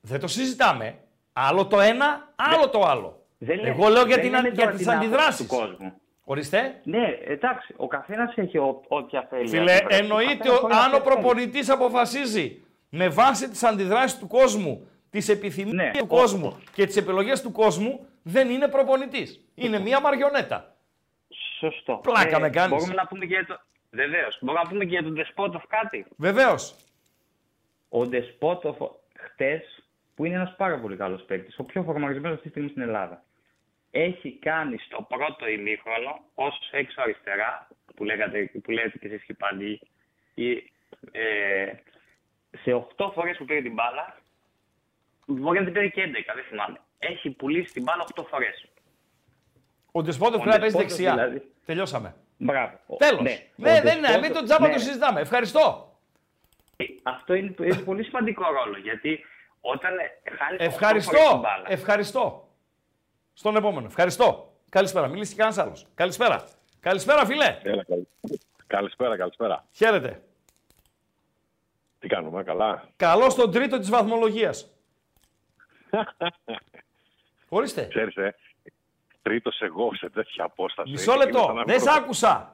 [0.00, 0.94] Δεν το συζητάμε.
[1.32, 3.22] Άλλο το ένα, άλλο το άλλο.
[3.38, 5.46] Δεν λέ- Εγώ λέω για, δεν την, λέμε για τώρα τις την άποψη αντιδράσεις.
[5.46, 5.92] του κόσμου.
[6.24, 6.80] Ορίστε.
[6.84, 9.48] Ναι, εντάξει, ο καθένας έχει ό, όποια θέλει.
[9.48, 9.94] Φίλε, αντίδραση.
[10.00, 11.02] Ο εννοείται καθένας ο- μπορεί να αν ο θέλει.
[11.04, 16.86] προπονητής αποφασίζει με βάση τις αντιδράσεις του κόσμου, τις επιθυμίες Ναι, του ο- κόσμου και
[16.86, 19.40] τις επιλογές του κόσμου, δεν είναι προπονητής.
[19.54, 20.74] Είναι μία μαριονέτα.
[21.58, 22.00] Σωστό.
[22.02, 22.70] Πλάκα με κάνεις.
[22.76, 23.60] Μπορούμε να πούμε και για το.
[23.90, 24.38] Βεβαίως.
[24.40, 26.06] Μπορούμε να πούμε και για τον Δεσπότοφ κάτι.
[26.16, 26.74] Βεβαίως.
[27.88, 28.76] Ο Δεσπότοφ
[29.18, 29.82] χτες,
[30.14, 33.24] που είναι ένας πάρα πολύ καλός παίκτης, ο πιο φορμαρισμένος αυτή τη στιγμή στην Ελλάδα,
[33.90, 39.34] έχει κάνει στο πρώτο ημίχρονο ως έξω αριστερά, που, λέγατε, που λέτε και εσείς και
[39.34, 39.80] πάλι,
[40.34, 40.50] ή,
[41.10, 41.72] ε,
[42.62, 44.19] σε 8 φορές που πήρε την μπάλα,
[45.32, 46.80] μπορεί να την πήρε και 11, δεν θυμάμαι.
[46.98, 48.66] Έχει πουλήσει την μπάλα 8 φορές.
[49.92, 51.24] Ο Ντεσπότοφ Ο πρέπει να παίζει Ντεσπότοφ δεξιά.
[51.24, 51.52] δηλαδή.
[51.64, 52.14] Τελειώσαμε.
[52.36, 52.78] Μπράβο.
[52.86, 53.22] Ο- Τέλος.
[53.22, 53.90] Ναι, Ναι, Ο δεν είναι.
[53.90, 54.72] Ντεσπότοφ- Μην τον τζάμπα ναι.
[54.72, 55.20] το συζητάμε.
[55.20, 55.94] Ευχαριστώ.
[57.02, 59.24] Αυτό είναι, έχει πολύ σημαντικό ρόλο γιατί
[59.60, 59.90] Όταν
[60.38, 61.42] χάνεις Ευχαριστώ.
[61.66, 62.48] Ευχαριστώ.
[63.32, 63.86] Στον επόμενο.
[63.86, 64.52] Ευχαριστώ.
[64.70, 65.08] Καλησπέρα.
[65.08, 65.86] Μιλήσει και κανένας άλλος.
[65.94, 66.44] Καλησπέρα.
[66.80, 67.58] Καλησπέρα, φιλέ.
[67.62, 68.08] Έλα, καλη-
[68.66, 69.64] Καλησπέρα, καλησπέρα.
[69.72, 70.22] Χαίρετε.
[71.98, 74.70] Τι κάνουμε, καλά; Καλό στον τρίτο της βαθμολογίας.
[77.48, 77.86] Ορίστε.
[77.88, 78.34] Ξέρεις, ε,
[79.22, 80.90] τρίτος εγώ σε τέτοια απόσταση.
[80.90, 81.38] Μισό είναι λεπτό.
[81.38, 82.02] σαν να είμαι Δεν σ' πρώτος.
[82.02, 82.52] άκουσα.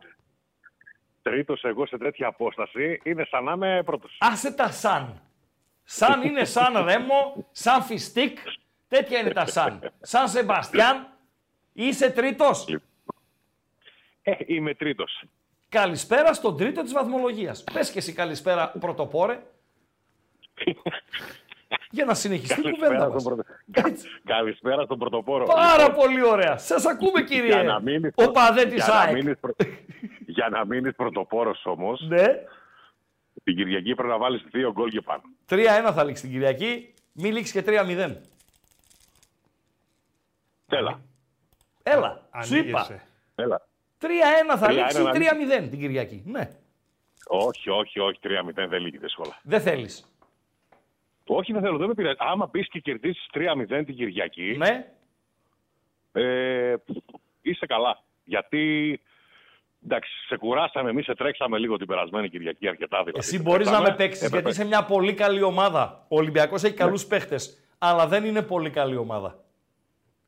[1.23, 4.17] Τρίτος εγώ σε τέτοια απόσταση είναι σαν να είμαι πρώτος.
[4.21, 5.21] Άσε τα σαν.
[5.85, 8.39] Σαν είναι σαν Ρέμο, σαν Φιστίκ.
[8.89, 9.93] Τέτοια είναι τα σαν.
[10.01, 11.09] Σαν Σεμπαστιάν.
[11.73, 12.67] Είσαι τρίτος;
[14.23, 15.23] Ε, είμαι τρίτος.
[15.69, 17.65] Καλησπέρα στον τρίτο της βαθμολογίας.
[17.73, 19.43] Πες και εσύ καλησπέρα πρωτοπόρε.
[21.91, 23.23] Για να συνεχιστεί η κουβέντα Καλησπέρα μας.
[23.23, 23.51] στον, πρωτο...
[24.25, 25.45] Καλησπέρα στον πρωτοπόρο.
[25.45, 26.57] Πάρα Λοιπόν, πολύ ωραία.
[26.59, 27.63] Σας ακούμε για κύριε.
[27.63, 29.13] να μείνεις, Ο παδέ της για να ΑΕΚ.
[29.13, 29.53] μείνεις, πρω...
[30.27, 32.25] για να μείνεις πρωτοπόρος όμως, Ναι.
[33.45, 35.23] την Κυριακή πρέπει να βάλεις δύο γκολ και πάνω.
[35.49, 36.95] 3-1 θα λήξει την Κυριακή.
[37.13, 38.17] Μην λήξει και 3-0.
[40.69, 41.01] Έλα.
[41.83, 42.79] Έλα, σου είπα.
[42.81, 43.03] Ανοίγεσαι.
[43.35, 43.67] Έλα.
[44.01, 45.29] 3-1 θα 3-1 λήξει να λήξει.
[45.65, 46.23] 3-0 την Κυριακή.
[46.27, 46.51] Ναι.
[47.27, 49.41] Όχι, όχι, όχι, 3-0 δεν λύγει δύσκολα.
[49.43, 50.16] Δεν θέλεις.
[51.27, 52.17] Όχι, δεν θέλω, δεν με πειράζει.
[52.19, 54.87] Άμα μπεις και κερδίσεις 3-0 την Κυριακή, Ναι.
[56.13, 56.75] ε,
[57.43, 58.03] είσαι καλά.
[58.25, 59.01] Γιατί
[59.85, 63.19] εντάξει, σε κουράσαμε, εμείς σε τρέξαμε λίγο την περασμένη Κυριακή αρκετά δηλαδή.
[63.19, 63.89] Εσύ Σε μπορείς να τρέξαμε.
[63.91, 66.05] με παίξει Έπρεπε- γιατί είσαι μια πολύ καλή ομάδα.
[66.09, 67.61] Ο Ολυμπιακός έχει καλούς παίχτες.
[67.79, 69.39] Αλλά δεν είναι πολύ καλή ομάδα.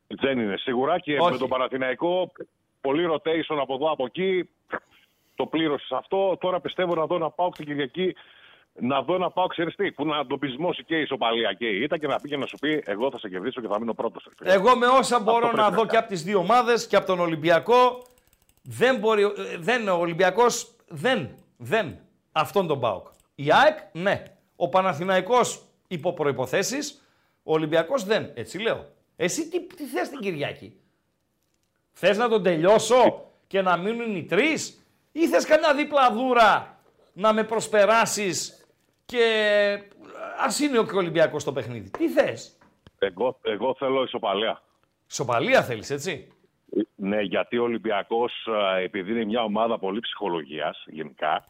[0.07, 1.33] Δεν είναι σίγουρα και Όχι.
[1.33, 2.33] με τον Παναθηναϊκό
[2.81, 4.49] πολύ rotation από εδώ από εκεί.
[5.35, 6.37] Το πλήρωσε αυτό.
[6.41, 8.15] Τώρα πιστεύω να δω να πάω στην Κυριακή.
[8.81, 11.83] Να δω να πάω, ξέρεις τι, που να τον πεισμώσει και η ισοπαλία και η
[11.83, 14.29] ήττα και να πήγε να σου πει: Εγώ θα σε κερδίσω και θα μείνω πρώτος.
[14.43, 17.07] Εγώ με όσα μπορώ πρέπει να να δω και από τις δύο ομάδες και από
[17.07, 18.03] τον Ολυμπιακό,
[18.63, 19.23] δεν μπορεί.
[19.23, 21.29] ε, Δεν, ο Ολυμπιακός δεν.
[21.57, 21.99] Δεν.
[22.33, 23.07] Αυτόν τον Πάοκ.
[23.35, 24.23] Η ΑΕΚ, ναι.
[24.57, 26.79] Ο Παναθηναϊκός υπό προποθέσει.
[27.43, 28.31] Ο Ολυμπιακός δεν.
[28.35, 28.87] Έτσι λέω.
[29.17, 30.81] Εσύ τι, τι θες την Κυριακή;
[31.93, 36.79] Θες να τον τελειώσω και να μείνουν οι τρεις, ή θες καμιά διπλαδούρα
[37.13, 38.58] να με προσπεράσεις
[39.09, 39.79] και
[40.39, 41.91] ας είναι και ο Ολυμπιακός στο παιχνίδι.
[41.91, 42.59] Τι θες;
[42.99, 44.63] Εγώ, εγώ θέλω ισοπαλία.
[45.07, 46.33] Σοπαλία θέλεις, έτσι;
[46.95, 48.33] Ναι, γιατί ο Ολυμπιακός,
[48.83, 51.45] επειδή είναι μια ομάδα πολύ ψυχολογίας γενικά,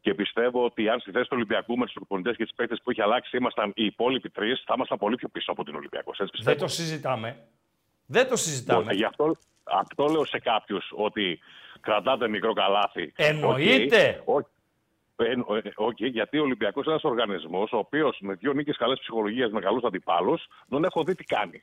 [0.00, 2.90] και πιστεύω ότι αν στη θέση του Ολυμπιακού με τους προπονητές και τις παίκτες που
[2.90, 6.10] έχει αλλάξει ήμασταν οι υπόλοιποι τρεις, θα ήμασταν πολύ πιο πίσω από την Ολυμπιακό.
[6.10, 6.58] Έτσι Δεν πιστεύω.
[6.58, 7.46] το συζητάμε.
[8.06, 8.80] Δεν το συζητάμε.
[8.80, 11.38] Λοιπόν, Γι' αυτό, αυτό λέω σε κάποιους ότι
[11.80, 13.12] κρατάτε μικρό καλάθι.
[13.16, 14.22] Εννοείται.
[14.24, 14.46] Οκ,
[15.24, 18.98] ε, ε, οκ, γιατί ο Ολυμπιακός είναι ένας οργανισμός ο οποίος με δύο νίκες καλές
[18.98, 21.62] ψυχολογίες με καλούς αντιπάλους δεν έχω δει τι κάνει.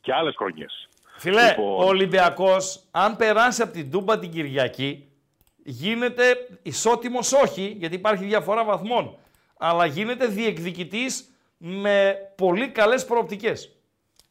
[0.00, 0.88] Και άλλες χρονιές.
[1.16, 1.64] Φίλε, Λοιπόν.
[1.64, 5.08] ο Ολυμπιακός, αν περάσει από την Τούμπα την Κυριακή,
[5.56, 9.16] γίνεται ισότιμος όχι, γιατί υπάρχει διαφορά βαθμών,
[9.58, 13.72] αλλά γίνεται διεκδικητής με πολύ καλές προοπτικές.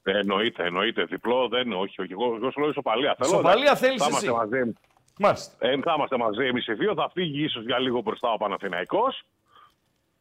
[0.03, 1.03] Εννοείται, εννοείται.
[1.03, 1.75] Διπλό δεν είναι.
[1.75, 2.11] Όχι, όχι.
[2.11, 3.15] Εγώ, εγώ σου λέω ισοπαλία.
[3.17, 4.25] Θέλω, Ισοπαλία εντάξει, θέλεις θα εσύ.
[4.25, 4.73] Είμαστε μαζί,
[5.19, 5.67] Μάλιστα.
[5.67, 6.93] ε, θα είμαστε μαζί εμείς οι δύο.
[6.93, 9.23] Θα φύγει ίσως για λίγο μπροστά ο Παναθηναϊκός.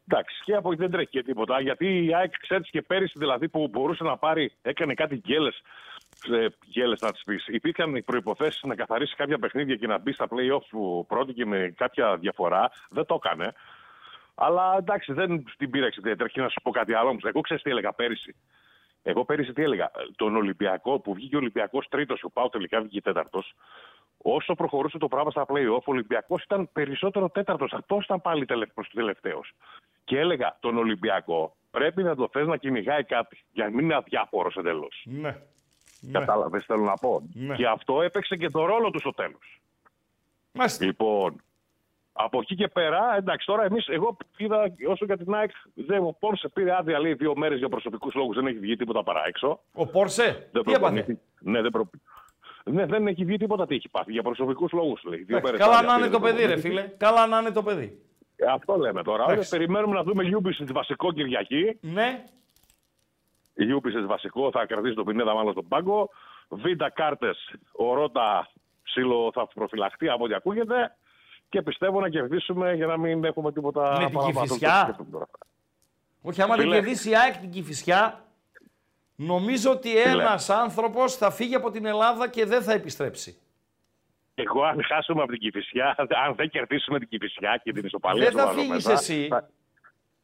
[0.09, 1.61] Εντάξει, και από εκεί δεν τρέχει και τίποτα.
[1.61, 5.51] Γιατί η ΑΕΚ, ξέρεις και πέρυσι δηλαδή που μπορούσε να πάρει, έκανε κάτι γκέλε.
[6.65, 7.47] Γέλες να τις πεις.
[7.47, 11.47] Υπήρχαν οι προποθέσει να καθαρίσει κάποια παιχνίδια και να μπει στα playoff που πρώτη και
[11.47, 12.71] με κάποια διαφορά.
[12.91, 13.53] Δεν το έκανε.
[14.35, 16.29] Αλλά εντάξει, δεν την πήραξε ιδιαίτερα.
[16.29, 17.25] Και να σου πω κάτι άλλο όμως.
[17.25, 18.35] Εγώ ξέρω τι έλεγα πέρυσι.
[19.03, 19.91] Εγώ πέρυσι τι έλεγα.
[20.17, 23.55] Τον Ολυμπιακό που βγήκε ο Ολυμπιακός τρίτος, ο Πάου τελικά βγήκε τέταρτος.
[24.29, 27.73] Όσο προχωρούσε το πράγμα στα playoff, ο Ολυμπιακός ήταν περισσότερο τέταρτος.
[27.73, 29.41] Αυτός ήταν πάλι προς τους τελευταίο.
[30.05, 33.95] Και έλεγα τον Ολυμπιακό πρέπει να το θες να κυνηγάει κάτι για να μην είναι
[33.95, 35.03] αδιάφορος εντελώς.
[35.05, 35.37] Ναι.
[36.13, 37.29] Κατάλαβες, θέλω να πω.
[37.33, 37.55] Ναι.
[37.55, 39.61] Και αυτό έπαιξε και το ρόλο του στο τέλος.
[40.53, 40.85] Μάλιστα.
[40.85, 41.43] Λοιπόν,
[42.13, 46.17] από εκεί και πέρα, εντάξει, τώρα εμείς, εγώ είδα όσο για την ΑΕΚ, δεν, ο
[46.19, 49.61] Πόρσε πήρε άδεια λέει δύο μέρες για προσωπικούς λόγους, δεν έχει βγει τίποτα παρά έξω.
[49.73, 51.21] Ο Πόρσε, Δεν τι έπαθε; προπονήθηκε.
[51.41, 51.91] Ναι, δεν, προ...
[52.71, 54.13] ναι, δεν έχει βγει τίποτα τι έχει πάθει.
[54.13, 55.23] Για προσωπικούς λόγους λέει.
[55.23, 56.83] Δύο Εντάξει, μέρες Καλά άδεια να είναι πήρε, το δεν παιδί, ρε προπονήθηκε.
[56.89, 56.97] φίλε.
[56.97, 58.01] Καλά να είναι το παιδί.
[58.37, 59.25] Ε, Αυτό λέμε τώρα.
[59.29, 59.51] Εντάξει.
[59.51, 61.79] Περιμένουμε να δούμε Ubisoft βασικό Κυριακή.
[61.81, 62.25] Ναι.
[63.59, 66.11] Ubisoft βασικό θα κρατήσει τον Πινέδα μάλλον στον πάγκο.
[66.49, 66.65] Β
[66.95, 68.49] κάρτες, ο Ρότα
[68.83, 70.97] ψήλο θα προφυλαχτεί από ό,τι ακούγεται.
[71.49, 74.41] Και πιστεύω να κερδίσουμε για να μην έχουμε τίποτα Με την παραπάνω.
[74.47, 74.71] Κηφισιά.
[74.71, 75.27] Το σκέφτομαι τώρα.
[76.23, 76.75] Όχι, άμα δεν Φίλε.
[76.77, 78.25] κερδίσει η ΑΕΚ την Κηφισιά,
[79.17, 83.39] νομίζω ότι ένας άνθρωπος θα φύγει από την Ελλάδα και δεν θα επιστρέψει.
[84.35, 85.95] Εγώ αν χάσουμε από την Κηφισιά,
[86.27, 89.27] αν δεν κερδίσουμε την Κηφισιά και την ισοπαλία Δεν του θα βάζω φύγεις μέσα, εσύ.
[89.31, 89.49] θα-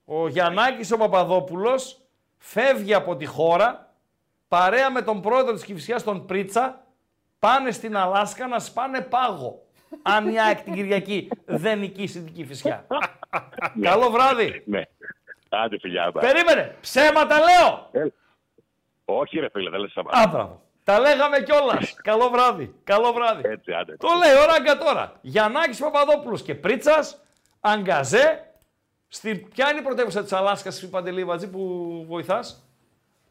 [0.05, 2.01] Ο Γιαννάκης ο Παπαδόπουλος
[2.39, 3.95] φεύγει από τη χώρα
[4.49, 6.85] παρέα με τον πρόεδρο της Κηφισιάς τον Πρίτσα
[7.39, 9.63] πάνε στην Αλάσκα να σπάνε πάγο.
[10.03, 12.87] Αν η ΑΕΚ την Κυριακή δεν νικήσει την Κηφισιά.
[13.83, 14.63] Καλό βράδυ.
[14.67, 14.83] Ναι.
[15.49, 16.11] Άντε φιλιά.
[16.15, 16.21] bye.
[16.21, 16.77] Περίμενε.
[16.81, 17.91] Ψέματα λέω.
[19.19, 20.27] Όχι ρε φίλε, δεν λες Α, σαμπά.
[20.29, 20.61] μπράβο.
[20.85, 21.95] Τα λέγαμε κιόλας.
[22.11, 22.75] Καλό βράδυ.
[22.85, 23.43] Καλό βράδυ.
[23.49, 23.97] Έτσι, άντε.
[23.97, 25.19] Το λέει ο Ράγκα τώρα.
[25.21, 27.23] Γιαννάκης Παπαδόπουλος και Πρίτσας,
[27.61, 28.47] Αγκαζέ.
[29.09, 29.35] Στη...
[29.55, 32.67] Ποια είναι η πρωτεύουσα της Αλάσκας, Παντελή Βατζή, που βοηθάς;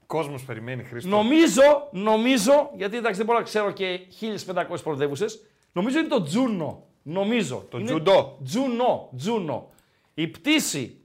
[0.05, 1.09] Κόσμος περιμένει, Χρήστο.
[1.09, 3.99] Νομίζω, νομίζω, γιατί εντάξει δεν μπορώ να ξέρω και
[4.47, 5.41] 1500 πρωτεύουσες,
[5.71, 6.85] νομίζω είναι το Τζούνο.
[7.03, 7.65] Νομίζω.
[7.69, 8.37] Το Είναι Τζουντό.
[8.43, 9.69] Τζουνό, Τζούνο.
[10.13, 11.01] Η πτήση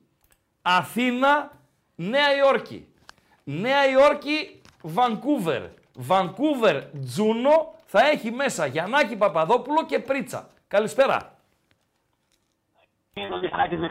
[0.62, 1.50] Αθήνα,
[1.94, 2.88] Νέα Υόρκη.
[3.44, 4.55] Νέα Υόρκη,
[4.88, 5.62] Βανκούβερ.
[5.94, 10.48] Βανκούβερ, Τζούνο θα έχει μέσα Γιαννάκη Παπαδόπουλο και Πρίτσα.
[10.68, 11.35] Καλησπέρα.
[13.18, 13.88] Entonces, ahora que se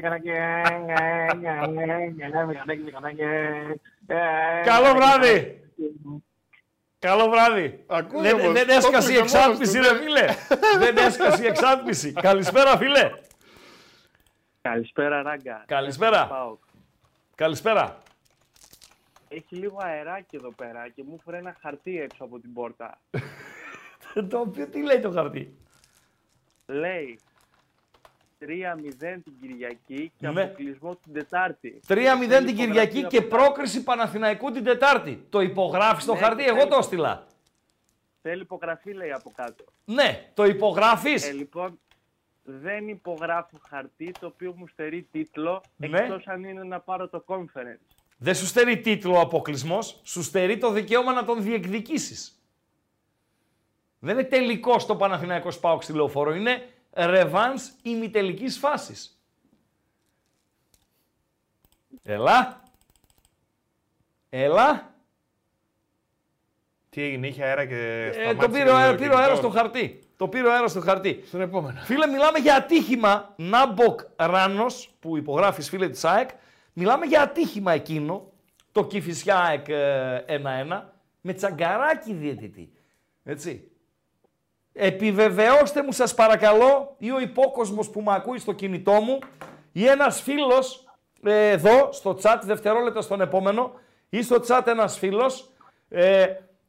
[0.00, 0.67] cada que...
[4.64, 5.62] Καλό βράδυ.
[6.98, 7.84] Καλό βράδυ.
[7.86, 8.52] Ακούει δεν, όμως.
[8.52, 9.98] δεν Το έσκασε η έπαιζε μόνος εξάτμιση, του, ρε ναι.
[9.98, 10.26] φίλε.
[10.78, 12.12] δεν έσκασε η εξάτμιση.
[12.12, 13.10] Καλησπέρα, φίλε.
[14.60, 15.64] Καλησπέρα, Ράγκα.
[15.66, 16.26] Καλησπέρα.
[16.26, 16.58] Πάω.
[17.34, 17.98] Καλησπέρα.
[19.28, 22.98] Έχει λίγο αεράκι εδώ πέρα και μου έφερε ένα χαρτί έξω από την πόρτα.
[24.30, 25.56] το οποίο τι λέει το χαρτί;
[26.66, 27.18] Λέει
[28.40, 30.42] 3-0 την Κυριακή και Ναι.
[30.42, 31.80] αποκλεισμό την Τετάρτη.
[31.86, 33.28] 3-0 Θέλει την υπογραφή Κυριακή από και κάτω.
[33.36, 35.26] πρόκριση Παναθηναϊκού την Τετάρτη.
[35.28, 37.26] Το υπογράφεις το Ναι, χαρτί, και εγώ θέλει- το έστειλα.
[38.22, 39.64] Θέλει υπογραφή, λέει από κάτω.
[39.84, 41.28] Ναι, το υπογράφεις.
[41.28, 41.80] Ε, λοιπόν,
[42.42, 45.98] δεν υπογράφω χαρτί το οποίο μου στερεί τίτλο Ναι.
[45.98, 47.94] εκτός αν είναι να πάρω το conference.
[48.18, 52.42] Δεν σου στερεί τίτλο ο αποκλεισμός, σου στερεί το δικαίωμα να τον διεκδικήσεις.
[53.98, 56.66] Δεν είναι τελικό το Παναθηναϊκός Πάοξ στη λεωφόρο, είναι
[57.06, 59.22] ρεβάνς ημιτελικής φάσης.
[62.02, 62.62] Έλα.
[64.28, 64.92] Έλα.
[66.90, 69.38] Τι έγινε, είχε αέρα και Ε, το σταμάτησε πήρε ο το αέρα, πήρε ο αέρας
[69.38, 69.48] κινητό.
[69.50, 70.02] στο χαρτί.
[70.16, 71.22] Το πήρε ο αέρας στο χαρτί.
[71.26, 71.80] Στον επόμενο.
[71.80, 73.34] Φίλε, μιλάμε για ατύχημα.
[73.36, 76.30] Νάμποκ Ράνος, που υπογράφεις φίλε της ΑΕΚ,
[76.72, 78.32] μιλάμε για ατύχημα εκείνο.
[78.72, 80.82] Το Κηφισιά ΑΕΚ ε, 1-1
[81.20, 82.72] με τσαγκαράκι διαιτητή.
[83.24, 83.67] Έτσι.
[84.80, 89.18] Επιβεβαιώστε μου σας παρακαλώ ή ο υπόκοσμος που με ακούει στο κινητό μου
[89.72, 90.88] ή ένας φίλος
[91.22, 93.72] ε, εδώ στο chat δευτερόλεπτα στον επόμενο
[94.08, 95.50] ή στο chat ένας φίλος
[95.88, 96.26] ε,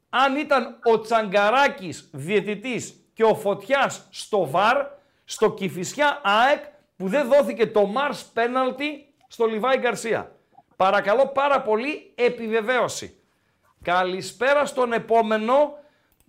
[0.08, 4.86] αν ήταν ο Τσαγκαράκης διαιτητής και ο Φωτιάς στο ΒΑΡ
[5.24, 6.64] στο Κηφισιά ΑΕΚ
[6.96, 10.32] που δεν δόθηκε το Μάρς πέναλτι στο Λιβάη Γκαρσία.
[10.76, 13.20] Παρακαλώ πάρα πολύ επιβεβαίωση.
[13.82, 15.78] Καλησπέρα στον επόμενο,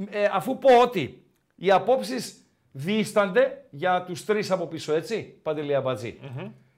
[0.10, 1.21] ε, αφού πω ότι
[1.62, 6.20] οι απόψεις διίστανται για τους τρεις από πίσω, έτσι, Παντελή Αμπατζή.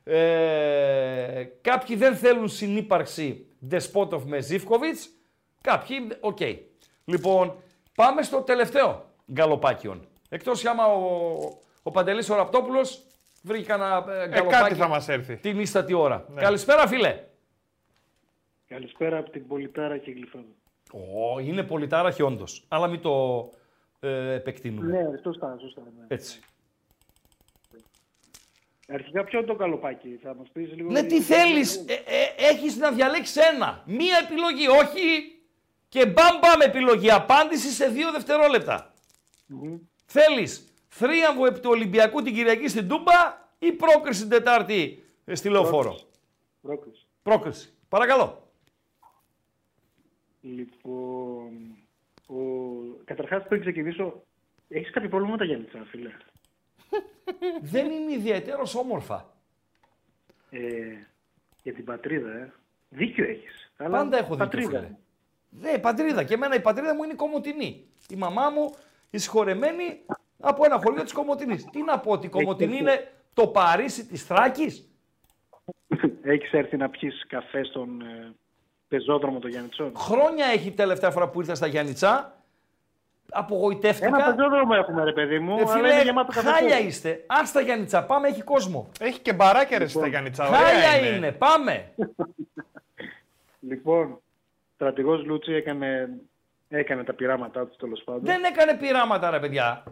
[0.03, 5.09] Ε, κάποιοι δεν θέλουν συνύπαρξη Ντεσπόντοφ με Ζίβκοβιτς,
[5.61, 6.39] κάποιοι, οκ.
[7.05, 7.55] Λοιπόν,
[7.95, 10.07] πάμε στο τελευταίο γκαλοπάκι.
[10.29, 11.37] Εκτός κι άμα ο,
[11.83, 13.03] ο Παντελής ο Ραπτόπουλος
[13.41, 15.37] βρήκε κανένα ε, γκαλοπάκι κάτι θα μας έρθει.
[15.37, 16.25] την ίστατη ώρα.
[16.33, 16.41] Ναι.
[16.41, 17.23] Καλησπέρα φίλε.
[18.67, 20.45] Καλησπέρα από την Πολυτάρα και Γλυφάδα.
[20.91, 22.65] Ω, είναι πολυτάραχη όντως.
[22.67, 23.49] Αλλά μην το
[24.03, 25.01] ε, επεκτείνουμε.
[25.01, 25.81] Ναι, σωστά, σωστά.
[25.81, 26.05] Ναι.
[26.07, 26.39] Έτσι.
[28.87, 30.91] Αρχικά ποιο είναι το καλοπάκι, θα μας πεις λίγο.
[30.91, 31.75] Ναι, τι θέλεις.
[31.75, 33.83] Ε, ε, έχεις να διαλέξεις ένα.
[33.85, 35.39] Μία επιλογή, όχι
[35.89, 37.11] και μπαμ μπαμ επιλογή.
[37.11, 38.93] Απάντηση σε δύο δευτερόλεπτα.
[40.05, 45.49] Θέλεις θρίαμβο επί του Ολυμπιακού την Κυριακή στην Τούμπα ή πρόκριση την Τετάρτη ε, στη
[45.49, 45.99] Λεωφόρο;
[46.61, 47.05] Πρόκληση.
[47.23, 47.73] Πρόκριση.
[47.89, 48.51] Παρακαλώ.
[50.41, 51.77] Λοιπόν,
[52.27, 52.35] ο...
[53.05, 54.23] καταρχάς πριν ξεκινήσω,
[54.69, 56.11] έχεις κάποιο πρόβλημα με τα γέννητρα, φίλε;
[57.73, 59.33] Δεν είναι ιδιαίτερος όμορφα.
[60.49, 60.59] Ε,
[61.63, 62.51] για την πατρίδα, ε.
[62.89, 63.71] Δίκιο έχεις.
[63.77, 64.79] Αλλά Πάντα έχω δίκιο, πατρίδα.
[64.79, 64.95] φίλε.
[65.49, 66.23] Ναι, πατρίδα.
[66.23, 67.85] Και εμένα η πατρίδα μου είναι η Κομωτινή.
[68.09, 68.75] Η μαμά μου
[69.09, 70.01] η συγχωρεμένη
[70.39, 71.65] από ένα χωριό της Κομωτινής.
[71.65, 74.87] Τι να πω, ότι η Κομωτινή είναι το Παρίσι της Θράκης;
[76.23, 78.33] Έχεις έρθει να πιεις καφέ στον ε,
[78.87, 82.42] πεζόδρομο των Γιάννητσών; Χρόνια έχει τελευταία φορά που ήρθα στα Γιάννητσά.
[83.31, 84.07] Απογοητεύτηκα.
[84.07, 86.49] Ένα πεζόδρομο έχουμε, ρε παιδί μου, Ε, αλλά φίλε, είναι γεμάτο καφέ.
[86.51, 87.23] χάλια είστε.
[87.27, 88.89] Άστα Γιάννητσά, πάμε, έχει κόσμο.
[88.99, 90.47] Έχει και μπαράκια ρε στα Γιάννητσα.
[90.47, 91.31] ωραία Χάλια είναι.
[91.31, 91.91] πάμε.
[93.59, 94.21] Λοιπόν,
[94.75, 96.09] στρατηγός Λούτσι έκανε,
[96.67, 98.21] έκανε τα πειράματά του τέλος πάντων.
[98.23, 99.83] Δεν έκανε πειράματα, ρε παιδιά.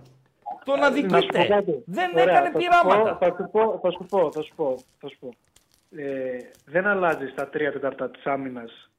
[0.66, 1.46] Τον Να σου πω αδικείτε.
[1.46, 1.84] κάτι.
[1.86, 3.16] Δεν Ωραία, έκανε θα σου πειράματα.
[3.16, 4.78] πω- Θα σου πω, θα σου πω, θα σου πω.
[5.00, 5.34] Θα σου πω.
[5.96, 8.90] Ε, δεν αλλάζει στα τρία τέταρτα της άμυνας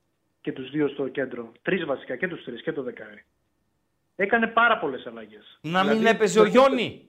[0.41, 1.53] και τους δύο στο κέντρο.
[1.63, 3.25] Τρεις βασικά και τους τρεις και το δεκάρι.
[4.17, 5.59] Έκανε πάρα πολλές αλλαγές.
[5.63, 7.07] Να μην Δηλαδή, έπαιζε ο το- Γιόνι.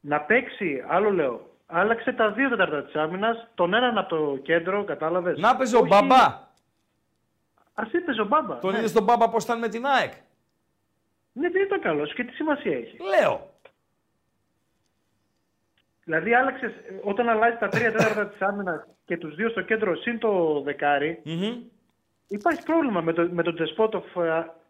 [0.00, 1.50] Να παίξει, άλλο λέω.
[1.66, 5.78] Άλλαξε τα δύο τέταρτα της άμυνας, τον έναν από το κέντρο, κατάλαβες; Να έπαιζε ο
[5.78, 6.44] Όχι- Μπαμπά.
[7.74, 8.58] Ας έπαιζε ο Μπάμπα.
[8.58, 8.78] Τον ναι.
[8.78, 10.12] είδες τον Μπάμπα πώς ήταν με την ΑΕΚ;
[11.32, 12.96] Ναι, δεν ήταν καλός και τι σημασία έχει.
[13.18, 13.50] Λέω.
[16.04, 16.72] Δηλαδή άλλαξες,
[17.02, 21.22] όταν αλλάζει τα τρία τέταρτα της άμυνας και τους δύο στο κέντρο συν το δεκάρι,
[22.28, 24.04] υπάρχει πρόβλημα με, το, με τον Τζεσπότοφ.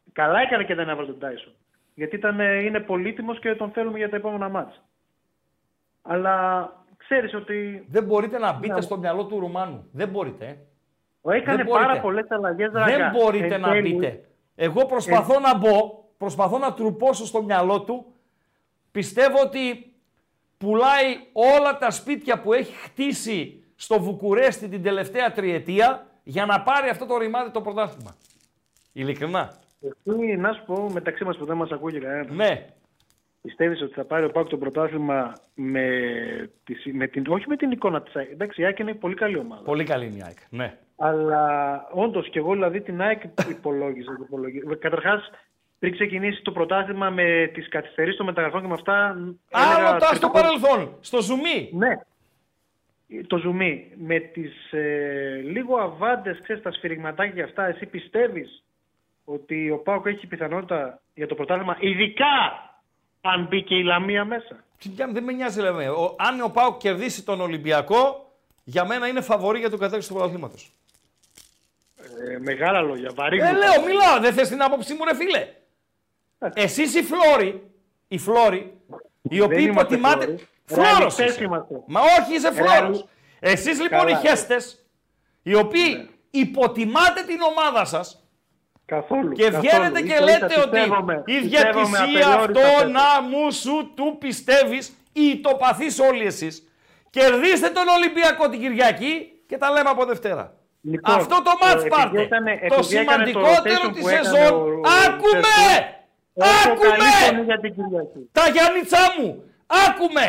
[0.07, 1.53] Ε, Καλά έκανε και δεν έβαλε τον Τάισον.
[1.95, 4.83] Γιατί ήταν, ε, είναι πολύτιμος και τον θέλουμε για τα επόμενα μάτς.
[6.03, 8.81] Αλλά ξέρεις ότι Δεν μπορείτε να μπείτε Ναι.
[8.81, 9.89] στο μυαλό του Ρουμάνου.
[9.93, 10.47] Δεν μπορείτε.
[10.47, 10.57] ε.
[11.20, 11.87] ο έκανε Δεν μπορείτε.
[11.87, 12.70] πάρα πολλές αλλαγές.
[12.70, 13.11] Δεν Ραγκά.
[13.11, 14.28] μπορείτε Εν να τέλει, μπείτε.
[14.55, 18.07] Εγώ προσπαθώ να μπω, προσπαθώ να τρουπώσω στο μυαλό του.
[18.91, 19.95] Πιστεύω ότι
[20.59, 26.89] πουλάει όλα τα σπίτια που έχει χτίσει στο Βουκουρέστι την τελευταία τριετία για να πάρει
[26.89, 28.16] αυτό το ρημάδι το πρωτάθλημα.
[28.93, 29.53] Ειλικρινά.
[30.05, 32.37] Εσύ, να σου πω μεταξύ μας που δεν μας ακούει κανένας.
[32.37, 32.67] Ναι.
[33.43, 35.91] Πιστεύεις ότι θα πάρει ο Πάκ το πρωτάθλημα με,
[36.65, 38.31] τη- με την, όχι με την εικόνα της ΑΕΚ.
[38.31, 39.63] Εντάξει, η ΑΕΚ είναι πολύ καλή ομάδα.
[39.63, 40.37] Πολύ καλή είναι η ΑΕΚ.
[40.51, 40.77] Ναι.
[40.97, 44.11] Αλλά όντως και εγώ δηλαδή την ΑΕΚ υπολόγιζα.
[44.79, 45.31] Καταρχάς,
[45.79, 48.95] πριν ξεκινήσει το πρωτάθλημα με τις καθυστερήσεις των μεταγραφών και με αυτά.
[49.51, 50.97] Άλλο έλεγα τα στο τριτό- παρελθόν.
[51.01, 51.71] Στο ζουμί.
[51.73, 51.99] Ναι.
[53.27, 53.93] Το ζουμί.
[53.97, 58.65] Με τις ε, λίγο αβάντες, ξέρεις, τα σφυριγματάκια αυτά, εσύ πιστεύεις
[59.28, 62.27] ότι ο Πάοκ έχει πιθανότητα για το πρωτάθλημα, ειδικά
[63.20, 64.65] αν μπει και η Λαμία μέσα.
[64.78, 65.89] Τι πια, Δεν με νοιάζει, λέμε.
[65.89, 68.31] Ο, αν ο Πάουκ κερδίσει τον Ολυμπιακό,
[68.65, 70.73] για μένα είναι φαβορή για τον κατέξυση του πρωταθλήματος.
[72.28, 73.11] Ε, μεγάλα λόγια.
[73.15, 73.39] Βαρύ.
[73.39, 75.48] Ε, λέω, μιλάω, δεν θες την άποψή μου, ρε φίλε.
[76.55, 77.70] Εσείς οι Φλόροι,
[78.09, 78.81] οι Φλόροι,
[79.23, 80.24] οι οποίοι είμαστε υποτιμάτε.
[80.24, 80.48] Φλόροι.
[80.65, 81.44] Φλόρος Ρεαλιστές είσαι.
[81.44, 81.82] είμαστε.
[81.86, 82.70] Μα όχι, είσαι Φλόρος.
[82.78, 83.05] Ρεαλι-
[83.40, 84.11] Εσείς λοιπόν Καλά.
[84.12, 84.19] Ναι.
[84.19, 84.86] οι χέστες,
[85.43, 88.26] οι οποίοι υποτιμάτε την ομάδα σας
[88.87, 89.33] Καθόλου.
[89.33, 89.61] και καθόλου.
[89.63, 92.93] βγαίνετε και Ίσα-ίσα λέτε ότι πιστεύομαι- η πιστεύομαι διατησία απεριόριστα αυτό φέτος.
[92.93, 96.69] να μου σου του πιστεύεις ή το παθείς όλοι εσείς.
[97.11, 99.13] Κερδίστε τον Ολυμπιακό την Κυριακή
[99.49, 100.55] και τα λέμε από Δευτέρα.
[100.83, 102.21] Λοιπόν, Αυτό το ε, μάτς επειδή πάρτε.
[102.23, 104.53] έκανε- το επειδή έκανε το σημαντικότερο rotation της που έκανε σεζόν.
[104.55, 105.57] ο- ο Άκουμε!
[106.39, 107.43] Τσέρκου, Έχω καλή φωνή Άκουμε!
[107.45, 108.21] για την Κυριακή.
[108.33, 109.29] Τα Γιάννητσά μου!
[109.87, 110.27] Άκουμε!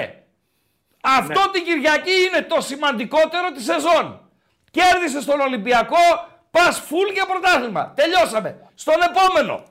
[1.20, 1.52] Αυτό Ναι.
[1.54, 4.06] την Κυριακή είναι το σημαντικότερο της σεζόν.
[4.72, 6.04] Κέρδισε στον Ολυμπιακό,
[6.58, 7.94] πας φουλ για πρωτάθλημα.
[7.96, 8.70] Τελειώσαμε.
[8.76, 9.64] Στον επόμενο.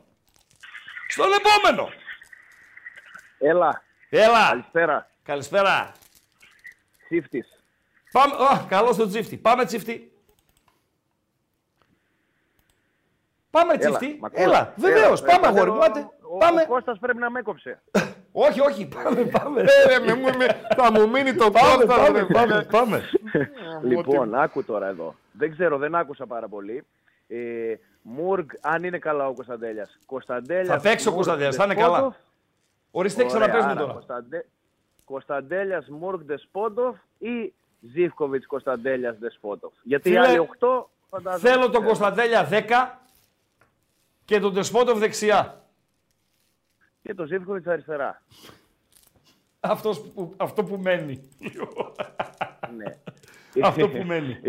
[1.09, 1.89] Στον επόμενο.
[3.39, 3.83] Έλα.
[4.11, 4.49] Έλα.
[4.49, 5.09] Καλησπέρα.
[5.23, 5.93] Καλησπέρα.
[7.09, 7.47] Τσίφτης.
[8.13, 8.35] Πάμε.
[8.35, 9.37] Α, καλό στο τσίφτη.
[9.37, 10.11] Πάμε τσίφτη.
[13.51, 14.19] Πάμε τσίφτη.
[14.21, 15.23] μ' ακούς; Έλα, βεβαίως.
[15.23, 15.79] Έλα, Πάμε, ε, αγόρι μου.
[15.81, 16.09] ο- άντε.
[16.33, 16.61] Ο, Πάμε.
[16.63, 17.83] ο Κώστας πρέπει να με έκοψε.
[18.33, 18.87] Όχι, όχι.
[18.87, 19.61] Πάμε, πάμε.
[19.61, 21.97] Ε, με, μου- με- θα μου μείνει το Πάμε, κόμμα.
[22.05, 23.09] πάμε, πάμε, πάμε.
[23.83, 25.15] λοιπόν, άκου τώρα εδώ.
[25.39, 26.85] Δεν ξέρω, δεν άκουσα πάρα πολύ.
[27.29, 29.99] Ε, Μουργκ, αν είναι καλά ο Κωνσταντέλιας.
[30.07, 32.01] Κωνσταντέλιας, Θα παίξει ο Μουργκ, Κωνσταντέλιας, θα είναι Δεσπότοφ.
[32.03, 32.17] καλά.
[32.91, 33.93] Ορίστε, Ωραία, ξαναπες μου άρα, τώρα.
[33.93, 34.47] Κωνσταντε...
[35.05, 39.73] Κωνσταντέλιας, Μουργκ, Δεσπότοφ ή Ζίβκοβιτς, Κωνσταντέλιας, Δεσπότοφ.
[39.83, 40.67] Γιατί Φίλε, οι άλλοι 8
[41.11, 41.51] φαντάζομαι.
[41.51, 42.99] Θέλω τον Ε, Κωνσταντέλια 10
[44.25, 45.65] και τον Τεσπότοφ δεξιά.
[47.03, 48.23] Και τον Ζίβκοβιτς αριστερά.
[49.61, 51.29] Αυτός που, αυτό που μένει.
[52.77, 52.85] ναι.
[53.67, 54.41] Αυτό που μένει.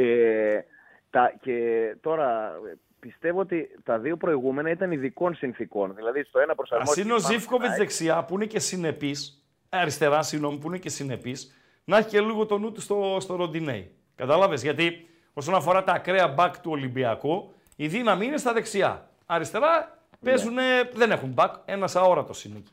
[1.18, 5.96] Ε, τα, και τώρα ε, πιστεύω ότι τα δύο προηγούμενα ήταν ειδικών συνθήκων.
[5.96, 7.02] Δηλαδή στο ένα Α προσαρμόστηκε.
[7.02, 10.90] είναι ο πάνω Ζήφκοβιτς στα- δεξιά που είναι και συνεπής, αριστερά, συγγνώμη, που είναι και
[10.90, 13.92] συνεπής, να έχει και λίγο το νου του στο, στο Ροντινέι.
[14.16, 19.10] Κατάλαβες; Γιατί όσον αφορά τα ακραία μπακ του Ολυμπιακού, η δύναμη είναι στα δεξιά.
[19.26, 20.56] Αριστερά παίζουν,
[20.94, 21.54] δεν έχουν μπακ.
[21.66, 22.72] Ένας αόρατος είναι εκεί.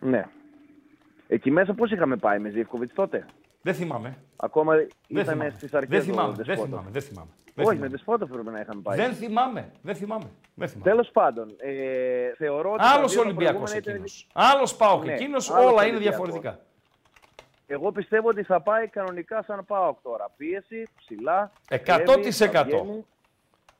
[0.00, 0.26] Ναι.
[1.28, 3.26] Εκεί μέσα πώς είχαμε πάει με Ζήφκοβιτς τότε;
[3.66, 4.16] Δεν θυμάμαι.
[4.36, 5.50] Ακόμα Δεν ήταν θυμάμαι.
[5.50, 6.32] στις αρχές Δεν του θυμάμαι.
[6.34, 6.68] Δεν Δεσπότοφ.
[6.68, 6.90] θυμάμαι.
[6.90, 7.30] Δεν θυμάμαι.
[7.54, 7.80] Δεν Όχι, θυμάμαι.
[7.80, 8.96] με Δεσπότοφ πρέπει να είχαμε πάει.
[8.96, 9.70] Δεν θυμάμαι.
[9.82, 10.24] Δεν θυμάμαι.
[10.54, 10.90] Δεν θυμάμαι.
[10.90, 12.82] Τέλος πάντων, ε, θεωρώ ότι.
[12.82, 14.26] τα Άλλος δύο τα Ολυμπιακός προηγούμενα ήταν- εκείνος.
[14.34, 15.50] Άλλος Πάοκ Ναι, εκείνος.
[15.50, 16.28] άλλος Όλα είναι Ολυμπιακός.
[16.28, 16.64] διαφορετικά.
[17.66, 20.30] Εγώ πιστεύω ότι θα πάει κανονικά σαν Πάοκ τώρα.
[20.36, 21.52] Πίεση, ψηλά.
[21.68, 22.12] 100%.
[22.12, 23.04] κλέβει, θα βγαίνει.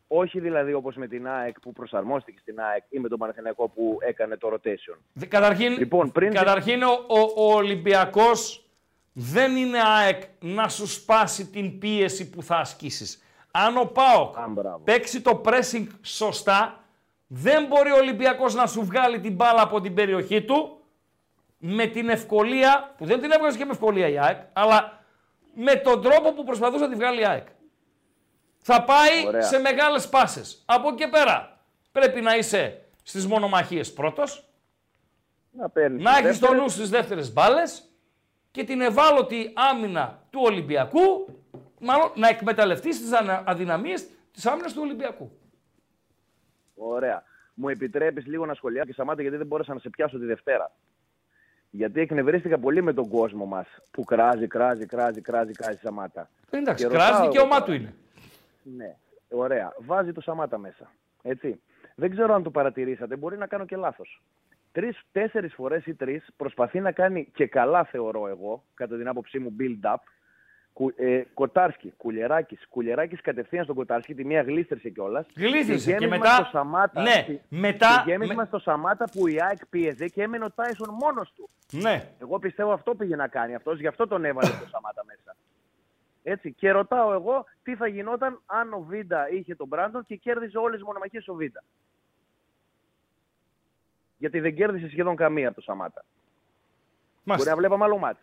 [0.09, 3.99] Όχι δηλαδή όπως με την ΑΕΚ που προσαρμόστηκε στην ΑΕΚ ή με τον Παναθηναϊκό που
[4.01, 4.97] έκανε το rotation.
[5.13, 8.66] Δε- Καταρχήν, Λοιπόν, πριν- καταρχήν ο, ο, ο Ολυμπιακός
[9.19, 13.23] δεν είναι ΑΕΚ να σου σπάσει την πίεση που θα ασκήσεις.
[13.51, 14.37] Αν ο ΠΑΟΚ
[14.85, 16.85] παίξει το pressing σωστά,
[17.27, 20.81] δεν μπορεί ο Ολυμπιακός να σου βγάλει την μπάλα από την περιοχή του
[21.59, 25.05] με την ευκολία, που δεν την έβγαζε και με ευκολία η ΑΕΚ, αλλά
[25.55, 27.47] με τον τρόπο που προσπαθούσε να τη βγάλει η ΑΕΚ.
[28.59, 29.43] Θα πάει Ωραία.
[29.43, 30.63] σε μεγάλες πάσες.
[30.67, 31.61] Από εκεί και πέρα
[31.93, 34.49] πρέπει να είσαι στις μονομαχίες πρώτος,
[35.51, 36.03] Να παίρνεις.
[36.03, 37.91] να έχεις το νου στις δεύτερες μπάλες
[38.57, 41.29] και την ευάλωτη άμυνα του Ολυμπιακού,
[41.81, 43.05] μάλλον να εκμεταλλευτεί τι
[43.45, 45.31] αδυναμίες της άμυνας του Ολυμπιακού.
[46.75, 47.23] Ωραία.
[47.55, 50.73] Μου επιτρέπεις λίγο να σχολιάσω και Σαμάτα γιατί δεν μπόρεσα να σε πιάσω τη Δευτέρα.
[51.71, 56.29] Γιατί εκνευρίστηκα πολύ με τον κόσμο μας που κράζει, κράζει, κράζει, κράζει, κράζει Σαμάτα.
[56.51, 57.95] Εντάξει, Και κράζει ρωτάω δικαίωμά εγώ του είναι.
[58.63, 58.97] Ναι,
[59.29, 59.73] ωραία.
[59.79, 60.91] Βάζει το Σαμάτα μέσα.
[61.23, 61.61] Έτσι.
[61.95, 64.23] Δεν ξέρω αν το παρατηρήσατε, μπορεί να κάνω και λάθος.
[64.81, 69.57] Τρει-τέσσερι φορές ή τρεις προσπαθεί να κάνει και καλά, θεωρώ εγώ, κατά την άποψή μου,
[69.61, 69.97] build-up.
[70.73, 72.59] Κου, ε, Κοτάρσκι, Κουλεράκη.
[72.69, 75.27] Κουλεράκη κατευθείαν στον Κοτάρσκι, τη μία γλίστρησε κιόλας.
[75.37, 79.27] Γλίστρησε και γέμισμα μετά- Στο Σαμάτα, ναι, και- μετά- Και γέμισμα με- στο Σαμάτα που
[79.29, 81.51] η ΑΕΚ πίεζε και έμενε ο Τάισον μόνος του.
[81.73, 82.09] Ναι.
[82.19, 85.37] Εγώ πιστεύω αυτό πήγε να κάνει αυτός, γι' αυτό τον έβαλε το Σαμάτα μέσα.
[86.23, 86.53] Έτσι.
[86.53, 90.75] Και ρωτάω εγώ τι θα γινόταν αν ο Βίντα είχε τον Μπράντον και κέρδιζε όλες
[90.77, 91.63] τις μονομαχίες ο Βίντα.
[94.19, 96.05] Γιατί δεν κέρδισε σχεδόν καμία από το Σαμάτα.
[97.23, 97.51] Μάλιστα.
[97.51, 98.21] Μπορεί να βλέπαμε άλλο μάτς.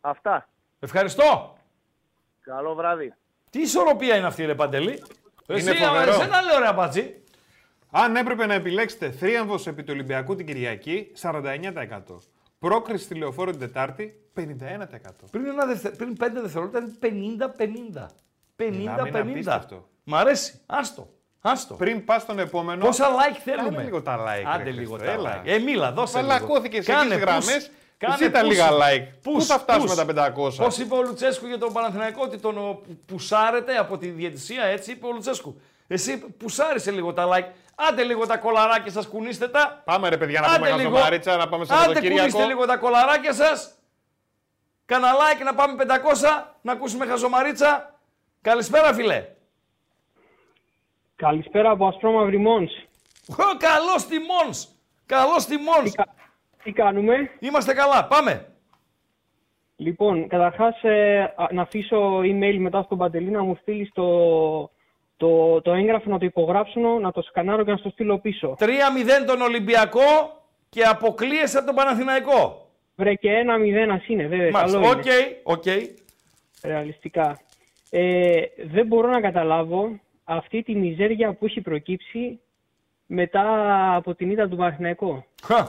[0.00, 0.48] Αυτά.
[0.78, 1.56] Ευχαριστώ.
[2.40, 3.14] Καλό βράδυ.
[3.50, 5.02] Τι ισορροπία είναι αυτή, ρε Παντελή.
[5.48, 6.10] Είναι Εσύ, φοβερό.
[6.10, 7.22] εσένα λέω ρε Αμπατζή.
[7.90, 12.00] Αν έπρεπε να επιλέξετε θρίαμβος επί του Ολυμπιακού την Κυριακή, 49%.
[12.58, 14.42] Πρόκριση στη λεωφόρο την Τετάρτη, 51%.
[15.30, 15.90] Πριν, ένα δευτε...
[15.90, 16.98] πριν πέντε δευτερόλεπτα ήταν
[17.58, 18.06] 50-50.
[18.56, 19.28] Μιλάμε, είναι 50-50.
[19.30, 19.88] απίστευτο.
[20.04, 20.60] Μ' αρέσει.
[20.66, 21.10] Άστο.
[21.40, 21.74] Άστο.
[21.74, 22.84] Πριν πας στον επόμενο.
[22.84, 23.70] Πόσα like θέλουμε.
[23.70, 24.44] Κάνε λίγο τα like.
[24.54, 25.42] Άντε ρε λίγο Χριστό, τα έλα.
[25.42, 25.46] like.
[25.48, 26.28] Ε, μίλα, δώσε λίγο.
[26.30, 27.26] Μαλακώθηκες Κάνε εκεί push.
[27.26, 27.70] γραμμές.
[27.98, 28.44] Κάνε Ζήτα push.
[28.44, 29.06] λίγα like.
[29.22, 29.96] Πού Push, θα φτάσουμε push.
[30.14, 30.54] τα 500.
[30.56, 34.64] Πώς είπε ο Λουτσέσκου για τον Παναθηναϊκό ότι τον ο, που- πουσάρετε από τη διαιτησία,
[34.64, 35.60] έτσι είπε ο Λουτσέσκου.
[35.86, 37.46] Εσύ πουσάρισε λίγο τα like.
[37.74, 39.82] Άντε λίγο τα κολαράκια σας, κουνήστε τα.
[39.84, 40.90] Πάμε ρε παιδιά να Άντε πούμε λίγο.
[40.90, 42.18] χαζομάριτσα, να πάμε σε Άντε Σαββατοκύριακο.
[42.20, 43.70] κουνήστε λίγο τα κολαράκια σας.
[44.86, 47.94] Κάνα like να πάμε 500, να ακούσουμε χαζομαρίτσα.
[48.42, 49.24] Καλησπέρα φίλε.
[51.18, 52.72] Καλησπέρα από Ασπρόμαυρη Μόνς.
[53.28, 54.68] Ω, Καλώς τη Μόνς.
[55.06, 55.92] Καλώς τη Μόνς.
[56.62, 58.06] Τι κάνουμε; Είμαστε καλά.
[58.06, 58.46] Πάμε.
[59.76, 64.08] Λοιπόν, καταρχάς ε, α, να αφήσω email μετά στον Παντελή να μου στείλει το,
[65.16, 68.56] το, το έγγραφο να το υπογράψω, να το σκανάρω και να στο στείλω πίσω.
[68.58, 68.64] 3-0
[69.26, 72.68] τον Ολυμπιακό και αποκλείεσαι από τον Παναθηναϊκό.
[72.96, 74.50] Βρε και ένα μηδέν ας είναι, βέβαια.
[74.50, 74.80] Μάλιστα.
[74.80, 75.40] καλό Οκ, είναι.
[75.42, 75.64] οκ.
[76.62, 77.38] Ρεαλιστικά.
[77.90, 80.00] Ε, δεν μπορώ να καταλάβω
[80.30, 82.40] αυτή τη μιζέρια που έχει προκύψει
[83.06, 85.24] μετά από την ήττα του Παναθηναϊκού.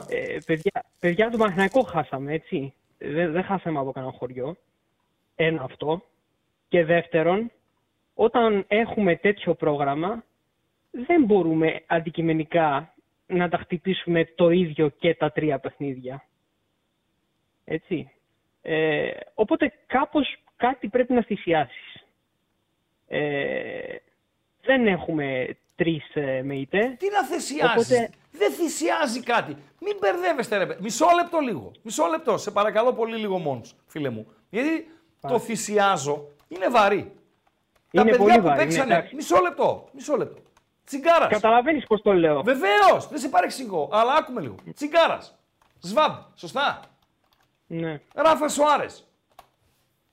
[0.08, 2.74] Ε, παιδιά, παιδιά του Παναθηναϊκού χάσαμε, έτσι.
[2.98, 4.56] Δεν, δεν χάσαμε από κανένα χωριό.
[5.34, 6.02] Ένα αυτό.
[6.68, 7.50] Και δεύτερον,
[8.14, 10.24] όταν έχουμε τέτοιο πρόγραμμα,
[10.90, 12.94] δεν μπορούμε αντικειμενικά
[13.26, 16.24] να τα χτυπήσουμε το ίδιο και τα τρία παιχνίδια.
[17.64, 18.10] Έτσι.
[18.62, 22.04] Ε, οπότε κάπως κάτι πρέπει να θυσιάσεις.
[23.08, 23.96] Ε,
[24.62, 26.96] δεν έχουμε τρεις ε, ΜΕΙΤΕ.
[26.98, 29.56] Τι να θυσιάζεις; Οπότε- Δεν θυσιάζει κάτι.
[29.80, 30.66] Μην μπερδεύεστε, ρε.
[30.66, 30.82] παιδί.
[30.82, 31.70] Μισό λεπτό λίγο.
[31.82, 32.38] Μισό λεπτό.
[32.38, 34.26] Σε παρακαλώ πολύ λίγο μόνος, φίλε μου.
[34.50, 37.12] Γιατί το θυσιάζω είναι βαρύ.
[37.92, 38.94] Τα Είναι παιδιά πολύ που βαρύ, ναι, παίξανε.
[38.94, 39.14] εντάξει.
[39.14, 39.88] μισό λεπτό.
[39.92, 40.40] Μισό λεπτό.
[40.84, 41.28] Τσιγκάρας.
[41.28, 42.42] Καταλαβαίνεις πώς το λέω.
[42.42, 43.08] Βεβαίως.
[43.08, 43.88] Δεν σε παρεξηγώ.
[43.92, 44.54] Αλλά άκουμε λίγο.
[44.74, 45.38] Τσιγκάρας.
[45.80, 46.12] Σβάμπ.
[46.34, 46.80] Σωστά.
[47.66, 48.00] Ναι.
[48.14, 48.86] Ράφα Σοάρε.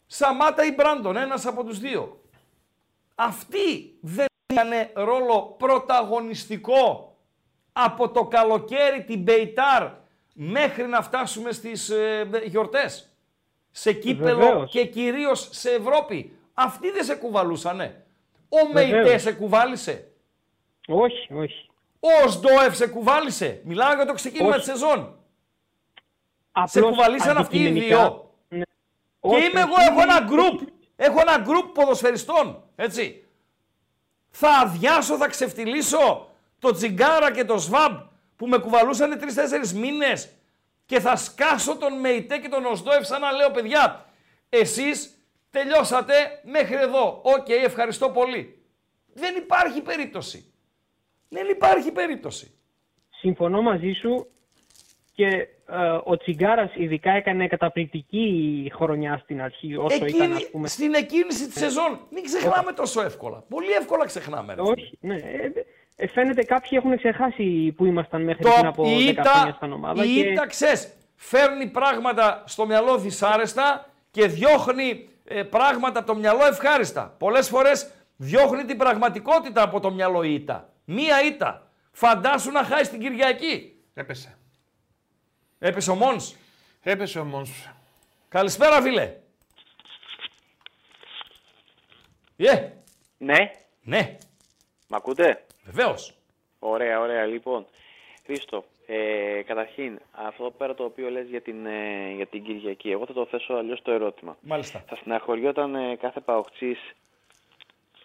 [0.06, 2.22] Σαμάτα ή Μπράντον, ένας από τους δύο.
[3.16, 7.16] Αυτοί δεν είχαν ρόλο πρωταγωνιστικό
[7.74, 9.90] από το καλοκαίρι την Μπεϊτάρ
[10.34, 13.12] μέχρι να φτάσουμε στις ε, γιορτές.
[13.72, 14.72] Σε κύπελο Βεβαίως.
[14.72, 16.38] και κυρίως σε Ευρώπη.
[16.54, 18.06] Αυτοί δεν σε κουβαλούσανε.
[18.50, 18.92] Ο Βεβαίως.
[18.92, 20.12] Μεϊτέ σε κουβάλισε.
[20.88, 21.70] Όχι, όχι.
[22.00, 23.62] Ο Σντόεφ σε κουβάλισε.
[23.66, 24.58] Μιλάω για το ξεκίνημα Όχι.
[24.58, 25.16] της σεζόν.
[26.64, 28.32] σε Απλώς κουβαλήσαν αυτοί οι αντικειμενικά- δύο.
[28.48, 28.64] Ναι.
[29.20, 30.24] Και Όχι, είμαι εγώ, όχι, έχω ένα όχι.
[30.26, 30.60] γκρουπ.
[30.96, 32.64] Έχω ένα γκρουπ ποδοσφαιριστών.
[32.76, 33.27] Έτσι.
[34.40, 37.98] Θα αδειάσω, θα ξεφτυλίσω τον Τσιγκάρα και τον Σβαμπ
[38.36, 40.30] που με κουβαλούσαν τρεις-τέσσερις μήνες
[40.86, 44.06] και θα σκάσω τον Μεϊτέ και τον Οζντόεφ σαν να λέω παιδιά,
[44.50, 45.18] εσείς
[45.50, 47.22] τελειώσατε μέχρι εδώ.
[47.24, 48.62] Οκ, ευχαριστώ πολύ.
[49.14, 50.54] Δεν υπάρχει περίπτωση.
[51.30, 52.52] Δεν υπάρχει περίπτωση.
[53.10, 54.28] Συμφωνώ μαζί σου
[55.14, 55.46] και ε,
[56.04, 60.68] ο Τσιγκάρας ειδικά έκανε καταπληκτική χρονιά στην αρχή όσο ήταν Εκείνη, ας πούμε...
[60.68, 62.00] στην εκκίνηση της σεζόν.
[62.10, 63.44] Μην ξεχνάμε τόσο εύκολα.
[63.50, 64.54] Πολύ εύκολα ξεχνάμε.
[64.54, 64.62] ρε.
[64.62, 65.16] Όχι, ναι.
[65.16, 65.52] Ε,
[65.96, 69.54] ε, φαίνεται κάποιοι έχουν ξεχάσει που ήμασταν μέχρι Το πριν από 10 η χρόνια ήττα,
[69.56, 70.04] στην ομάδα.
[70.04, 70.20] η και...
[70.20, 77.16] ήττα, ξέρεις, φέρνει πράγματα στο μυαλό δυσάρεστα και διώχνει ε, πράγματα από το μυαλό ευχάριστα.
[77.18, 80.70] Πολλές φορές διώχνει την πραγματικότητα από το μυαλό η ήττα.
[80.86, 81.72] Μία ήττα.
[81.92, 83.76] Φαντάσου να χάσει την Κυριακή.
[83.94, 84.37] Έπεσε.
[85.60, 86.36] Έπεσε ο Μόνς.
[86.84, 87.70] Έπεσε ο Μόνς.
[88.30, 89.16] Καλησπέρα φίλε.
[92.38, 92.70] Ε,
[93.18, 93.52] Ναι,
[93.82, 94.18] ναι,
[94.88, 96.14] μ' ακούτε; βεβαίως.
[96.60, 97.26] Ωραία, ωραία.
[97.26, 97.66] Λοιπόν,
[98.26, 103.06] Χρήστο, ε, καταρχήν, αυτό πέρα το οποίο λες για την, ε, για την Κυριακή, εγώ
[103.06, 104.38] θα το θέσω αλλιώς το ερώτημα.
[104.42, 104.84] Μάλιστα.
[104.88, 106.80] Θα στεναχωριόταν ε, κάθε παοχτσής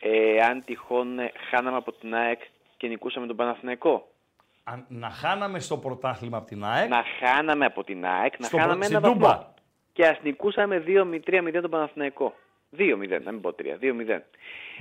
[0.00, 2.40] ε, αν τυχόν ε, χάναμε από την ΑΕΚ
[2.76, 4.11] και νικούσαμε τον Παναθηναϊκό;
[4.64, 6.88] Αν- Να χάναμε στο πρωτάθλημα από την ΑΕΚ.
[6.88, 9.28] Να χάναμε από την ΑΕΚ, να Στο χάναμε προ- ένα στην Τούμπα.
[9.28, 9.54] βαθμό.
[9.92, 12.34] Και ας νικούσαμε 2-3-0 τον Παναθηναϊκό.
[12.70, 14.22] 2-0, να μην πω 3, 2-0.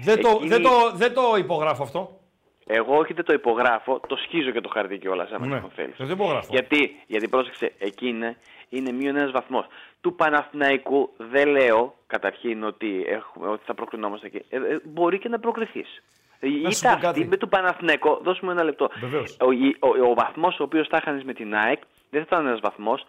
[0.02, 2.20] Δεν, το, Εκείνη- δεν, το, δεν το υπογράφω αυτό.
[2.68, 5.96] Εγώ όχι δεν το υπογράφω, το σκίζω και το χαρτί κιόλα, άμα Ναι, τυχόν θέλεις.
[5.98, 6.48] δεν το υπογράφω.
[6.50, 8.38] Γιατί, γιατί πρόσεξε, εκεί είναι,
[8.70, 9.66] είναι μείον ένας βαθμός.
[10.02, 14.46] Του Παναθηναϊκού δεν λέω καταρχήν ότι, έχουμε, ότι θα προκρινόμαστε εκεί.
[14.50, 16.04] Ε, ε, μπορεί και να προκριθείς.
[16.42, 17.06] Να σου Είτε πω κάτι.
[17.08, 18.90] αυτή με του Παναθηναϊκό, δώσ' μου ένα λεπτό.
[19.00, 19.38] Βεβαίως.
[19.40, 22.48] Ο, η- ο, ο βαθμός ο οποίος θα χάνει με την ΑΕΚ δεν θα ήταν
[22.48, 23.06] ένας βαθμός.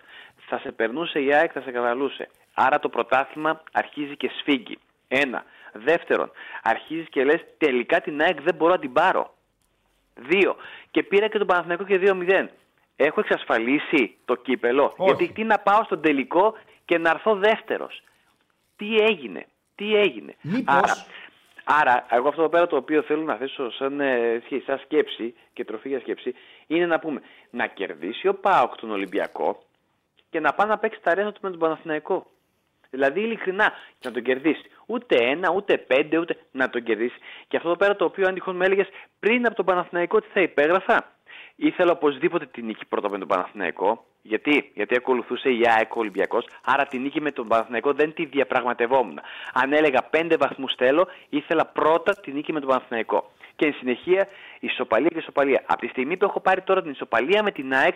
[0.48, 2.28] Θα σε περνούσε η ΑΕΚ, θα σε καταλούσε.
[2.54, 4.78] Άρα το πρωτάθλημα αρχίζει και σφίγγει.
[5.08, 5.44] Ένα.
[5.72, 6.30] Δεύτερον,
[6.62, 9.34] αρχίζεις και λες τελικά την ΑΕΚ δεν μπορώ να την πάρω.
[10.14, 10.56] Δύο.
[10.90, 12.46] Και πήρα και τον Παναθηναϊκό και 2-0.
[12.96, 15.02] Έχω εξασφαλίσει το κύπελο; Όχι.
[15.14, 16.54] Γιατί τι να πάω στον τελικό
[16.84, 18.02] και να έρθω δεύτερος;
[18.76, 20.92] Τι έγινε; Τι έγινε; Μήπως- Άρα,
[21.64, 25.34] άρα, εγώ αυτό εδώ πέρα το οποίο θέλω να θέσω σαν, ε, σχέ- σαν σκέψη
[25.52, 26.34] και τροφή για σκέψη
[26.66, 27.20] είναι να πούμε
[27.50, 29.62] να κερδίσει ο Πάοκ τον Ολυμπιακό
[30.30, 32.26] και να πάει να παίξει τα ρέστα του με τον Παναθηναϊκό.
[32.90, 33.72] Δηλαδή, ειλικρινά,
[34.02, 34.62] να τον κερδίσει.
[34.86, 37.16] Ούτε ένα, ούτε πέντε, ούτε να τον κερδίσει.
[37.48, 40.28] Και αυτό εδώ πέρα το οποίο αν τυχόν με έλεγες πριν από τον Παναθηναϊκό τι
[40.32, 41.12] θα υπέγραφα;
[41.56, 44.04] Ήθελα οπωσδήποτε την νίκη πρώτα με τον Παναθηναϊκό.
[44.22, 46.46] Γιατί, Γιατί ακολουθούσε η ΑΕΚ ο Ολυμπιακός.
[46.64, 49.20] Άρα τη νίκη με τον Παναθηναϊκό δεν τη διαπραγματευόμουν.
[49.52, 53.30] Αν έλεγα πέντε βαθμούς θέλω, ήθελα πρώτα τη νίκη με τον Παναθηναϊκό.
[53.56, 54.28] Και εν συνεχεία
[54.60, 55.62] ισοπαλία και ισοπαλία.
[55.66, 57.94] Από τη στιγμή που έχω πάρει τώρα την ισοπαλία με την ΑΕΚ,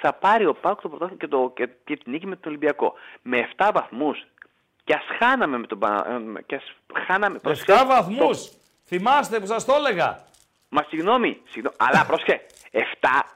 [0.00, 2.94] θα πάρει ο Πάουκ το πρωτάθλημα και, το, και, και τη νίκη με τον Ολυμπιακό.
[3.22, 4.26] Με 7 βαθμούς.
[4.84, 6.40] Και ας χάναμε με τον Παναθηναϊκό.
[6.46, 6.74] Και ας
[7.06, 7.40] χάναμε.
[7.44, 8.50] 7 βαθμούς.
[8.84, 10.24] Θυμάστε που σας το έλεγα.
[10.76, 12.40] Μα συγγνώμη, συγγνώμη αλλά πρόσεχε.
[12.72, 12.80] 7,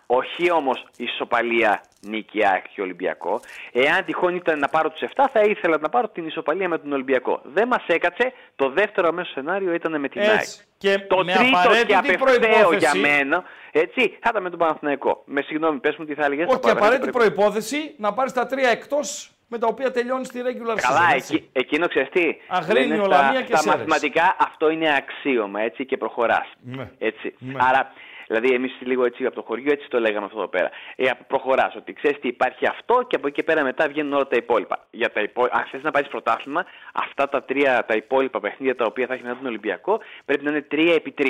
[0.06, 3.40] όχι όμως ισοπαλία νίκη ΑΕΚ και Ολυμπιακό.
[3.73, 6.93] Εάν τυχόν ήταν να πάρω τους 7, θα ήθελα να πάρω την ισοπαλία με τον
[6.93, 7.40] Ολυμπιακό.
[7.44, 8.32] Δεν μας έκατσε.
[8.56, 10.31] Το δεύτερο αμέσως σενάριο ήταν με την ΑΕΚ.
[10.31, 10.65] Έτσι.
[10.78, 14.59] Και το με τρίτο και απαραίτητη απευθέω για προϋπόθεση- μένα, έτσι, θα ήταν με τον
[14.59, 15.23] Παναθηναϊκό.
[15.27, 16.47] Με συγγνώμη, πες μου τι θα έλεγες.
[16.48, 20.76] Όχι, και απαραίτητη προπόθεση να πάρεις τα τρία εκτός με τα οποία τελειώνει τη regular
[20.80, 21.14] Καλά, season.
[21.14, 21.34] έτσι.
[21.34, 22.36] εκεί, εκείνο ξέρεις τι.
[22.48, 23.76] Αγρίνιο, Λένε Λαμία στα, και στα Σέρες.
[23.78, 26.52] μαθηματικά αυτό είναι αξίωμα έτσι και προχωράς.
[26.62, 26.90] Ναι.
[26.98, 27.34] Έτσι.
[27.38, 27.54] Ναι.
[27.58, 27.92] Άρα,
[28.26, 30.70] δηλαδή, εμείς λίγο έτσι από το χωριό έτσι το λέγαμε αυτό εδώ πέρα.
[30.96, 34.26] Ε, προχωράς, ότι ξέρεις τι υπάρχει αυτό και από εκεί και πέρα μετά βγαίνουν όλα
[34.26, 34.86] τα υπόλοιπα.
[34.90, 35.42] Για τα υπό...
[35.50, 39.22] Αν θες να πάρεις πρωτάθλημα, αυτά τα τρία τα υπόλοιπα παιχνίδια τα οποία θα έχει
[39.22, 41.24] μετά τον Ολυμπιακό πρέπει να είναι 3 επί 3.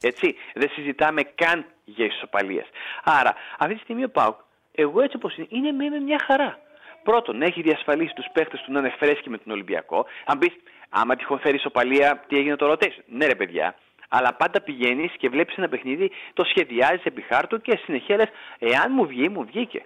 [0.00, 0.34] Έτσι.
[0.54, 2.66] Δεν συζητάμε καν για ισοπαλίες.
[3.04, 4.36] Άρα, αυτή τη στιγμή ο Πάουκ,
[4.74, 6.58] εγώ έτσι όπως είναι, είναι με, με μια χαρά.
[7.04, 10.06] Πρώτον, έχει διασφαλίσει τους παίχτες του να είναι φρέσκοι με τον Ολυμπιακό.
[10.26, 10.52] Αν πεις,
[10.88, 13.02] άμα τυχόν φέρει ισοπαλία, τι έγινε το ρωτήσει.
[13.06, 13.74] Ναι, ρε παιδιά.
[14.08, 18.28] Αλλά πάντα πηγαίνεις και βλέπεις ένα παιχνίδι, το σχεδιάζεις επί χάρτου και συνεχεία λες,
[18.58, 19.84] εάν μου βγει, μου βγήκε.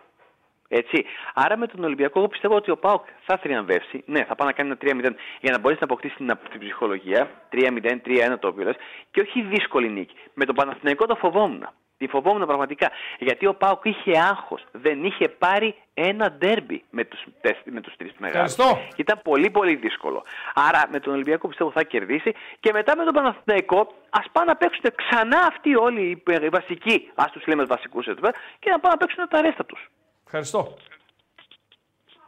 [0.69, 1.05] Έτσι.
[1.35, 4.03] Άρα με τον Ολυμπιακό, εγώ πιστεύω ότι ο Πάοκ θα θριαμβεύσει.
[4.07, 7.31] Ναι, θα πάει να κάνει ένα 3-0 για να μπορέσει να αποκτήσει την, την ψυχολογία.
[7.53, 8.77] 3-0, 3-1 το οποίο λες,
[9.11, 10.15] Και όχι δύσκολη νίκη.
[10.35, 11.69] Με τον Παναθηναϊκό το φοβόμουν.
[11.99, 12.91] Τη φοβόμουν πραγματικά.
[13.19, 14.65] Γιατί ο Πάοκ είχε άγχος.
[14.73, 17.25] Δεν είχε πάρει ένα ντέρμπι με τους
[17.65, 18.53] με τους τρεις μεγάλους.
[18.53, 18.93] Ευχαριστώ.
[18.97, 20.25] Ήταν πολύ πολύ δύσκολο.
[20.55, 24.57] Άρα με τον Ολυμπιακό πιστεύω θα κερδίσει και μετά με τον Παναθηναϊκό ας πάνε να
[24.57, 28.81] παίξουν ξανά αυτοί όλοι οι, οι βασικοί, ας τους λέμε βασικούς εδώ πέρα, και να
[28.81, 29.91] πάνε να παίξουν τα ρέστα τους.
[30.25, 30.75] Ευχαριστώ.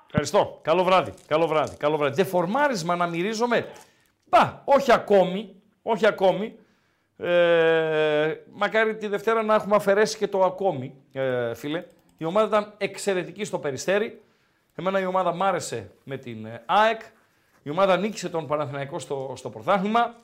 [0.06, 0.60] Ευχαριστώ.
[0.62, 1.14] Καλό βράδυ.
[1.26, 1.76] Καλό βράδυ.
[1.76, 2.14] Καλό βράδυ.
[2.22, 3.70] Δεφορμάρισμα να μυρίζομαι.
[4.28, 5.62] Πα, όχι ακόμη.
[5.82, 6.58] Όχι ακόμη.
[7.20, 11.84] Ε, μακάρι τη Δευτέρα να έχουμε αφαιρέσει και το ακόμη, ε, φίλε.
[12.18, 14.22] Η ομάδα ήταν εξαιρετική στο Περιστέρι.
[14.74, 17.00] Εμένα η ομάδα μ' άρεσε με την ε, ΑΕΚ.
[17.62, 20.14] Η ομάδα νίκησε τον Παναθηναϊκό στο, στο πρωτάθλημα.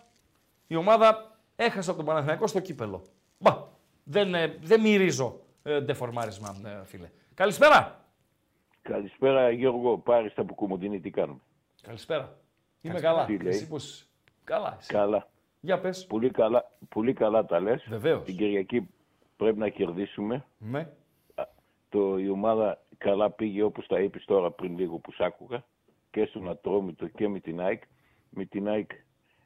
[0.67, 3.03] Η ομάδα έχασε από τον Παναθηναϊκό στο κύπελο.
[3.39, 3.67] Μπα,
[4.05, 7.11] δεν, ε, δεν μυρίζω ε, ντεφορμάρισμα, ε, φίλε.
[7.35, 8.05] Καλησπέρα.
[8.83, 11.41] Καλησπέρα Γιώργο, πάρει από Κομωτινή, τι κάνουμε.
[11.83, 12.39] Καλησπέρα.
[12.81, 13.15] Είμαι Καλησπέρα.
[13.15, 13.25] καλά.
[13.27, 14.05] Τι λέει; Εσύ πώς είσαι;
[14.45, 14.93] Καλά εσύ.
[14.93, 15.29] Καλά.
[15.67, 16.07] Για πες.
[16.07, 17.87] Πολύ καλά, πολύ καλά τα λες.
[17.89, 18.25] Βεβαίως.
[18.25, 18.89] Την Κυριακή
[19.37, 20.45] πρέπει να κερδίσουμε.
[20.59, 20.89] Ναι.
[21.89, 25.65] Το, η ομάδα καλά πήγε όπως τα είπες τώρα πριν λίγο που σ' άκουγα
[26.11, 27.83] και στον Ατρόμητο και με την ΑΕΚ.
[28.31, 28.91] Με την ΑΕΚ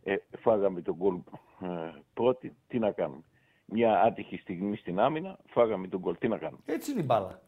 [0.03, 1.15] ε, φάγαμε τον γκολ
[1.63, 1.67] ε,
[2.15, 2.57] πρώτη.
[2.69, 3.23] Τι να κάνουμε.
[3.65, 6.19] Μια άτυχη στιγμή στην άμυνα, φάγαμε τον γκολ.
[6.19, 6.63] Τι να κάνουμε.
[6.67, 7.43] Έτσι είναι η μπάλα.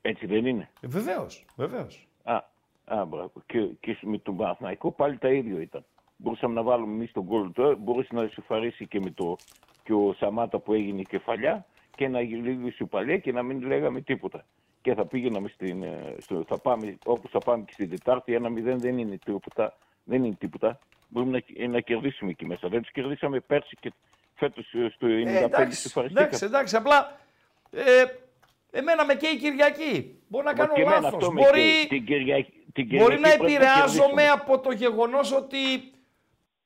[0.00, 0.70] Έτσι δεν είναι.
[0.80, 2.08] Ε, βεβαίως, βεβαίως.
[2.22, 2.44] Α,
[2.84, 3.32] α μπράβο.
[3.46, 5.84] Και, και με τον Παναθηναϊκό πάλι τα ίδια ήταν.
[6.16, 9.36] Μπορούσαμε να βάλουμε εμείς τον γκολ τώρα, μπορούσε να ισοφαρίσει και με το
[9.82, 11.66] και ο Σαμάτα που έγινε κεφαλιά
[11.96, 14.44] και να γίνει λίγο ισοπαλία και να μην λέγαμε τίποτα.
[14.82, 18.48] Και θα πήγαιναμε στην, ε, στο, θα πάμε, όπως θα πάμε και στην Τετάρτη, ένα
[18.48, 19.76] μηδέν δεν είναι τίποτα.
[20.04, 20.78] Δεν είναι τίποτα.
[21.08, 22.68] Μπορούμε να, ε, να κερδίσουμε εκεί μέσα.
[22.68, 23.92] Δεν τους κερδίσαμε πέρσι και
[24.34, 26.26] φέτος ε, στο 95 Ε, εντάξει, ισοφαριστήκαμε.
[26.26, 27.18] εντάξει, εντάξει, απλά
[27.70, 28.04] ε,
[28.70, 30.18] εμένα με καίει η Κυριακή.
[30.28, 31.14] Μπορεί να Μα κάνω και εμένα λάθος.
[31.22, 31.86] αυτό με Μπορεί, καίει.
[31.88, 34.28] Την Κυριακή- την μπορεί Κυριακή να πρέπει να επηρεάζομαι κερδίσουμε.
[34.28, 35.56] από το γεγονός ότι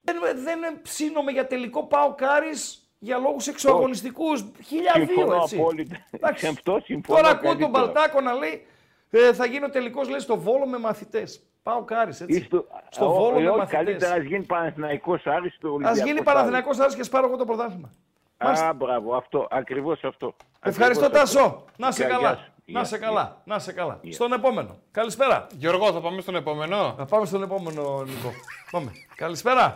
[0.00, 4.44] Δεν, δεν ψήνομαι για τελικό πάω Κάρις για λόγους εξωαγωνιστικούς.
[4.66, 5.56] Χίλια δύο, Συμφωνώ έτσι.
[5.56, 5.96] απόλυτα.
[6.10, 6.44] Εντάξει.
[6.44, 7.84] Σε αυτό συμφωνώ Τώρα ακούω τον καλύτερα.
[7.84, 8.66] Μπαλτάκο να λέει
[9.10, 11.42] ε, θα γίνω τελικός λέει στο Βόλο με μαθητές.
[11.62, 12.38] Πάω Κάρις, έτσι.
[12.38, 13.84] Ή στο, στο Ω, Βόλο ε, με όχι, μαθητές.
[13.84, 16.02] Καλύτερα ας γίνει Παναθηναϊκός Άρης στο Ας Ολυμπιακός.
[16.04, 17.90] γίνει Παναθηναϊκός Άρης και σπάρω εγώ το πρωτάθλημα.
[18.36, 20.34] Α, μπράβο, αυτό, ακριβώς αυτό.
[20.62, 21.40] Ευχαριστώ Ακριβώς αυτό.
[21.42, 21.64] Τάσο.
[21.76, 22.28] Να σε Γεια, καλά.
[22.28, 22.52] γεια σου.
[22.64, 23.06] Να Γεια, σε γεια.
[23.06, 23.40] καλά.
[23.44, 24.00] Να σε καλά.
[24.10, 24.78] Στον επόμενο.
[24.90, 25.46] Καλησπέρα.
[25.56, 28.30] Γιώργο, θα πάμε στον επόμενο; Θα πάμε στον επόμενο, Νικό.
[28.70, 28.90] πάμε.
[29.14, 29.74] Καλησπέρα.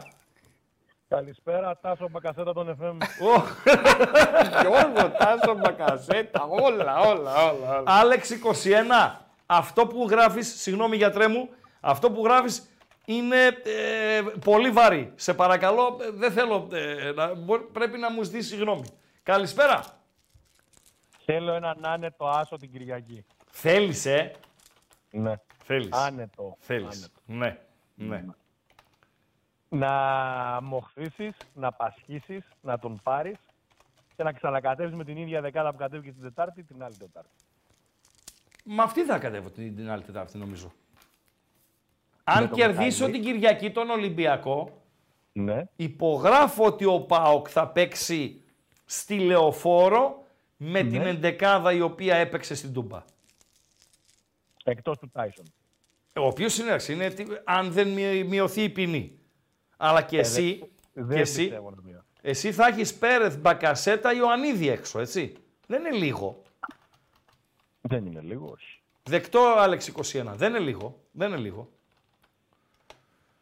[1.09, 2.97] Καλησπέρα, Τάσο Μπακασέτα των FM.
[4.61, 7.79] Γιώργο, Τάσο, Μπακασέτα, όλα, όλα, όλα.
[7.79, 7.83] όλα.
[7.87, 9.21] Άλεξ 21.
[9.47, 11.49] Αυτό που γράφεις, συγγνώμη γιατρέ μου,
[11.81, 12.69] αυτό που γράφεις
[13.05, 15.13] είναι ε, πολύ βαρύ.
[15.15, 18.85] Σε παρακαλώ, ε, δεν θέλω, ε, να, μπο- πρέπει να μου ζητήσεις συγγνώμη.
[19.23, 19.85] Καλησπέρα.
[21.25, 23.25] Θέλω έναν άνετο άσο την Κυριακή.
[23.51, 24.33] Θέλεις, ε;
[25.11, 25.35] Ναι.
[25.65, 25.93] Θέλεις.
[25.93, 26.57] Άνετο.
[26.59, 27.11] Θέλεις.
[27.27, 27.59] Ναι.
[27.95, 28.25] Ναι.
[29.75, 33.37] Να μοχθήσεις, να πασχίσεις, να τον πάρεις
[34.17, 37.29] και να ξανακατεύεις με την ίδια δεκάδα που κατέβηκε την Τετάρτη την άλλη Τετάρτη.
[38.65, 40.73] Μα αυτή θα κατέβω την, την άλλη Τετάρτη, νομίζω.
[42.25, 43.13] Αν το κερδίσω Μιχάλη.
[43.13, 44.83] την Κυριακή τον Ολυμπιακό,
[45.33, 45.65] Ναι.
[45.77, 48.43] υπογράφω ότι ο ΠΑΟΚ θα παίξει
[48.85, 50.25] στη Λεωφόρο
[50.57, 50.91] με Ναι.
[50.91, 53.03] την εντεκάδα η οποία έπαιξε στην Τούμπα.
[54.65, 55.45] Εκτός του Τάισον.
[56.17, 59.19] Ο οποίος είναι, εντάξει, είναι τι- αν δεν μει- μειωθεί η ποινή.
[59.77, 62.05] Αλλά και Ε, εσύ, δεν- και δεν εσύ, πιστεύω να μειωθεί.
[62.23, 65.33] εσύ θα έχεις Πέρεθ, Μπακασέτα, Ιωαννίδη έξω, έτσι.
[65.67, 66.43] Δεν είναι λίγο.
[67.81, 68.81] Δεν είναι λίγο, όχι.
[69.03, 70.35] Δεκτό, Άλεξ 21.
[70.37, 71.01] Δεν είναι λίγο.
[71.11, 71.69] Δεν είναι λίγο.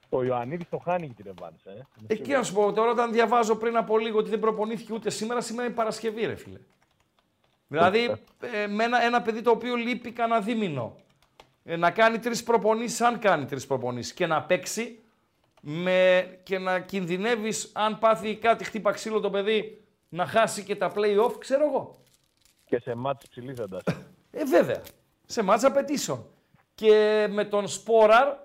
[0.08, 1.86] Ο Ιωαννίδης το χάνει και την ρεβάνς, ε.
[2.06, 5.40] Εκεί να σου πω τώρα, όταν διαβάζω πριν από λίγο ότι δεν προπονήθηκε ούτε σήμερα,
[5.40, 6.58] σήμερα είναι Παρασκευή, ρε φίλε.
[7.68, 10.96] Δηλαδή, ε, με ένα, ένα παιδί το οποίο λείπει κανένα δίμηνο,
[11.64, 14.98] ε, να κάνει τρεις προπονήσεις, αν κάνει τρεις προπονήσεις, και να παίξει
[15.64, 20.92] με, και να κινδυνεύεις, αν πάθει κάτι, χτύπα ξύλο το παιδί, να χάσει και τα
[20.94, 22.00] play-off, ξέρω εγώ.
[22.64, 24.06] Και σε μάτς ψηλής έντασης.
[24.30, 24.82] Ε, βέβαια.
[25.26, 26.26] Σε μάτσα απαιτήσεων.
[26.74, 28.36] Και με τον Σπόραρ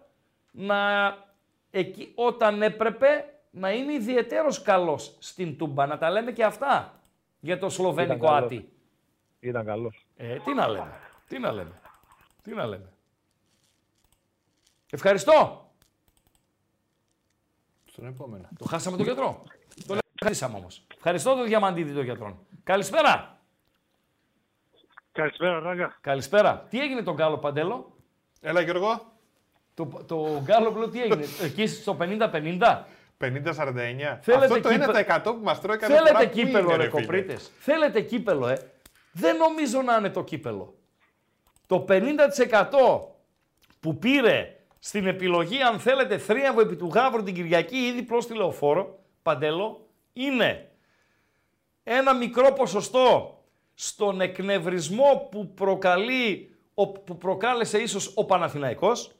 [0.51, 0.77] να
[1.71, 5.85] εκεί, όταν έπρεπε να είναι ιδιαιτέρως καλός στην Τούμπα.
[5.85, 7.01] Να τα λέμε και αυτά
[7.39, 8.43] για το Σλοβένικο Ήταν καλός.
[8.43, 8.69] Άτι.
[9.39, 10.07] Ήταν καλός.
[10.15, 10.99] Ε, τι να λέμε.
[11.27, 11.79] Τι να λέμε.
[12.41, 12.91] Τι να λέμε.
[14.89, 15.66] Ευχαριστώ.
[17.97, 18.49] Στον επόμενο.
[18.57, 19.43] Το χάσαμε τον γιατρό.
[19.87, 20.85] το χάσαμε όμως.
[20.95, 22.45] Ευχαριστώ τον Διαμαντίδη τον γιατρό.
[22.63, 23.39] Καλησπέρα.
[25.11, 25.97] Καλησπέρα, Ράγκα.
[26.01, 26.65] Καλησπέρα.
[26.69, 27.95] Τι έγινε τον Γκάλο Παντέλο;
[28.41, 29.11] Έλα Γιώργο.
[29.73, 31.99] Το, το Γκάλο λέω τι έγινε; Εκεί στο 50-50.
[32.01, 32.83] 50-49.
[34.21, 36.89] Θέλετε Αυτό το κύπε- 1% που μας τρώει κάθε Θέλετε φορά που κύπελο, είναι, ρε
[36.89, 37.01] φίλε.
[37.01, 37.51] κοπρίτες.
[37.59, 38.71] Θέλετε κύπελο, ε.
[39.11, 40.73] Δεν νομίζω να είναι το κύπελο.
[41.67, 42.03] Το 50%
[43.79, 48.33] που πήρε στην επιλογή, αν θέλετε, θρίαμβο επί του Γάβρου την Κυριακή ή διπλό στη
[48.35, 50.71] Λεωφόρο, Παντέλο, είναι
[51.83, 53.31] ένα μικρό ποσοστό
[53.73, 59.11] στον εκνευρισμό που προκαλεί, ο- που προκάλεσε ίσως ο Παναθηναϊκός,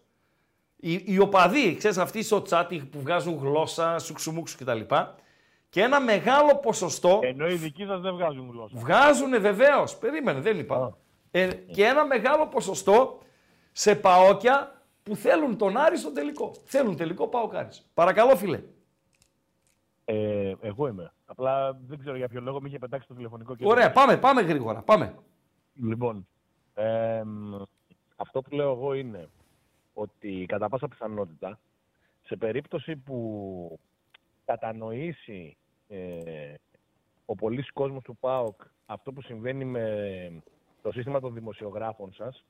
[0.80, 4.80] οι, οι οπαδοί, ξέρεις, αυτοί στο τσάτι που βγάζουν γλώσσα, σουξουμούξου κτλ.
[5.70, 8.78] Και ένα μεγάλο ποσοστό Ενώ οι δικοί σας δεν βγάζουν γλώσσα.
[8.78, 9.96] βγάζουν βεβαίως.
[9.98, 10.98] Περίμενε, δεν είπα.
[11.32, 13.20] Ε, και ένα μεγάλο ποσοστό
[13.72, 14.77] σε παόκια
[15.08, 16.52] που θέλουν τον Άρη στο τελικό.
[16.64, 17.90] Θέλουν τελικό παοκάρις.
[17.94, 18.64] Παρακαλώ, φίλε.
[20.06, 21.14] Ε, εγώ είμαι.
[21.26, 23.72] Απλά δεν ξέρω για ποιο λόγο με είχε πετάξει το τηλεφωνικό κέντρο.
[23.72, 24.82] Ωραία, πάμε, πάμε γρήγορα.
[24.82, 25.16] Πάμε.
[25.74, 26.28] Λοιπόν,
[26.74, 27.56] εμ,
[28.16, 29.30] αυτό που λέω εγώ είναι
[29.94, 31.60] ότι κατά πάσα πιθανότητα
[32.24, 33.80] σε περίπτωση που
[34.46, 35.58] κατανοήσει
[35.88, 36.54] ε,
[37.26, 40.42] ο πολλής κόσμος του ΠΑΟΚ αυτό που συμβαίνει με
[40.82, 42.46] το σύστημα των δημοσιογράφων σας,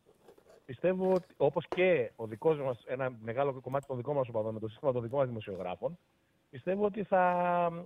[0.68, 4.60] πιστεύω ότι όπως και ο δικός μας, ένα μεγάλο κομμάτι των δικών μας οπαδών με
[4.60, 5.98] το σύστημα των δικών μας δημοσιογράφων,
[6.50, 7.24] πιστεύω ότι θα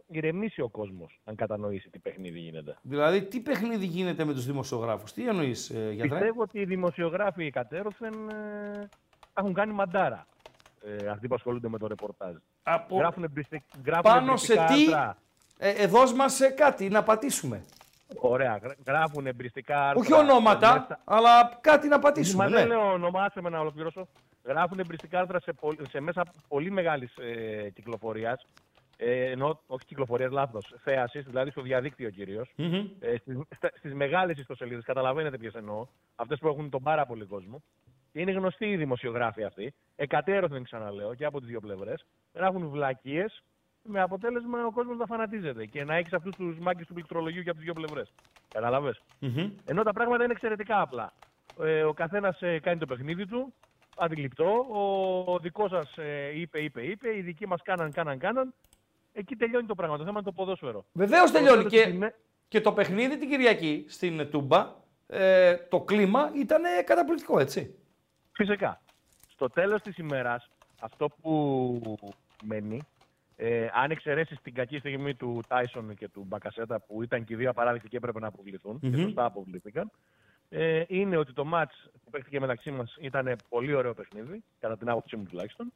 [0.08, 2.78] ηρεμήσει ο κόσμος αν κατανοήσει τι παιχνίδι γίνεται.
[2.82, 5.14] Δηλαδή, τι παιχνίδι γίνεται με τους δημοσιογράφους.
[5.14, 8.90] Τι εννοείς, ε, γιατρέ; Πιστεύω ότι οι δημοσιογράφοι κατέρωθεν ε,
[9.34, 10.28] έχουν κάνει μαντάρα.
[10.86, 12.36] Ε, αυτοί που ασχολούνται με το ρεπορτάζ.
[12.64, 12.98] Από...
[12.98, 13.64] Γράφουν εμπριστη...
[13.86, 15.18] γράφουν Πάνω σε εμπριστικά τι, άρθρα.
[15.58, 17.64] ε, ε, δώσ' μας σε κάτι, να πατήσουμε.
[18.16, 18.58] Ωραία.
[18.64, 20.00] γρα- Γράφουν εμπριστικά άρθρα.
[20.00, 22.44] Όχι ονόματα, μέσα- αλλά κάτι να πατήσουμε.
[22.44, 22.56] Μα ναι.
[22.58, 24.08] δεν λέω όνομα, άσε με να ολοκληρώσω.
[24.44, 28.46] Γράφουν εμπριστικά άρθρα σε, πολ- σε μέσα πολύ μεγάλης ε, κυκλοφορίας.
[28.98, 30.74] Ε, ενώ όχι κυκλοφορίας, λάθος.
[30.84, 32.52] Θέασης, δηλαδή στο διαδίκτυο κυρίως.
[32.56, 32.86] Μμμ.
[33.00, 37.26] Ε, στις, στα- στις μεγάλες ιστοσελίδες, καταλαβαίνετε ποιες εννοώ, αυτές που έχουν τον πάρα πολύ
[37.26, 37.62] κόσμο.
[38.12, 43.44] Και είναι γνωστοί οι δημοσιογράφοι αυτοί, εκατέρωθεν ξαναλέω και από τις δύο πλευρές, γράφουν βλακίες
[43.84, 47.50] με αποτέλεσμα ο κόσμος να φανατίζεται και να έχεις αυτούς τους μάγκες του πληκτρολογίου και
[47.50, 48.14] από τις δύο πλευρές.
[48.54, 49.02] Καταλαβες.
[49.20, 49.50] Μμμ.
[49.66, 51.14] Ενώ τα πράγματα είναι εξαιρετικά απλά.
[51.62, 53.54] Ε, ο καθένας ε, κάνει το παιχνίδι του,
[53.98, 54.66] αντιληπτό.
[54.70, 57.16] Ο, ο δικός σας ε, είπε, είπε, είπε.
[57.18, 58.54] Οι δικοί μας κάναν, κάναν, κάναν.
[59.14, 59.98] εκεί τελειώνει το πράγμα.
[59.98, 60.86] Το θέμα είναι το ποδόσφαιρο.
[60.94, 61.58] Βεβαίως Το τελειώνει.
[61.58, 62.16] τέλος της Και, ημέ-
[62.48, 64.76] και το παιχνίδι την Κυριακή στην Τούμπα,
[65.08, 67.76] ε, το κλίμα ήταν καταπληκτικό, έτσι.
[68.32, 68.82] Φυσικά.
[69.30, 70.50] Στο τέλος της ημέρας,
[70.82, 72.08] αυτό που
[72.44, 72.82] μένει,
[73.44, 77.36] ε, αν εξαιρέσεις την κακή στιγμή του Τάισον και του Μπακασέτα, που ήταν και οι
[77.36, 78.92] δύο απαράδεκτοι και έπρεπε να αποβληθούν, Μμμ.
[78.92, 79.92] και σωστά αποβλήθηκαν,
[80.50, 84.90] ε, είναι ότι το μάτς που παίχτηκε μεταξύ μας ήταν πολύ ωραίο παιχνίδι, κατά την
[84.90, 85.74] άποψή μου τουλάχιστον.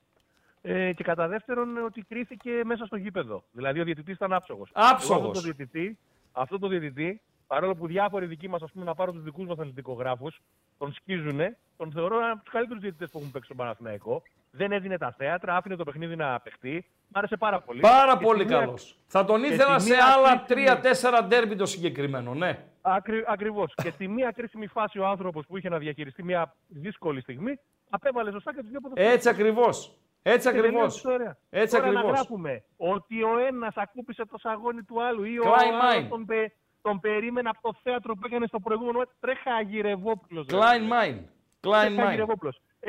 [0.62, 3.44] Ε, και κατά δεύτερον, ότι κρίθηκε μέσα στο γήπεδο.
[3.52, 4.70] Δηλαδή, ο διαιτητής ήταν άψογος.
[4.74, 5.28] Άψογος.
[5.28, 5.98] Αυτό το διαιτητή,
[6.32, 10.42] αυτό το διαιτητή, παρόλο που διάφοροι δικοί μας, να πάρουν τους δικούς μας αθλητικογράφους,
[10.78, 14.22] τον σκίζουνε, τον θεωρώ ένα από τους καλύτερους διαιτητές που έχουν παίξει στον Παναθηναϊκό.
[14.58, 16.86] Δεν έδινε τα θέατρα, άφηνε το παιχνίδι να παιχτεί.
[17.08, 17.80] Μ' άρεσε πάρα πολύ.
[17.80, 18.98] Πάρα Και πολύ στη μία- καλός.
[19.08, 22.66] Θα τον και ήθελα στη σε μία άλλα κρίσιμη- τρία-τέσσερα ντέρμπι το συγκεκριμένο, ναι.
[22.82, 23.74] Ακρι, Ακριβώς.
[23.84, 27.60] και στη μία κρίσιμη φάση ο άνθρωπος που είχε να διαχειριστεί μια δύσκολη στιγμή,
[27.90, 29.16] απέβαλε σωστά και τους δύο ποδοσφαιριστές.
[29.16, 29.98] Έτσι ακριβώς.
[30.22, 30.94] Έτσι Και τελείωσε ακριβώς.
[30.94, 31.38] η ιστορία.
[31.50, 32.18] Έτσι Τώρα να ακριβώς.
[32.18, 36.08] γράφουμε ότι ο ένας ακούπησε το σαγόνι του άλλου ή ο Klein άλλος Mine.
[36.10, 36.52] τον, πε-
[36.82, 39.02] τον περίμενε από το θέατρο που έκανε στο προηγούμενο.
[39.20, 40.46] Τρέχα Αγιρευόπουλο.
[40.50, 41.20] Klein Mine.
[41.68, 42.28] Klein Mine.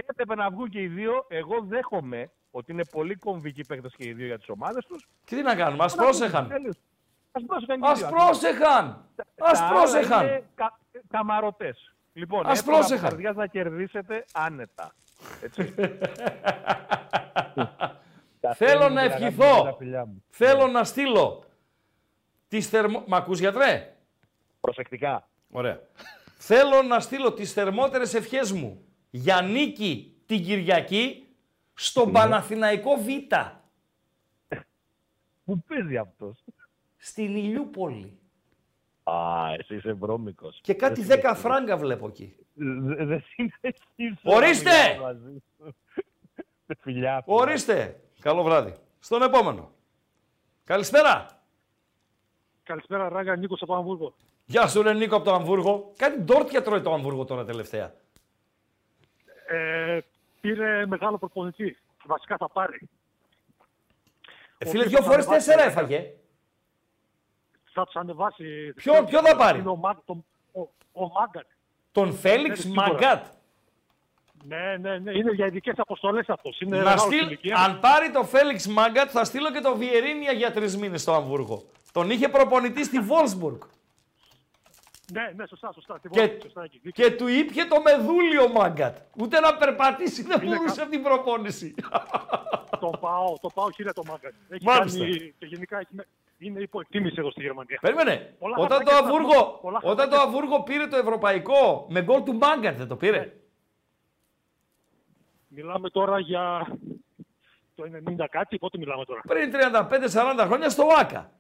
[0.09, 1.25] Έπρεπε να βγουν και οι δύο.
[1.29, 5.09] Εγώ δέχομαι ότι είναι πολύ κομβικοί παίκτες και οι δύο για τις ομάδες τους.
[5.25, 6.45] Και τι να κάνουμε, ας πρόσεχαν.
[7.33, 7.81] Α πρόσεχαν.
[7.81, 8.09] και οι Ας δύο.
[8.09, 9.05] πρόσεχαν.
[9.39, 10.27] Ας Τα άλλα πρόσεχαν.
[10.27, 10.79] είναι κα,
[11.11, 11.95] καμαρωτές.
[12.13, 13.11] Λοιπόν, Ας εύκολα από πρόσεχαν.
[13.11, 14.93] καρδιάς να κερδίσετε άνετα.
[15.43, 15.75] Έτσι.
[18.55, 19.75] Θέλω να Τα ευχηθώ.
[19.79, 20.25] φιλιά μου.
[20.29, 21.45] Θέλω να στείλω
[22.49, 23.05] τις θερμο...
[23.07, 23.97] Μ' ακούς γιατρέ;
[24.61, 25.29] Προσεκτικά.
[25.51, 25.81] Ωραία.
[26.39, 31.27] Θέλω να στείλω τις θερμότερες ευχές μου για νίκη την Κυριακή
[31.75, 33.07] στον Παναθηναϊκό Β.
[35.45, 36.45] Πού παίζει αυτός;
[36.97, 38.19] Στην Ηλιούπολη.
[39.03, 40.59] Α, εσύ είσαι βρώμικος.
[40.63, 42.37] Και κάτι 10 φράγκα βλέπω εκεί.
[42.55, 44.21] Δε- Δεν συνεχίζω.
[44.23, 44.71] Ορίστε!
[44.71, 45.75] να μιλάω μαζί σου.
[46.67, 46.77] Φιλιά.
[46.81, 47.23] φιλιά.
[47.27, 48.01] Ορίστε.
[48.21, 48.73] Καλό βράδυ.
[48.99, 49.71] Στον επόμενο.
[50.65, 51.27] Καλησπέρα.
[52.63, 54.15] Καλησπέρα, Ράγκα, Νίκος από Αμβούργο.
[54.47, 55.93] Γεια σου ρε Νίκο από το Αμβούργο.
[55.97, 57.95] Κάτι ντόρτια τρώει το Αμβούργο τώρα τελευταία.
[59.49, 59.99] Ε,
[60.41, 61.77] πήρε μεγάλο προπονητή.
[62.07, 62.89] Βασικά θα πάρει.
[64.59, 66.11] Ε, φίλε, δυο φορές τέσσερα έφαγε.
[67.73, 68.73] Θα τους ανεβάσει.
[68.77, 70.61] Ποιο- ποιος θα πάρει; Είναι ο, Μάγ, το- ο,
[70.93, 71.47] ο Μάγκατ.
[71.93, 72.87] Τον Φέλιξ σίγουρα.
[72.93, 73.27] Μαγκάτ.
[74.45, 75.13] Ναι, ναι, ναι.
[75.13, 76.61] Είναι για ειδικές αποστολές αυτός.
[76.61, 77.27] Είναι Να μεγάλος στείλ...
[77.27, 77.61] ηλικίας.
[77.67, 81.63] Αν πάρει το Φέλιξ Μάγκατ, θα στείλω και το Βιερίνια για τρεις μήνες στο Αμβούργο.
[81.93, 83.61] Τον είχε προπονητή στη Βόλσμπουργκ.
[85.13, 86.01] Ναι, ναι, σωστά, σωστά.
[86.01, 86.81] Τι Και, βόλτα, σωστά εκεί.
[86.93, 88.97] και του ήπια το μεδούλιο Μάγκατ.
[89.19, 91.75] Ούτε να περπατήσει δεν Είναι μπορούσε κα- από την προπόνηση.
[92.81, 94.33] το πάω, το πάω χίλια το Μάγκατ.
[94.49, 94.99] Έχει Μάλιστα.
[94.99, 96.07] κάνει και γενικά έχει, με-
[96.39, 97.79] είναι υποεκτίμηση εδώ στη Γερμανία.
[97.81, 98.35] Περίμενε.
[98.39, 102.03] Πολλά Όταν το, χαρτάκια στα- Αμβούργο, πολλά όταν το χαρτάκια- Αμβούργο πήρε το ευρωπαϊκό με
[102.03, 103.33] γκολ του Μάγκατ, δεν το πήρε;
[105.49, 106.67] Μιλάμε τώρα για
[107.75, 111.31] το 90 κάτι, πότε μιλάμε τώρα; Πριν 35-40 χρόνια στο ΆΚΑ.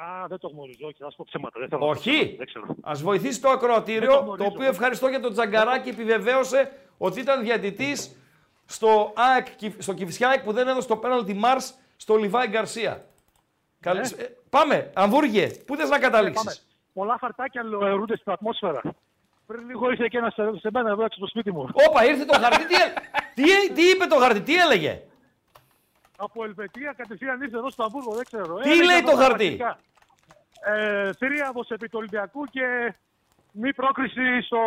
[0.00, 1.58] Α, δεν το γνωρίζω, όχι, θα σου πω ψέματα.
[1.60, 2.10] Δεν θέλω να πω Όχι.
[2.10, 2.66] ψέματα, Δεν ξέρω.
[2.80, 4.48] Α βοηθήσει το Δεν ακροατήριο, το το, γνωρίζω.
[4.52, 8.16] οποίο ευχαριστώ για τον Τζαγκαράκη, επιβεβαίωσε ότι ήταν διαιτητής
[8.66, 13.04] στο, ΑΕΚ, Κυ- στο Κυφσιάικ που δεν έδωσε το πέναλτι Μάρς στο Λιβάη Γκαρσία.
[13.80, 16.02] Καλή- ε, πάμε, Αμβούργε, πού θες να Πάμε.
[16.04, 18.80] καταλήξεις; Πολλά χαρτάκια λεωρούνται στην ατμόσφαιρα.
[19.46, 21.68] Πριν λίγο ήρθε και ένας σε, σε μένα εδώ έξω στο σπίτι μου.
[21.88, 22.92] Όπα, ήρθε το χαρτί, τι, έ-
[23.34, 25.02] τι, τι είπε το χαρτί, τι έλεγε;
[26.20, 28.54] Από Ελβετία κατευθείαν ήρθε εδώ στο Αμβούργο, δεν ξέρω.
[28.56, 29.78] Τι Έλεγε λέει εδώ το τα χαρτί; πρακτικά.
[30.74, 32.94] Ε, θρίαμβος επί του Ολυμπιακού και
[33.52, 34.58] μη πρόκριση στο...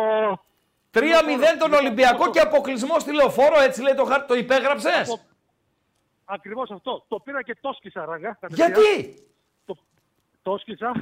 [0.94, 1.00] 3-0
[1.58, 5.26] τον Ολυμπιακό και αποκλεισμό στη λεωφόρο, έτσι λέει το χαρτί, το υπέγραψες;
[6.24, 7.04] Ακριβώς αυτό.
[7.08, 8.36] Το πήρα και το σκίσα, ράγκα.
[8.40, 8.72] κατευθείαν.
[8.72, 9.14] Γιατί;
[9.64, 9.76] Το,
[10.42, 10.92] το σκίσα.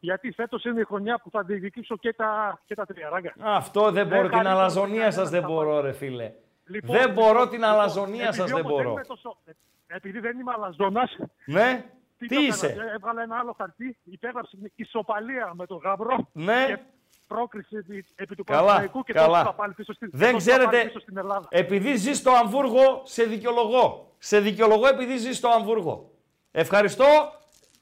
[0.00, 3.34] Γιατί φέτος είναι η χρονιά που θα διεκδικήσω και τα, και τα τρία, ράγκα.
[3.40, 6.32] Αυτό δεν Δεν μπορώ, την χαρίζω αλαζονία κανένα σας δεν στα μπορώ ρε φίλε.
[6.66, 8.90] Λοιπόν, δεν μπορώ την λοιπόν, αλαζονία επειδή σας δεν όμως μπορώ.
[8.90, 9.50] είμαι τόσο- ε,
[9.94, 11.84] επειδή δεν είμαι αλαζόνας, Ναι,
[12.18, 16.28] τι, το έκανα, είσαι; ε, Έβγαλα ένα άλλο χαρτί, υπέγραψε μια ισοπαλία με τον Γαμπρό
[16.32, 16.64] Ναι.
[16.66, 16.78] και
[17.26, 19.34] πρόκριση επί, επί του Καλά, Παναθηναϊκού και καλά.
[19.34, 21.46] το είπα πάλι πίσω στην, Δεν το είπα πάλι ξέρετε, πίσω στην Ελλάδα.
[21.50, 24.14] επειδή ζει στο Αμβούργο, σε δικαιολογώ.
[24.18, 26.10] Σε δικαιολογώ επειδή ζει στο Αμβούργο.
[26.50, 27.04] Ευχαριστώ.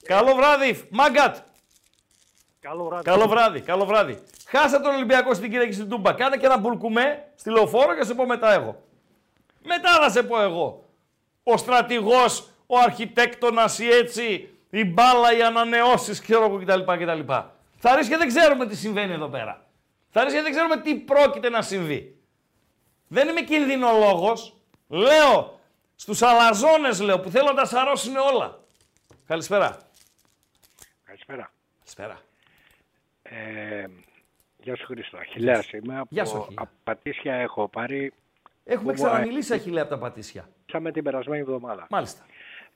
[0.02, 1.36] Καλό βράδυ, Μάγκατ.
[2.60, 3.04] Καλό βράδυ.
[3.04, 4.22] Καλό βράδυ, καλό βράδυ.
[4.48, 6.12] Χάσα τον Ολυμπιακό στην Κυριακή στην Τούμπα.
[6.12, 8.82] Κάνε και ένα μπουλκουμέ στη λεωφόρο και σε πω μετά εγώ.
[9.64, 10.87] Μετά θα σε πω εγώ.
[11.52, 16.80] Ο στρατηγός, ο αρχιτέκτονας, η έτσι, η μπάλα, οι ανανεώσεις, ξέρω εγώ κτλ.
[17.04, 17.32] κτλ.
[17.80, 19.66] Θα ρίξει και δεν ξέρουμε τι συμβαίνει εδώ πέρα.
[20.10, 22.16] Θα ρίξει και δεν ξέρουμε τι πρόκειται να συμβεί.
[23.08, 24.56] Δεν είμαι κινδυνολόγος.
[24.88, 25.58] Λέω
[25.96, 28.60] στους αλαζόνες λέω που θέλουν να τα σαρώσουν όλα.
[29.26, 29.76] Καλησπέρα.
[31.04, 31.50] Καλησπέρα.
[31.78, 32.20] Καλησπέρα.
[33.22, 33.84] Ε,
[34.56, 35.16] γεια σου Χρήστο.
[35.16, 36.02] Αχιλέας είμαι.
[36.08, 36.62] Γεια σου, από Αχιλλέα.
[36.62, 38.12] από Πατήσια έχω πάρει.
[38.64, 40.48] Έχουμε Που- ξαναμιλήσει, Αχιλέα, από τα Πατήσια.
[40.68, 41.86] Ήρθαμε την περασμένη εβδομάδα.
[41.90, 42.26] Μάλιστα.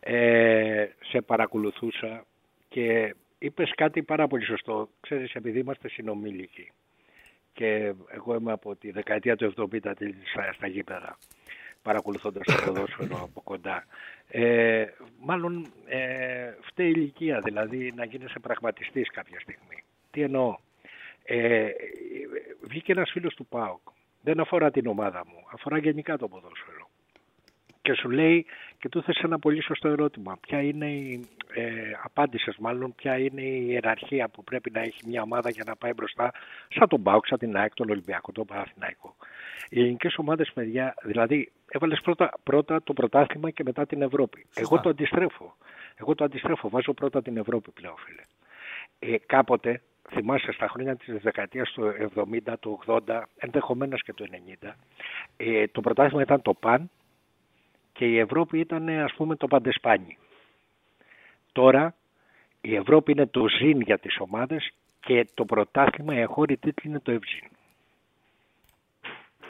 [0.01, 2.25] Ε, σε παρακολουθούσα
[2.69, 4.89] και είπες κάτι πάρα πολύ σωστό.
[5.01, 6.73] Ξέρεις, επειδή είμαστε συνομήλικοι
[7.53, 9.79] και εγώ είμαι από τη δεκαετία του 70
[10.25, 11.19] στα, στα γήπεδα
[11.83, 13.85] παρακολουθώντας το ποδόσφαιρο από κοντά.
[14.29, 14.87] Ε,
[15.21, 19.85] μάλλον ε, φταίει η ηλικία, δηλαδή να γίνεσαι πραγματιστής κάποια στιγμή.
[20.11, 20.57] Τι εννοώ;
[21.25, 21.69] Ε,
[22.61, 23.81] βγήκε ένας φίλος του ΠΑΟΚ.
[24.23, 26.82] Δεν αφορά την ομάδα μου, αφορά γενικά το ποδόσφαιρο.
[27.83, 28.47] Και σου λέει
[28.79, 30.39] και του θες ένα πολύ σωστό ερώτημα.
[30.41, 31.63] Ποια είναι η, ε,
[32.03, 35.93] απάντησες μάλλον, ποια είναι η ιεραρχία που πρέπει να έχει μια ομάδα για να πάει
[35.93, 36.33] μπροστά
[36.69, 39.17] σαν τον ΠΑΟΚ, σαν την ΑΕΚ, τον Ολυμπιακό, τον Παναθηναϊκό.
[39.69, 44.47] Οι ελληνικές ομάδες, παιδιά, δηλαδή έβαλες πρώτα, πρώτα το πρωτάθλημα και μετά την Ευρώπη.
[44.55, 45.57] Εγώ το αντιστρέφω.
[45.97, 46.69] Εγώ το αντιστρέφω.
[46.69, 48.23] Βάζω πρώτα την Ευρώπη πλέον, φίλε.
[48.99, 51.95] Ε, κάποτε, θυμάσαι στα χρόνια της δεκαετίας του
[52.47, 54.27] 70, του 80, ενδεχομένως και του
[54.63, 54.77] 90,
[55.37, 56.91] ε, το πρωτάθλημα ήταν το ΠΑΝ
[58.03, 60.19] και η Ευρώπη ήταν ας πούμε το παντεσπάνι.
[61.53, 61.95] Τώρα
[62.61, 67.01] η Ευρώπη είναι το ζήν για τις ομάδες και το πρωτάθλημα, η εγχώρη τίτλη είναι
[67.01, 67.49] το ευζήν.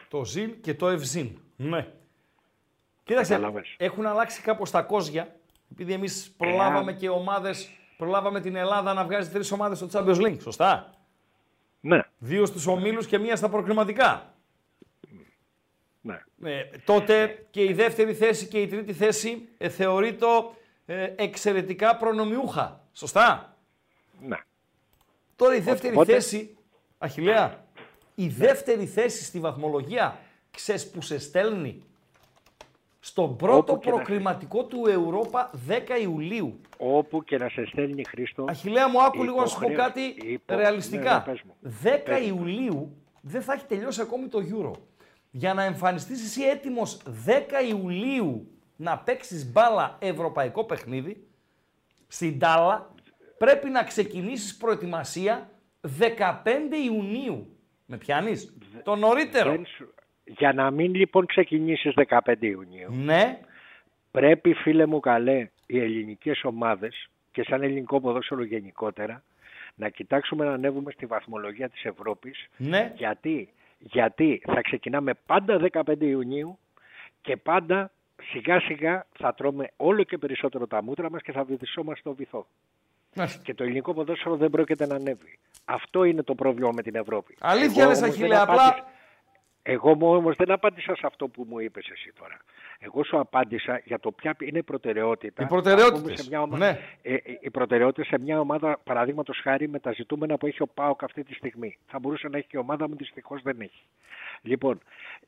[0.08, 1.38] Το ζιν και το ευζιν.
[1.56, 1.86] Ναι.
[3.04, 3.40] Κοίταξε,
[3.76, 5.36] έχουν αλλάξει κάπως τα κόζια,
[5.72, 10.40] επειδή εμείς προλάβαμε και ομάδες, προλάβαμε την Ελλάδα να βγάζει τρεις ομάδες στο Champions League,
[10.40, 10.90] σωστά;
[11.80, 12.00] Ναι.
[12.18, 14.31] Δύο στους ομίλους και μία στα προκριματικά.
[16.02, 16.20] Ναι.
[16.44, 20.26] Ε, τότε και η δεύτερη θέση και η τρίτη θέση ε, θεωρείται
[20.86, 22.80] ε, εξαιρετικά προνομιούχα.
[22.92, 23.56] Σωστά;
[24.26, 24.36] Ναι.
[25.36, 26.56] Τώρα η δεύτερη Οπότε- θέση,
[26.98, 27.64] Αχιλέα,
[28.14, 30.18] η δεύτερη θέση στη βαθμολογία,
[30.50, 31.82] ξέρεις που σε στέλνει
[33.00, 36.60] στον πρώτο Όπου και να- προκριματικό του Ευρώπα 10 Ιουλίου.
[36.76, 38.44] Όπου και να σε στέλνει Χρήστο.
[38.48, 41.10] Αχιλέα μου, άκου λίγο να σου πω υποχρέω- κάτι υπο- ρεαλιστικά.
[41.12, 41.54] Ναι, ναι, πες μου.
[41.82, 42.26] 10 Πες μου.
[42.36, 44.72] Ιουλίου δεν θα έχει τελειώσει ακόμη το Euro.
[45.34, 48.46] Για να εμφανιστείς εσύ έτοιμος 10 Ιουλίου
[48.76, 51.26] να παίξεις μπάλα ευρωπαϊκό παιχνίδι,
[52.08, 52.94] στην Τάλα,
[53.38, 55.50] πρέπει να ξεκινήσεις προετοιμασία
[55.80, 57.56] 15 Ιουνίου.
[57.86, 59.50] Με πιάνεις; Το νωρίτερο.
[59.50, 59.94] Δεν σου-
[60.24, 63.38] Για να μην λοιπόν ξεκινήσεις 15 Ιουνίου, Ναι.
[64.10, 69.22] πρέπει φίλε μου καλέ οι ελληνικές ομάδες και σαν ελληνικό ποδόσφαιρο γενικότερα
[69.74, 72.92] να κοιτάξουμε να ανέβουμε στη βαθμολογία της Ευρώπης Ναι.
[72.96, 73.48] γιατί,
[73.82, 76.58] γιατί θα ξεκινάμε πάντα 15 Ιουνίου
[77.20, 77.90] και πάντα
[78.22, 82.46] σιγά σιγά θα τρώμε όλο και περισσότερο τα μούτρα μας και θα βυθισόμαστε στο βυθό.
[83.42, 85.38] Και το ελληνικό ποδόσφαιρο δεν πρόκειται να ανέβει.
[85.64, 87.36] Αυτό είναι το πρόβλημα με την Ευρώπη.
[87.40, 88.86] Αλήθεια Εγώ λες, όμως δεν Αχίλε, απλά- απάντησα-
[89.62, 92.36] Εγώ μου όμως δεν απάντησα σε αυτό που μου είπες εσύ τώρα.
[92.84, 95.42] Εγώ σου απάντησα για το ποια είναι η προτεραιότητα.
[95.42, 96.78] Οι προτεραιότητες, Ας πούμε, σε μια ομα- ναι.
[97.02, 100.66] ε, ε, οι προτεραιότητες σε μια ομάδα, παραδείγματος χάρη, με τα ζητούμενα που έχει ο
[100.74, 101.78] ΠΑΟΚ αυτή τη στιγμή.
[101.86, 103.82] Θα μπορούσε να έχει και η ομάδα μου, δυστυχώς δεν έχει.
[104.42, 104.80] Λοιπόν,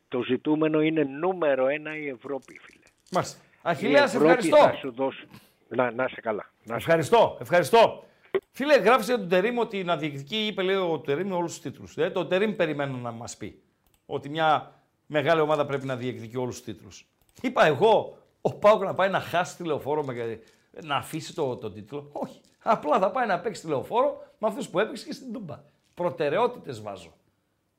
[0.09, 2.85] το ζητούμενο είναι νούμερο ένα η Ευρώπη, φίλε.
[3.11, 3.39] Μάλιστα.
[3.43, 4.57] Η Αχιλέα, σε Ευρώπη ευχαριστώ.
[4.57, 5.27] Θα σου δώσει...
[5.69, 6.51] να, να είσαι καλά.
[6.65, 8.05] Να είσαι Ευχαριστώ, ευχαριστώ.
[8.51, 11.97] Φίλε, γράφεις για τον Τερήμ ότι να διεκδικεί, είπε λέει ο Τερήμ όλους τους τίτλους.
[11.97, 13.63] Ε, το Τερήμ περιμένω να μας πει
[14.07, 14.75] ότι μια
[15.07, 17.07] μεγάλη ομάδα πρέπει να διεκδικεί όλους τους τίτλους.
[17.41, 20.41] Είπα εγώ, ο Πάουκ να πάει να χάσει τη λεωφόρο, με,
[20.83, 22.09] να αφήσει το, το τίτλο.
[22.13, 22.41] Όχι.
[22.63, 25.61] Απλά θα πάει να παίξει τη λεωφόρο με αυτούς που έπαιξε και στην Τούμπα.
[25.95, 27.13] Προτεραιότητες βάζω.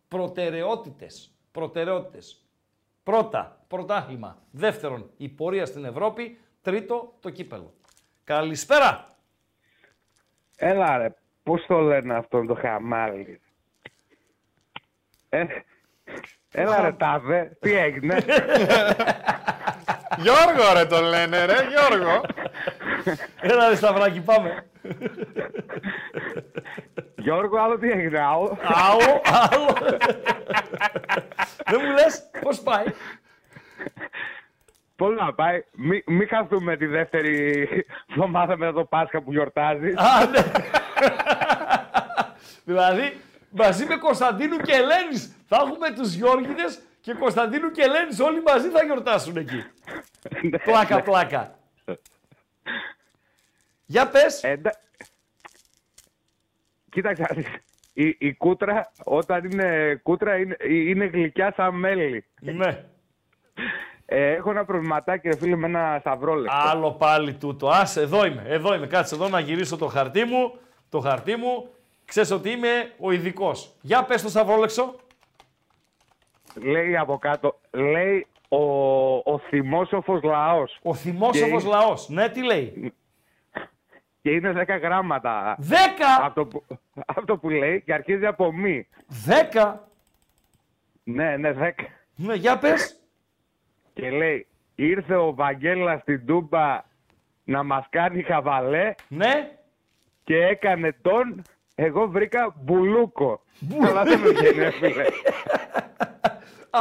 [0.08, 1.32] Προτεραιότητες.
[1.52, 2.46] Προτεραιότητες.
[3.04, 4.38] Πρώτα, πρωτάθλημα.
[4.52, 6.40] Δεύτερον, η πορεία στην Ευρώπη.
[6.62, 7.74] Τρίτο, το κύπελο.
[8.24, 9.16] Καλησπέρα.
[10.56, 13.42] Έλα ρε, πώς το λένε αυτόν το χαμάλι;
[15.30, 15.46] Ε,
[16.52, 18.18] έλα ρε τάδε, τι έγινε;
[20.18, 22.22] Γιώργο ρε τον λένε ρε, Γιώργο.
[23.42, 24.66] Έλα ρε Σταυράκι, πάμε.
[27.16, 28.58] Γιώργο, άλλο τι έγινε, άλλο.
[28.62, 29.74] Άλλο, άλλο.
[31.66, 32.86] Δεν μου λες πώς πάει.
[34.96, 37.68] Πώς να πάει, μην μη χαθούμε τη δεύτερη
[38.10, 39.96] εβδομάδα μετά το Πάσχα που γιορτάζεις.
[39.98, 40.42] Α, ναι.
[42.66, 48.42] δηλαδή, μαζί με Κωνσταντίνου και Ελένης θα έχουμε τους Γιώργιδες και Κωνσταντίνου και Ελένης όλοι
[48.42, 49.64] μαζί θα γιορτάσουν εκεί.
[50.64, 51.60] πλάκα, πλάκα.
[53.86, 54.44] Για πες.
[56.90, 57.46] Κοίταξε, να δεις,
[57.94, 62.26] η, η κούτρα όταν είναι κούτρα είναι, είναι γλυκιά σαν μέλι.
[62.40, 62.86] Ναι.
[64.06, 66.58] Ε, έχω ένα προβληματάκι, ρε φίλε, με ένα σταυρόλεπτο.
[66.58, 67.70] Άλλο πάλι τούτο.
[67.70, 68.88] Άσε, εδώ είμαι, εδώ είμαι.
[68.88, 70.58] Κάτσε εδώ να γυρίσω το χαρτί μου.
[70.90, 71.70] Το χαρτί μου.
[72.06, 73.74] Ξέρεις ότι είμαι ο ειδικός.
[73.82, 74.96] Για πες το Σταυρόλεξο.
[76.62, 78.58] Λέει από κάτω, λέει ο,
[79.16, 80.80] ο θυμόσοφος λαός.
[80.82, 82.10] Ο θυμόσοφος Και- λαός.
[82.10, 82.94] Ναι, τι λέει.
[84.22, 85.58] Και είναι 10 γράμματα.
[85.60, 85.74] 10!
[86.22, 86.64] Αυτό που,
[87.06, 88.88] αυτό που λέει και αρχίζει από μη.
[89.54, 89.74] 10!
[91.04, 91.72] Ναι, ναι, 10.
[92.16, 93.00] Ναι, για πες.
[93.94, 96.84] Και λέει, ήρθε ο Βαγγέλας στην Τούμπα
[97.44, 98.94] να μας κάνει χαβαλέ.
[99.08, 99.52] Ναι.
[100.24, 101.42] Και έκανε τον,
[101.76, 103.42] εγώ βρήκα μπουλούκο.
[103.88, 105.06] Αλλά δεν με βγαίνει, ρε φίλε.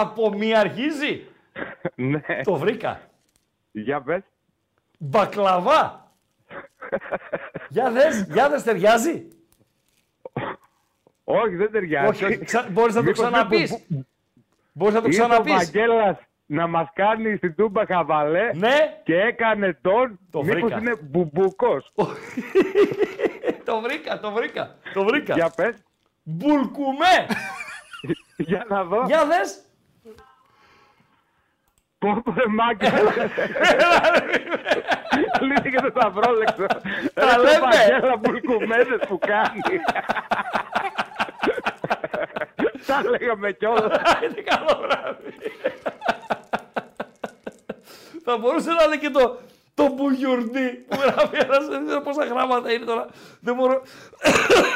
[0.00, 1.26] Από μία αρχίζει.
[1.94, 2.20] ναι.
[2.44, 3.00] Το βρήκα.
[3.72, 4.22] Για πες.
[4.98, 6.12] Μπακλαβά.
[7.68, 9.28] για δες, για δες, ταιριάζει.
[11.24, 12.24] Όχι, δεν ταιριάζει.
[12.24, 13.70] Όχι, ξα- μπορείς να το Μήπως είναι ξαναπείς.
[13.88, 14.06] μπου-
[14.72, 15.52] Μπορείς να το Ήρθε ξαναπείς.
[15.52, 16.16] ο Βαγγέλας
[16.46, 19.00] να μας κάνει στην Τούμπα χαβαλέ Ναι.
[19.04, 20.78] και έκανε τον, Το μήπως βρήκα.
[20.78, 21.92] είναι μπουμπουκός.
[23.64, 24.76] το βρήκα, το βρήκα.
[24.94, 25.34] Το βρήκα.
[25.34, 25.76] Για πες.
[26.22, 27.26] Μπουλκουμέ.
[28.36, 29.02] Για να δω.
[29.06, 29.58] Για δες.
[32.04, 32.90] Πω πω ρε μάγκα.
[35.40, 36.66] Λύθηκε το σταυρόλεξο.
[37.14, 37.58] Τα Ρε, το λέμε.
[37.60, 39.60] Βαγγέλα μπουλκουμέδες που κάνει.
[42.86, 44.00] Τα λέγαμε κιόλας.
[44.24, 45.34] Είναι καλό βράδυ.
[48.24, 49.38] Θα μπορούσε να είναι και το,
[49.74, 53.06] το μπουγιουρντί που γράφει ένας, δεν ξέρω πόσα γράμματα είναι τώρα.
[53.40, 53.82] Δεν μπορώ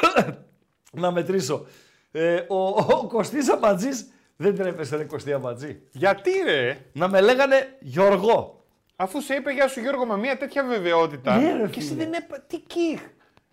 [1.02, 1.66] να μετρήσω.
[2.12, 4.06] Ε, ο, ο Κωστής Αμπατζής
[4.40, 5.80] δεν τρέπεσαι ρε Κωστή Αμπατζή.
[5.90, 8.64] Γιατί ρε; Να με λέγανε Γιώργο.
[8.96, 11.36] Αφού σε είπε γεια σου Γιώργο με μια τέτοια βεβαιότητα.
[11.36, 12.04] Ναι, ρε, και εσύ φίλε.
[12.04, 12.40] δεν έπα...
[12.40, 13.00] Τι κιχ.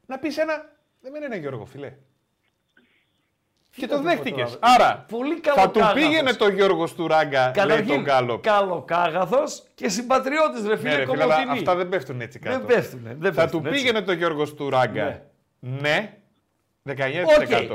[0.06, 0.54] Να πεις ένα...
[1.02, 1.94] Δεν με λένε Γιώργο φίλε.
[3.76, 4.52] Και το να πω δέχτηκες.
[4.52, 5.94] τώρα; Άρα Πολύ θα του καλοκάγαθος.
[6.04, 8.44] πήγαινε το Γιώργο του Ράγκα, λέει Καταρχήν, τον Γκάλοπ.
[8.44, 11.58] καλοκάγαθος και συμπατριώτης ρε φίλε Ναι, ρε, φίλε, αλλά κομμωτινή.
[11.58, 12.58] αυτά δεν πέφτουν έτσι κάτω.
[12.58, 13.80] Δεν πέφτουνε, δεν θα πέφτουν, του έτσι.
[13.82, 15.04] πήγαινε το Γιώργο του Ράγκα.
[15.04, 15.80] Ναι.
[15.80, 16.18] Ναι.
[16.90, 16.94] 19%.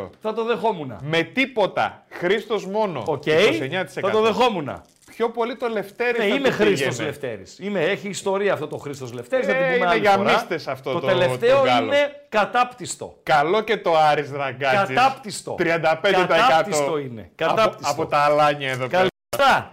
[0.04, 0.96] Οκ, θα το δεχόμουν.
[1.02, 2.04] Με τίποτα.
[2.10, 3.02] Χρήστος μόνο.
[3.06, 3.84] Οκ, 29%.
[4.00, 4.82] θα το δεχόμουν.
[5.06, 7.04] Πιο πολύ το Λευτέρης Ναι, θα είμαι του Χρήστος πήγαινε.
[7.06, 7.58] Λευτέρης.
[7.58, 9.46] Είμαι, έχει ιστορία αυτό το Χρήστος Λευτέρης.
[9.46, 10.32] θα Ε, την πούμε είναι άλλη για φορά.
[10.32, 11.86] μίστες αυτό το- τελευταίο το Γκάλο.
[11.86, 13.18] είναι κατάπτυστο.
[13.22, 14.96] Καλό και το Άρης Ραγκάτσης.
[14.96, 15.54] Κατάπτυστο.
[15.58, 17.20] 35% Κατάπτυστο είναι.
[17.20, 17.92] Από, Κατάπτυστο.
[17.92, 19.06] από τα αλάνια εδώ πέρα.
[19.36, 19.72] Καλησπέρα.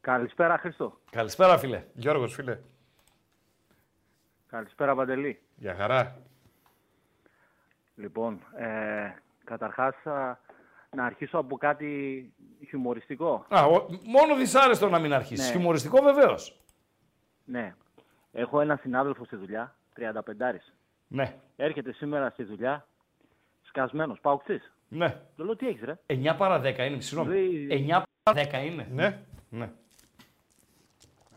[0.00, 0.98] Καλησπέρα Χρήστο.
[1.10, 1.82] Καλησπέρα, φίλε.
[1.94, 2.58] Γιώργος, φίλε.
[4.50, 5.38] Καλησπέρα Παντελή.
[5.56, 6.16] Για χαρά.
[7.94, 9.14] Λοιπόν, ε,
[9.44, 10.38] καταρχάς α,
[10.96, 12.32] να αρχίσω από κάτι
[12.68, 13.46] χιουμοριστικό.
[13.48, 15.46] Α, ο- μόνο δυσάρεστο να μην αρχίσεις.
[15.46, 15.52] Ναι.
[15.52, 16.60] Χιουμοριστικό βεβαίως.
[17.44, 17.74] Ναι.
[18.32, 20.72] Έχω ένα συνάδελφο στη δουλειά, 35
[21.06, 21.34] Ναι.
[21.56, 22.86] Έρχεται σήμερα στη δουλειά,
[23.62, 24.72] σκασμένος, παουξής.
[24.88, 25.20] Ναι.
[25.36, 25.98] Του λέω τι έχεις ρε.
[26.06, 27.34] 9 παρά 10 είναι, συγγνώμη.
[27.34, 28.88] Λέει- 9 παρά 10 είναι.
[28.92, 29.22] Ναι.
[29.48, 29.70] ναι.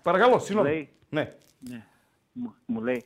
[0.02, 0.70] Παρακαλώ, συγγνώμη.
[0.70, 1.36] Λέει- Ναι.
[1.60, 1.86] Ναι.
[2.32, 3.06] Μου, μου λέει,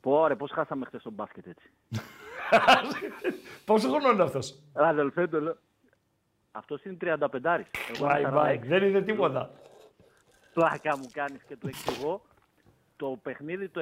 [0.00, 1.70] πω ρε, πώς χάσαμε χθες τον μπάσκετ έτσι.
[3.64, 5.56] Πόσο χρόνο είναι αυτός; Αδελφέ, το λέω.
[6.52, 7.16] Αυτός είναι 35
[7.94, 8.58] Εγώ Πάει, είμαι πάει.
[8.58, 8.66] 46.
[8.66, 9.50] Δεν είναι τίποτα.
[10.54, 12.22] Πλάκα μου κάνεις και του εξηγώ.
[12.96, 13.80] Το παιχνίδι το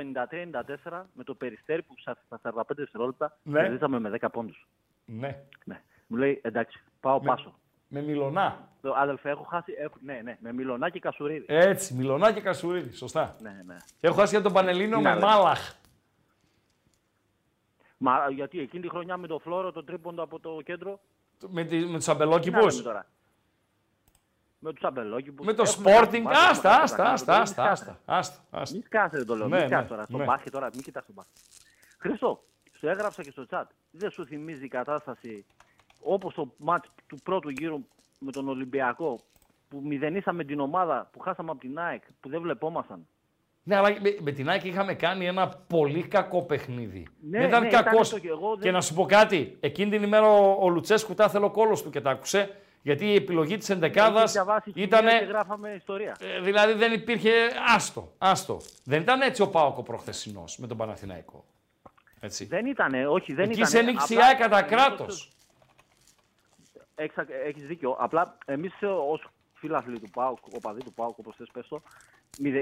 [0.88, 3.60] 93-94 με το περιστέρι που στα στα 45 δευτερόλεπτα Ναι.
[3.62, 4.66] κερδίσαμε με 10 πόντους.
[5.04, 5.42] Ναι.
[5.64, 5.80] Ναι.
[6.06, 7.54] Μου λέει εντάξει, πάω πάσο.
[7.88, 8.68] Με μιλονά.
[8.82, 9.74] Το αδελφέ, έχω χάσει.
[9.78, 11.44] Έχω, ναι, ναι, με μιλονά και κασουρίδι.
[11.48, 12.92] Έτσι, μιλονά και κασουρίδι.
[12.96, 13.36] Σωστά.
[13.40, 13.76] Ναι, ναι.
[14.00, 15.26] Έχω χάσει για τον Πανελλήνιο Τι με να λέμε.
[15.26, 15.72] μάλαχ.
[17.98, 21.00] Μα γιατί εκείνη τη χρονιά με το φλόρο, το τρίποντο από το κέντρο.
[21.48, 22.72] Με, τη, με τους Τι να αμπελόκηπους.
[22.74, 23.06] λέμε τώρα.
[24.58, 25.46] Με τους αμπελόκηπους.
[25.46, 26.04] Με το Έχουμε Sporting.
[26.10, 27.90] κάνει μπάσκετ, Άστα, μπάσκετ, άστα, μπάσκετ, άστα, μη άστα, σκάσε.
[28.04, 28.76] άστα, άστα, άστα.
[28.76, 29.48] Μη σκάσε δεν το λέω.
[29.48, 30.04] Ναι, μη ναι, σκάσε τώρα.
[30.04, 30.24] Στον ναι.
[30.24, 31.36] μπάσκετ τώρα, μην κοιτάς τον μπάσκετ.
[31.98, 32.44] Χρήστο,
[32.78, 33.64] σου έγραψα και στο chat.
[33.90, 35.44] Δεν σου θυμίζει η κατάσταση
[36.00, 37.84] όπως το μάτς του πρώτου γύρου
[38.18, 39.18] με τον Ολυμπιακό
[39.68, 43.06] που μηδενίσαμε την ομάδα που χάσαμε από την ΑΕΚ που δεν βλεπόμασταν.
[43.68, 47.06] Ναι, αλλά με, με την Άκη είχαμε κάνει ένα πολύ κακό παιχνίδι.
[47.20, 48.08] Ναι, δεν ήταν ναι, κακός.
[48.08, 49.56] ήταν το και εγώ δεν- Και να σου πω κάτι.
[49.60, 52.56] Εκείνη την ημέρα ο, ο Λουτσέσκου τα ήθελε ο κόλος του και τα άκουσε.
[52.82, 54.98] Γιατί η επιλογή της εντεκάδας Είχε διαβάσει ήταν.
[55.00, 56.16] χημεία και γράφαμε ιστορία.
[56.20, 57.30] Ε, δηλαδή δεν υπήρχε.
[57.74, 58.60] Άστο, άστο.
[58.84, 61.44] Δεν ήταν έτσι ο Πάοκο προχθεσινός με τον Παναθηναϊκό.
[62.20, 62.44] Έτσι.
[62.44, 63.66] Δεν ήτανε, όχι, δεν Εκεί ήτανε.
[63.76, 65.30] σε νίκησε η Απλά- ΑΕΚ κατά κράτος.
[66.94, 67.14] Έχεις,
[67.46, 67.96] έχεις δίκιο.
[67.98, 71.86] Απλά εμείς ε, ως φίλαθλοι του ΠΑΟΚ, οπαδοί του ΠΑΟΚ, όπως θες πες το, μηδε-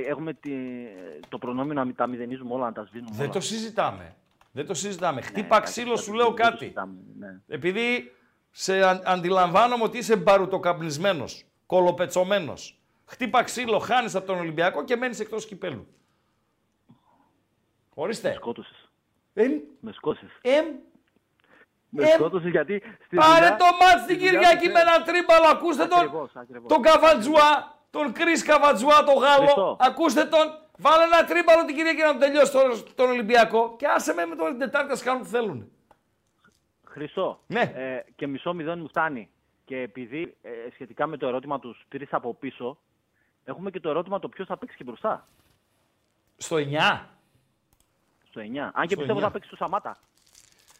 [0.07, 0.53] έχουμε τη,
[1.29, 3.33] το προνόμιο να μην τα μηδενίζουμε όλα, να τα σβήνουμε Δεν όλα.
[3.33, 4.15] το συζητάμε.
[4.53, 5.21] Δεν το συζητάμε.
[5.21, 6.57] Χτύπα Ναι, εντάξει, ξύλο, δεν σου το- λέω δεν το κάτι.
[6.59, 7.41] συζητάμε, ναι.
[7.49, 8.13] Επειδή
[8.51, 11.25] σε αν- αντιλαμβάνομαι ότι είσαι μπαρουτοκαπνισμένο,
[11.67, 12.81] κολοπετσωμένος.
[13.05, 15.87] Χτύπα ξύλο, χάνεις από τον Ολυμπιακό και μένεις εκτός κυπέλου.
[17.95, 18.29] Ορίστε.
[18.29, 18.91] Με σκότωσες.
[19.35, 20.31] Εμ, Με σκότωσες.
[20.43, 20.67] εμ,
[21.89, 22.09] Με εμ.
[22.15, 25.47] σκότωσες γιατί στη Πάρε δουλειά- το μάτς στη την δουλειά Κυριακή του με ένα τρίμπαλο.
[25.47, 26.69] Ακούστε τον, Ακριβώς, ακριβώς.
[26.69, 29.43] τον Καβατζουά, τον Κρι Καβατζουά, τον Γάλλο.
[29.43, 29.77] Χριστό.
[29.81, 30.59] Ακούστε τον.
[30.79, 34.37] Βάλε ένα τρίμπαλο την Κυριακή να τον τελειώσει τον, τον Ολυμπιακό και άσε με με
[34.37, 35.71] τον Τετάρτη να κάνουν που θέλουν.
[36.85, 37.41] Χρυσό.
[37.47, 37.61] Ναι.
[37.61, 39.31] Ε, και μισό μηδέν μου φτάνει.
[39.65, 42.79] Και επειδή ε, σχετικά με το ερώτημα τους πήρες από πίσω,
[43.45, 45.29] έχουμε και το ερώτημα το ποιος θα παίξει και μπροστά.
[46.37, 46.61] Στο 9.
[48.29, 48.71] Στο 9.
[48.73, 49.23] Αν και Στο πιστεύω 9.
[49.23, 49.97] θα παίξει το Σαμάτα.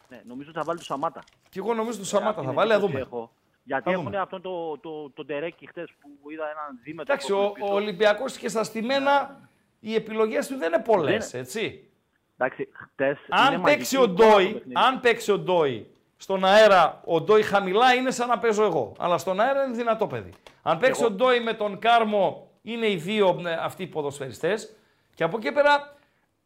[0.09, 1.23] Ναι, νομίζω ότι θα βάλει το Σαμάτα.
[1.49, 3.05] Και εγώ νομίζω του Σαμάτα Αυτή θα είναι βάλει, να εντύπωση δούμε.
[3.05, 3.31] Έχω.
[3.67, 4.17] Γιατί Θα έχουν δούμε.
[4.17, 7.13] αυτό το, το, το, Τερέκι χτες που είδα έναν δίμετρο.
[7.13, 9.39] Εντάξει, ο, ο Ολυμπιακός και στα στημένα
[9.79, 11.89] οι επιλογές του δεν είναι πολλές, Δεν- έτσι.
[12.37, 14.73] Εντάξει, χτες Αν είναι παίξει, μαγική ο εικόνα το Ντόι, παιχνίδι.
[14.75, 15.87] αν παίξει ο Ντόι
[16.17, 18.95] στον αέρα, ο Ντόι χαμηλά είναι σαν να παίζω εγώ.
[18.99, 20.29] Αλλά στον αέρα είναι δυνατό παιδί.
[20.61, 21.13] Αν παίξει Εγώ.
[21.13, 24.75] ο Ντόι με τον Κάρμο, είναι οι δύο ε, αυτοί οι ποδοσφαιριστές.
[25.15, 25.95] Και από εκεί πέρα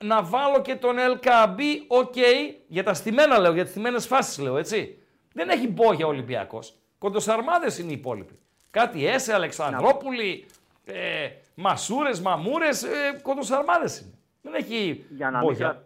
[0.04, 2.14] να βάλω και τον LKB, οκ,
[2.68, 4.98] για τα στημένα λέω, για τις στημένες φάσεις λέω, έτσι.
[5.34, 6.76] Δεν έχει μπόγια ο Ολυμπιακός.
[7.02, 8.40] Κοντοσαρμάδες είναι οι υπόλοιποι.
[8.72, 10.46] Κάτι Έσε, Αλεξανδρόπουλοι,
[10.84, 14.12] ε, Μασούρες, Μαμούρες, ε, κοντοσαρμάδες είναι.
[14.42, 15.68] Δεν έχει Για να μην, μπόγια.
[15.68, 15.86] κρα...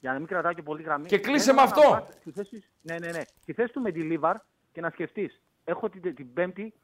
[0.00, 1.06] για να μην κρατάω και πολύ γραμμή.
[1.06, 1.90] Και κλείσε Θέλω με να αυτό.
[1.90, 2.64] πας στη θέση...
[2.82, 3.22] Ναι, ναι, ναι.
[3.42, 4.36] Στη θέση του με τη Λίβαρ
[4.72, 5.40] και να σκεφτείς.
[5.64, 6.74] Έχω την, την Πέμπτη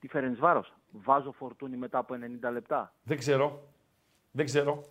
[0.00, 0.72] τη Φερενσβάρος.
[0.90, 2.14] Βάζω φορτούνι μετά από
[2.48, 2.94] 90 λεπτά.
[3.02, 3.68] Δεν ξέρω.
[4.30, 4.84] Δεν ξέρω.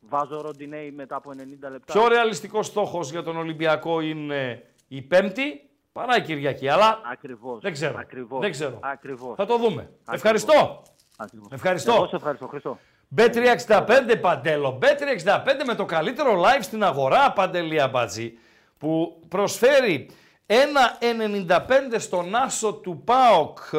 [0.00, 1.34] Βάζω Ροντινέη μετά από 90
[1.70, 1.92] λεπτά.
[1.92, 6.68] Πιο ρεαλιστικός στόχος για τον Ολυμπιακό είναι η Πέμπτη παρά η Κυριακή.
[6.68, 7.60] Αλλά Ακριβώς.
[7.62, 7.98] δεν ξέρω.
[7.98, 8.40] Ακριβώς.
[8.40, 8.78] Δεν ξέρω.
[8.82, 9.34] Ακριβώς.
[9.36, 9.80] Θα το δούμε.
[9.80, 10.14] Ακριβώς.
[10.14, 10.82] Ευχαριστώ.
[11.16, 11.48] Ακριβώς.
[11.50, 11.92] Ευχαριστώ.
[11.92, 12.78] Εγώ σε ευχαριστώ, Χριστό.
[13.16, 14.78] Bet365 Παντέλο.
[14.82, 18.38] Bet365 με το καλύτερο live στην αγορά, Παντελή Αμπατζή,
[18.78, 20.10] που προσφέρει
[20.46, 23.78] 1,95 στον άσο του ΠΑΟΚ ε,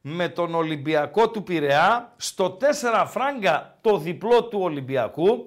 [0.00, 5.46] με τον Ολυμπιακό του Πειραιά, στο 4 φράγκα το διπλό του Ολυμπιακού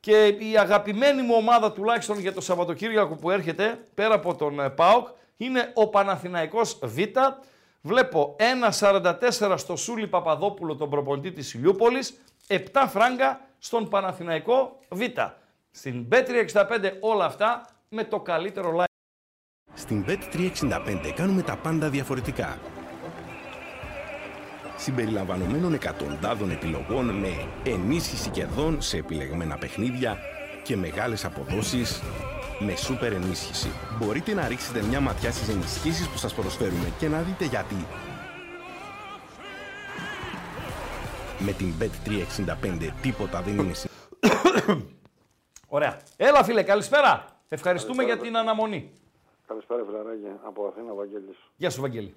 [0.00, 4.70] και η αγαπημένη μου ομάδα τουλάχιστον για το Σαββατοκύριακο που έρχεται, πέρα από τον ε,
[4.70, 5.08] ΠΑΟΚ,
[5.38, 6.98] είναι ο Παναθηναϊκός Β.
[7.80, 8.36] Βλέπω
[8.70, 12.58] 1,44 στο Σούλη Παπαδόπουλο, τον προπονητή της Ηλιούπολης, 7
[12.88, 15.00] φράγκα στον Παναθηναϊκό Β.
[15.70, 18.84] Στην Bet365 όλα αυτά με το καλύτερο live.
[19.74, 22.58] Στην Bet365 κάνουμε τα πάντα διαφορετικά.
[24.76, 30.18] Συμπεριλαμβανομένων εκατοντάδων επιλογών με ενίσχυση κερδών σε επιλεγμένα παιχνίδια
[30.62, 32.02] και μεγάλες αποδόσεις
[32.58, 33.68] με σούπερ ενίσχυση.
[33.98, 37.86] Μπορείτε να ρίξετε μια ματιά στις ενισχύσεις που σας προσφέρουμε και να δείτε γιατί.
[41.38, 43.90] Με την Bet365 τίποτα δεν είναι συ-
[45.68, 45.96] Ωραία.
[46.16, 47.24] Έλα φίλε, καλησπέρα.
[47.48, 48.90] Ευχαριστούμε για την αναμονή.
[49.46, 50.26] Καλησπέρα, Φιλαράκη.
[50.46, 51.36] Από Αθήνα, Βαγγέλης.
[51.56, 52.14] Γεια σου Βαγγέλη.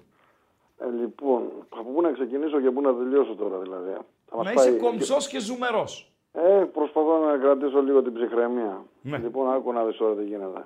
[0.78, 3.90] Ε, λοιπόν, από πού να ξεκινήσω και πού να τελειώσω τώρα, δηλαδή.
[4.30, 6.11] Θα μας Να πάει- είσαι κομψός και ζουμερός.
[6.32, 8.82] Ε, προσπαθώ να κρατήσω λίγο την ψυχραιμία.
[9.02, 9.18] Ναι.
[9.18, 10.64] Λοιπόν, άκου να δεις τώρα τι γίνεται.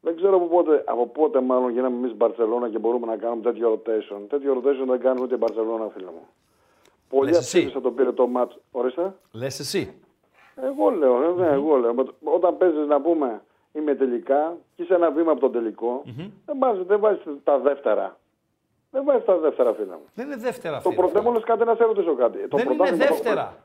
[0.00, 3.72] Δεν ξέρω από πότε, από πότε μάλλον γίναμε εμείς Μπαρσελόνα και μπορούμε να κάνουμε τέτοιο
[3.72, 4.18] rotation.
[4.28, 6.26] Τέτοιο rotation δεν κάνουμε ούτε η Μπαρσελόνα, φίλε μου.
[7.08, 7.56] Πολλοί Λες εσύ.
[7.58, 8.58] ψήφισαν το πήρε το μάτς.
[8.72, 9.14] Ορίστε.
[9.32, 9.94] Λες εσύ.
[10.62, 11.94] Εγώ λέω, ε, ναι, εγώ λέω.
[11.94, 13.42] Με το- Όταν παίζεις να πούμε
[13.72, 16.02] είμαι τελικά και είσαι ένα βήμα από τον τελικο
[16.46, 18.16] δεν, βάζεις, δεν βάζεις τα δεύτερα.
[18.90, 20.06] Δεν βάζεις τα δεύτερα, φίλε μου.
[20.14, 20.94] Δεν είναι δεύτερα Το φίλε.
[21.02, 22.48] πρωτέμονο κάτι να σε ρωτήσω κάτι.
[22.48, 23.56] Το Δεν είναι πρωτάθλημα- δεύτερα.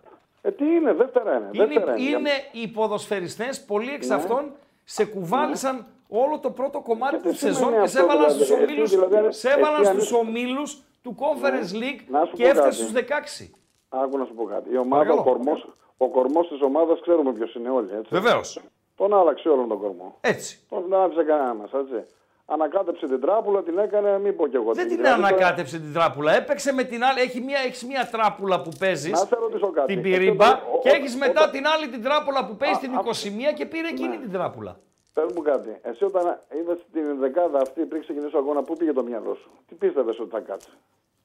[0.41, 1.49] Ε, τι είναι, δεύτερα είναι.
[1.53, 2.09] Είναι, δεύτερα είναι.
[2.17, 4.15] είναι οι ποδοσφαιριστές, πολλοί εξ Ναι.
[4.15, 4.51] αυτών
[4.83, 8.17] σε κουβάλισαν όλο το πρώτο κομμάτι Και τι της σεζόν σημαίνει και αυτό, σε έβαλαν
[8.25, 12.25] δηλαδή, στους εσύ ομίλους, δηλαδή, σε έβαλαν εσύ στους αν- ομίλους του Conference League Να
[12.25, 12.75] σου και πω έφτασε κάτι.
[12.75, 13.51] στους 16.
[13.89, 14.69] Άκου να σου πω κάτι.
[14.73, 15.19] Η ομάδα, Παρακαλώ.
[15.19, 15.67] ο κορμός,
[15.97, 18.09] ο κορμός της ομάδας ξέρουμε ποιος είναι όλοι, έτσι.
[18.09, 18.59] Βεβαίως.
[18.95, 20.17] Τον άλλαξε όλον τον κορμό.
[20.21, 20.59] Έτσι.
[20.69, 22.05] Τον δεν άφησε κανένας, έτσι.
[22.51, 24.73] Ανακάτεψε την τράπουλα, την έκανε, μην πω κι εγώ.
[24.73, 26.35] Δεν την Δηλαδή, τώρα- ανακάτεψε την τράπουλα.
[26.35, 27.19] Έπαιξε με την άλλη.
[27.19, 29.11] Έχει μια, έχεις μια τράπουλα που παίζεις.
[29.11, 29.93] Να σε ρωτήσω κάτι.
[29.95, 30.47] Την Εσύ πυρίμπα.
[30.47, 32.95] όταν- ο- Και ο- έχεις μετά όταν- την άλλη την τράπουλα που παίζει Α, την
[32.95, 34.17] α, 21 και πήρε εκείνη Ναι.
[34.23, 34.79] την τράπουλα.
[35.13, 35.77] Πες μου κάτι.
[35.81, 39.49] Εσύ όταν είδες την δεκάδα αυτή πριν ξεκινήσει ο αγώνα, πού πήγε το μυαλό σου;
[39.67, 40.69] Τι πίστευες ότι θα κάτσει;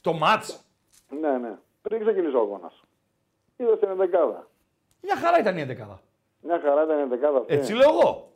[0.03, 0.65] Το μάτς.
[1.21, 1.53] Ναι, ναι.
[1.83, 2.81] Πριν ξεκινήσει ο αγώνας.
[3.57, 4.49] Είδες την δεκάδα.
[5.03, 6.01] Μια χαρά ήταν η 11.
[6.41, 7.55] Μια χαρά ήταν η δεκάδα αυτή.
[7.55, 8.29] Έτσι λέω εγώ.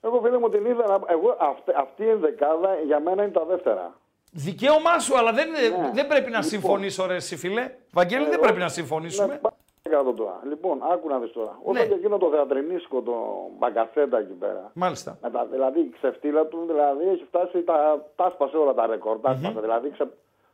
[0.00, 0.86] Εγώ φίλε μου την είδα.
[0.86, 3.92] να- Εγώ, αυτή, αυτή η δεκάδα για μένα είναι τα δεύτερα.
[4.32, 5.90] Δικαίωμά σου, αλλά δεν, Ναι.
[5.92, 6.42] δεν πρέπει να Λοιπόν.
[6.42, 7.70] συμφωνήσω, ρε εσύ φίλε.
[7.92, 9.26] Βαγγέλη, δεν Εγώ- πρέπει να συμφωνήσουμε.
[9.26, 9.54] Ναι, πάμε
[9.90, 10.40] κάτω τώρα.
[10.48, 11.58] Λοιπόν, άκου να δεις τώρα.
[11.62, 11.88] Όταν Ναι.
[11.88, 13.14] και εκείνο το θεατρινίσκο, το
[13.58, 14.70] μπαγκασέτα εκεί πέρα.
[14.74, 15.18] Μάλιστα.
[15.22, 19.18] Με τα, δηλαδή η ξεφτύλα του δηλαδή έχει φτάσει, τα, τα σπάσε όλα τα ρεκόρ.
[19.20, 20.08] Τα, σπάσε, δηλαδή ξε,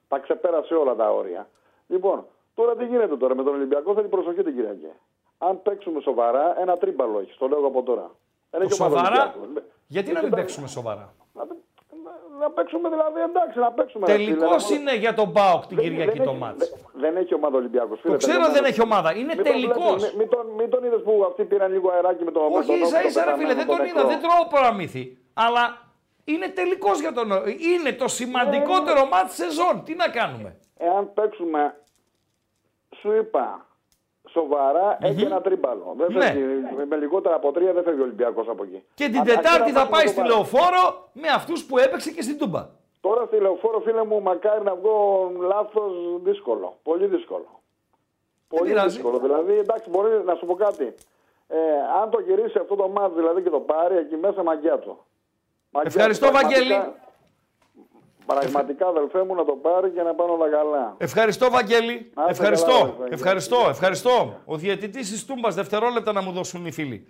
[0.09, 1.49] τα ξεπέρασε όλα τα όρια.
[1.87, 4.93] Λοιπόν, τώρα τι γίνεται τώρα με τον Ολυμπιακό, θέλει προσοχή την Κυριακή.
[5.39, 7.39] Αν παίξουμε σοβαρά, ένα τρίμπαλο έχει.
[7.39, 8.11] Το λέω από τώρα.
[8.53, 9.69] Δεν Το έχει ομάδα σοβαρά, Ολυμπιακού.
[9.95, 11.43] γιατί να μην κοιτάξτε, παίξουμε σοβαρά; Να,
[12.43, 14.07] να παίξουμε δηλαδή, εντάξει, να παίξουμε.
[14.07, 16.59] ρε φίλε, Τελικός να- είναι για τον Μπάουκ την Δεν- Κυριακή δεν το έχει- μάτς.
[16.59, 18.01] δεν- Δεν έχει ομάδα Ολυμπιακός.
[18.01, 19.15] Το ξέρω δεν έχει ομάδα.
[19.17, 20.03] Είναι τελικός.
[20.03, 22.67] Μην, μην τον, μην τον είδες που αυτοί πήραν λίγο αεράκι με το με Όχι,
[22.67, 24.09] τον ίσα Όφη, ίσα το ρε φίλε, δεν πεταμένο, τον είδα, νεκρό.
[24.09, 25.19] δεν τρώω παραμύθι.
[25.35, 25.65] Αλλά
[26.25, 27.31] είναι τελικός για τον...
[27.73, 29.83] Είναι το σημαντικότερο μάτς σεζόν.
[29.85, 31.75] Τι να κάνουμε; Εάν παίξουμε,
[33.01, 33.67] σου είπα,
[34.33, 35.95] σοβαρά, έχει ένα τρίμπαλο.
[35.99, 36.25] Δεν Ναι.
[36.25, 38.85] φεύγει, με λιγότερα από τρία δεν φεύγει ο Ολυμπιακός από εκεί.
[38.95, 40.35] Και την Αν- Τετάρτη αντί να θα παίξουμε πάει στη σοβαρά.
[40.35, 42.69] Λεωφόρο με αυτούς που έπαιξε και στην Τούμπα.
[43.01, 45.93] Τώρα στη λεωφόρο, φίλε μου, μακάρι να βγω λάθος
[46.23, 46.77] δύσκολο.
[46.83, 47.47] Πολύ δύσκολο.
[48.49, 48.89] Πολύ πειράζει.
[48.95, 49.19] δύσκολο.
[49.19, 50.95] Δηλαδή, εντάξει, μπορεί να σου πω κάτι.
[51.49, 51.57] Ε,
[52.03, 54.99] αν το γυρίσει αυτό το μάτς δηλαδή και το πάρει, εκεί μέσα μαγκιά του.
[55.71, 56.75] Μαγκιά Ευχαριστώ, του, Βαγγέλη.
[58.27, 60.95] Πραγματικά- Πραγματικά, αδελφέ μου, να το πάρει και να πάνε όλα καλά.
[60.99, 62.11] Ευχαριστώ, Βαγγέλη.
[62.15, 62.79] καλά, Ευχαριστώ.
[62.79, 63.09] Βαγγέλη.
[63.13, 63.67] Ευχαριστώ.
[63.69, 64.41] Ευχαριστώ.
[64.45, 67.07] Ο διαιτητής της Τούμπας, δευτερόλεπτα να μου δώσουν οι φίλοι.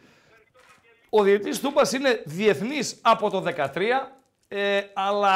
[1.10, 4.12] Ο διαιτητής της Τούμπας είναι διεθνής από το 13,
[4.48, 5.32] ε, αλλά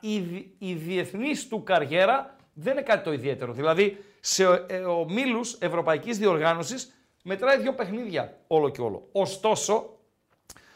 [0.00, 3.52] η, δι- η διεθνής του καριέρα δεν είναι κάτι το ιδιαίτερο.
[3.52, 6.92] Δηλαδή, σε ε, ομίλου Ευρωπαϊκής Διοργάνωσης
[7.24, 9.08] μετράει δύο παιχνίδια όλο και όλο.
[9.12, 9.98] Ωστόσο,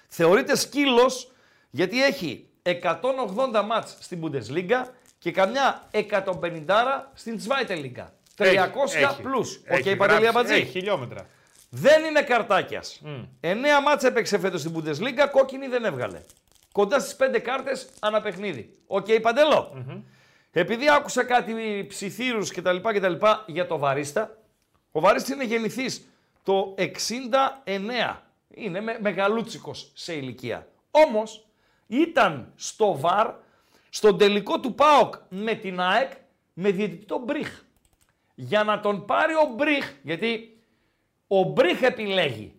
[0.08, 1.32] θεωρείται σκύλος
[1.70, 4.84] γιατί έχει 180 μάτς στην Bundesliga
[5.18, 8.06] και καμιά 150 στην Zweite Liga.
[8.36, 9.56] 300 Έχει, plus.
[9.56, 10.54] OK, έχει Παντελή γράψει- Αμπατζή.
[10.54, 11.26] Έχει χιλιόμετρα.
[11.70, 13.00] Δεν είναι καρτάκιας.
[13.04, 13.22] Μμ.
[13.40, 16.20] 9 μάτς έπαιξε φέτος στην Bundesliga, κόκκινη δεν έβγαλε.
[16.72, 18.70] Κοντά στις 5 κάρτες ανά παιχνίδι.
[18.86, 19.84] Οκ, παντελο
[20.52, 23.14] Επειδή άκουσα κάτι ψιθύρους κτλ, κτλ
[23.46, 24.36] για το Βαρίστα,
[24.92, 26.08] ο Βαρίστα είναι γεννηθής
[26.42, 28.22] το 69.
[28.54, 30.66] Είναι με, μεγαλούτσικος σε ηλικία.
[30.90, 31.46] Όμως
[31.96, 33.34] ήταν στο ΒΑΡ,
[33.88, 36.12] στον τελικό του ΠΑΟΚ με την ΑΕΚ,
[36.52, 37.62] με διαιτητή τον Μπριχ.
[38.34, 40.58] Για να τον πάρει ο Μπριχ, γιατί
[41.26, 42.54] ο Μπριχ επιλέγει.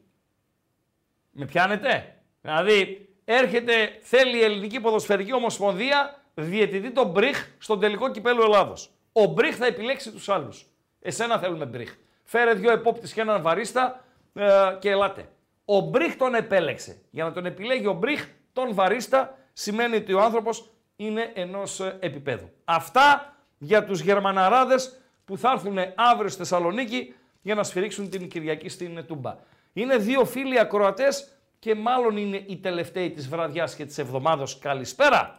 [1.31, 8.43] Με πιάνετε; Δηλαδή, έρχεται, θέλει η Ελληνική Ποδοσφαιρική Ομοσπονδία διαιτητή τον Μπριχ στον τελικό κυπέλο
[8.43, 8.89] Ελλάδος.
[9.11, 10.65] Ο Μπριχ θα επιλέξει τους άλλους.
[11.01, 11.95] Εσένα θέλουμε Μπριχ.
[12.23, 15.29] Φέρε δύο επόπτες και έναν βαρίστα ε, και ελάτε.
[15.65, 17.01] Ο Μπριχ τον επέλεξε.
[17.11, 21.97] Για να τον επιλέγει ο Μπριχ, τον βαρίστα, σημαίνει ότι ο άνθρωπος είναι ενός ε,
[21.99, 22.49] επίπεδου.
[22.65, 28.69] Αυτά για τους Γερμαναράδες που θα έρθουν αύριο στη Θεσσαλονίκη για να σφυρίξουν την Κυριακή
[28.69, 29.35] στην Τούμπα.
[29.73, 34.59] Είναι δύο φίλοι ακροατές και μάλλον είναι οι τελευταίοι της βραδιάς και της εβδομάδος.
[34.59, 35.37] Καλησπέρα.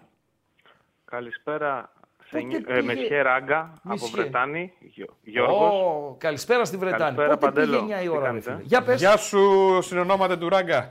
[1.05, 1.93] Καλησπέρα
[2.25, 4.11] σε Πότε νι- ε, πήγε- Μεσχέ Ράγκα από Μεσχέ.
[4.17, 5.71] Βρετάνη, Γιο- Γιώργος.
[5.73, 7.01] Ω, καλησπέρα στη Βρετάνη.
[7.17, 7.81] Καλησπέρα, Πότε Παντέλο.
[7.81, 9.01] πήγε 9 η Τι ώρα, ρε κάνετε; φίλε; Για πες.
[9.01, 10.91] Γεια σου, συνονόματε του Ράγκα.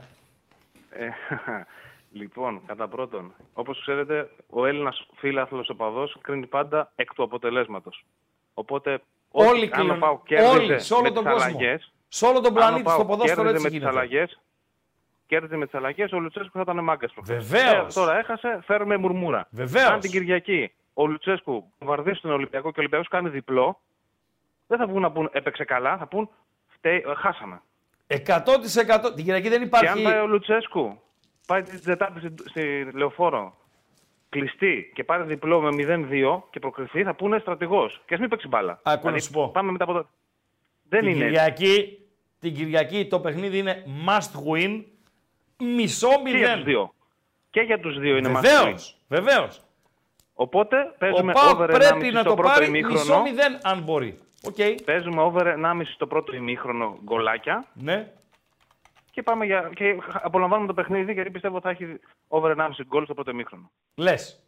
[2.14, 8.04] Ε, λοιπόν, κατά πρώτον, όπως ξέρετε, ο Έλληνας φίλαθλος οπαδός κρίνει πάντα εκ του αποτελέσματος.
[8.54, 9.00] Οπότε,
[9.30, 9.98] Όλοι ό,τι- αν ο κρίνουν.
[9.98, 11.48] ΠΑΟΚ κέρδιζε Όλοι, σε όλο με τον τις κόσμο.
[11.48, 13.98] αλλαγές, Σε όλο τον αν ο πλανήτη ΠΑΟΚ στο ποδόσφαιρο κέρδιζε έτσι με τις γίνεται.
[13.98, 14.40] αλλαγές,
[15.26, 17.46] κέρδιζε με τις αλλαγές, ο Λουτσέσκου θα ήταν μάγκας προχθές.
[17.46, 17.96] Βεβαίως.
[17.96, 19.46] Ε, τώρα έχασε, φέρουμε μουρμούρα.
[19.50, 19.90] Βεβαίως.
[19.90, 23.80] Αν την Κυριακή ο Λουτσέσκου βαρδίσει τον Ολυμπιακό και ο Ολυμπιακός κάνει διπλό,
[24.66, 26.28] δεν θα βγουν να πούν έπαιξε καλά, θα πούν
[26.76, 27.60] φταίει, ε, χάσαμε.
[28.06, 30.02] 100% την Κυριακή δεν Και αν υπάρχει.
[30.02, 30.98] πάει ο Λουτσέσκου,
[31.46, 33.56] πάει την Τετάρτη στη, στη Λεωφόρο,
[34.28, 38.02] κλειστεί και πάρει διπλό με 0-2 και προκριθεί, θα πούνε στρατηγός.
[38.06, 38.80] Και ας μην παίξει μπάλα.
[38.82, 39.48] Άκου να σου πω.
[39.48, 40.06] Πάμε μετά από το.
[40.88, 41.24] Δεν την, είναι.
[41.24, 41.34] έτσι.
[41.40, 41.98] Κυριακή,
[42.40, 44.82] την Κυριακή το παιχνίδι είναι must win.
[45.58, 46.64] Μισό Και για τους μηδέν.
[46.64, 46.94] δύο.
[47.50, 48.64] Και για τους δύο είναι Βεβαίως.
[48.64, 48.92] μαθητή.
[49.08, 49.60] Βεβαίως.
[50.34, 53.22] Οπότε Ο παίζουμε ΠΑΟΚ over 1,5 πρέπει να στο το πρώτο πάρει μισό ημίχρονο.
[53.22, 54.18] μηδέν αν μπορεί.
[54.46, 54.54] Οκ.
[54.84, 57.66] Παίζουμε over 1,5 στο πρώτο ημίχρονο γκολάκια.
[57.74, 58.12] Ναι.
[59.14, 59.70] Και, πάμε για...
[59.74, 63.70] και απολαμβάνουμε το παιχνίδι γιατί πιστεύω θα έχει over 1,5 γκολ στο πρώτο ημίχρονο.
[63.94, 64.44] Λες.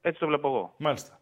[0.00, 0.74] Έτσι το βλέπω εγώ.
[0.76, 1.20] Μάλιστα.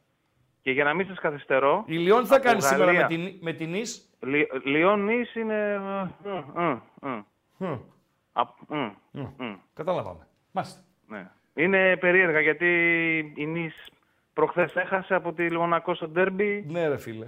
[0.62, 1.84] Και για να μην σας καθυστερώ.
[1.86, 5.04] Η Λιόν τι θα από κάνει σήμερα με Γαλλία- την, με την Ις; Λι- Λιόν
[5.04, 5.80] Νης είναι...
[6.24, 7.22] ε, ε, ε, ε.
[7.56, 7.78] Μμ.
[8.32, 9.26] Α, μ, Μμ.
[9.38, 9.54] μ.
[9.74, 10.26] Καταλάβαμε.
[10.52, 10.80] Μάλιστα.
[11.06, 11.30] Ναι.
[11.54, 12.68] Είναι περίεργα γιατί
[13.36, 13.74] η Νης
[14.32, 16.64] προχθές έχασε από τη Λιονακό στο ντέρμπι.
[16.68, 17.26] Ναι, ρε φίλε.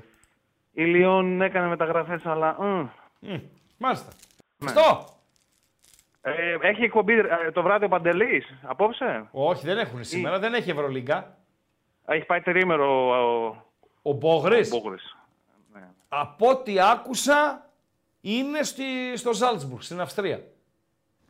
[0.73, 2.57] Η Λιόν έκανε μεταγραφές, αλλά...
[2.63, 2.87] μ.
[3.21, 3.39] Μμ.
[3.79, 4.13] Μάλιστα.
[4.59, 4.69] Ναι.
[4.69, 5.05] Στο.
[6.23, 10.39] Ε, έχει εκπομπή ε, το βράδυ ο Παντελής, απόψε; Όχι, δεν έχουν σήμερα.
[10.39, 11.37] Δεν έχει Ευρωλίγκα.
[12.07, 13.65] Έχει πάει τρίμερο ο,
[14.03, 14.73] Ο Μπόγρης.
[14.73, 15.17] ο Μπόγρης.
[16.09, 17.69] Από ό,τι άκουσα
[18.21, 18.83] είναι στη,
[19.17, 20.41] στο Ζάλτσμπουργκ, στην Αυστρία.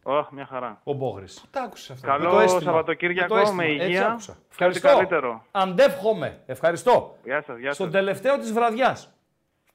[0.02, 0.80] Ωχ, μια χαρά.
[0.84, 1.44] Ο Μπόγρης.
[1.50, 2.06] Τα άκουσα αυτά.
[2.06, 2.60] Καλό Με το αίσθημα.
[2.60, 3.62] Σαββατοκύριακο, Με το αίσθημα.
[3.62, 4.10] με Έτσι υγεία.
[4.10, 4.32] άκουσα.
[4.32, 4.88] Και ό,τι Ευχαριστώ.
[4.88, 5.44] καλύτερο.
[5.50, 6.42] Αντεύχομαι.
[6.46, 7.16] Ευχαριστώ.
[7.24, 7.94] Γεια σας, γεια Στον σας.
[7.94, 9.12] τελευταίο της βραδιάς.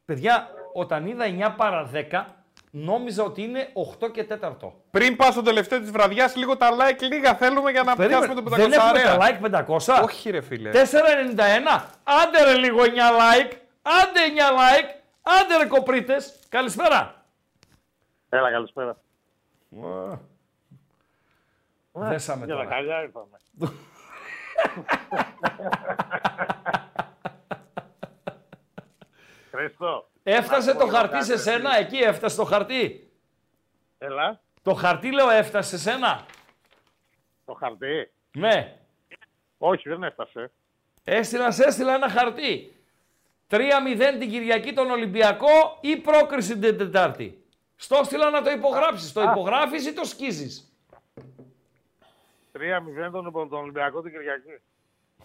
[0.06, 2.26] Παιδιά, όταν είδα 9 παρα 10,
[2.78, 3.68] νόμιζα ότι είναι
[4.02, 4.52] 8 και 4.
[4.92, 8.42] Πριν πα στο τελευταίο της βραδιάς, λίγο τα like λίγα θέλουμε για να Περίμενε, πιάσουμε
[8.50, 8.58] το 500.
[8.58, 9.40] δεν έχουμε τα like
[10.00, 10.04] 500.
[10.04, 10.72] Όχι, ρε φίλε.
[10.74, 10.78] 4,91.
[12.04, 13.52] Άντε ρε λίγο 9 like.
[13.82, 15.02] Άντε 9 like.
[15.22, 16.40] Άντε ρε κοπρίτες.
[16.50, 17.26] Καλησπέρα.
[18.30, 18.98] Έλα, καλησπέρα.
[21.92, 22.76] Δέσαμε Για τα τώρα.
[22.76, 23.38] καλιά ήρθαμε.
[29.52, 30.10] Χριστό.
[30.28, 33.12] Έφτασε Να το πω χαρτί κάτι, σε σένα, εκεί έφτασε το χαρτί.
[33.98, 36.26] Έλα, Το χαρτί λέω έφτασε σε σένα.
[37.46, 38.12] το χαρτί.
[38.38, 38.78] Ναι.
[39.58, 40.52] Όχι, δεν έφτασε.
[41.04, 42.76] Έστειλα, σε έστειλα ένα χαρτί.
[43.50, 43.62] 3-0
[44.20, 47.44] την Κυριακή τον Ολυμπιακό ή πρόκριση την Τετάρτη.
[47.76, 49.14] Στο έστειλα να το υπογράψεις.
[49.14, 49.32] Το Α.
[49.32, 50.74] υπογράφεις ή το σκίζεις.
[52.52, 54.62] 3-0 τον, τον Ολυμπιακό την Κυριακή.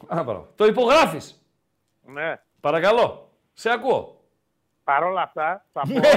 [0.07, 0.53] Α, μπράβο.
[0.57, 1.43] Το υπογράφεις.
[2.03, 2.41] Ναι.
[2.61, 3.31] Παρακαλώ.
[3.53, 4.20] Σε ακούω.
[4.91, 5.93] Παρ' όλα αυτά, θα πω.
[5.93, 6.09] Ναι.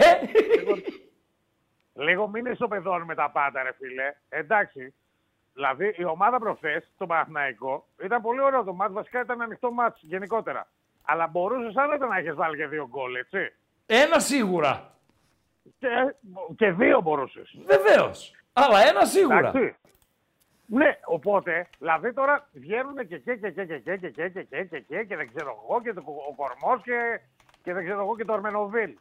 [0.57, 0.75] λίγο,
[1.93, 4.13] λίγο μην ισοπεδώνουμε τα πάντα, ρε φίλε.
[4.29, 4.93] Εντάξει.
[5.53, 8.93] Δηλαδή η ομάδα προχθέ, το Παναθηναϊκό, ήταν πολύ ωραίο το μάτς.
[8.93, 10.67] Βασικά ήταν ανοιχτό μάτς γενικότερα.
[11.03, 13.53] Αλλά μπορούσε άνετα να έχει βάλει και δύο γκολ, έτσι.
[13.85, 14.93] Ένα σίγουρα.
[15.79, 16.15] Και,
[16.55, 17.41] και δύο μπορούσε.
[17.65, 18.11] Βεβαίω.
[18.53, 19.37] Αλλά ένα σίγουρα.
[19.37, 19.75] Εντάξει.
[20.65, 24.65] Ναι, οπότε, δηλαδή τώρα βγαίνουν και και και και και και και και και και
[24.65, 27.19] και και και δεν ξέρω εγώ και το, ο Κορμός και,
[27.63, 28.97] και δεν ξέρω εγώ και το Ορμενοβίλ.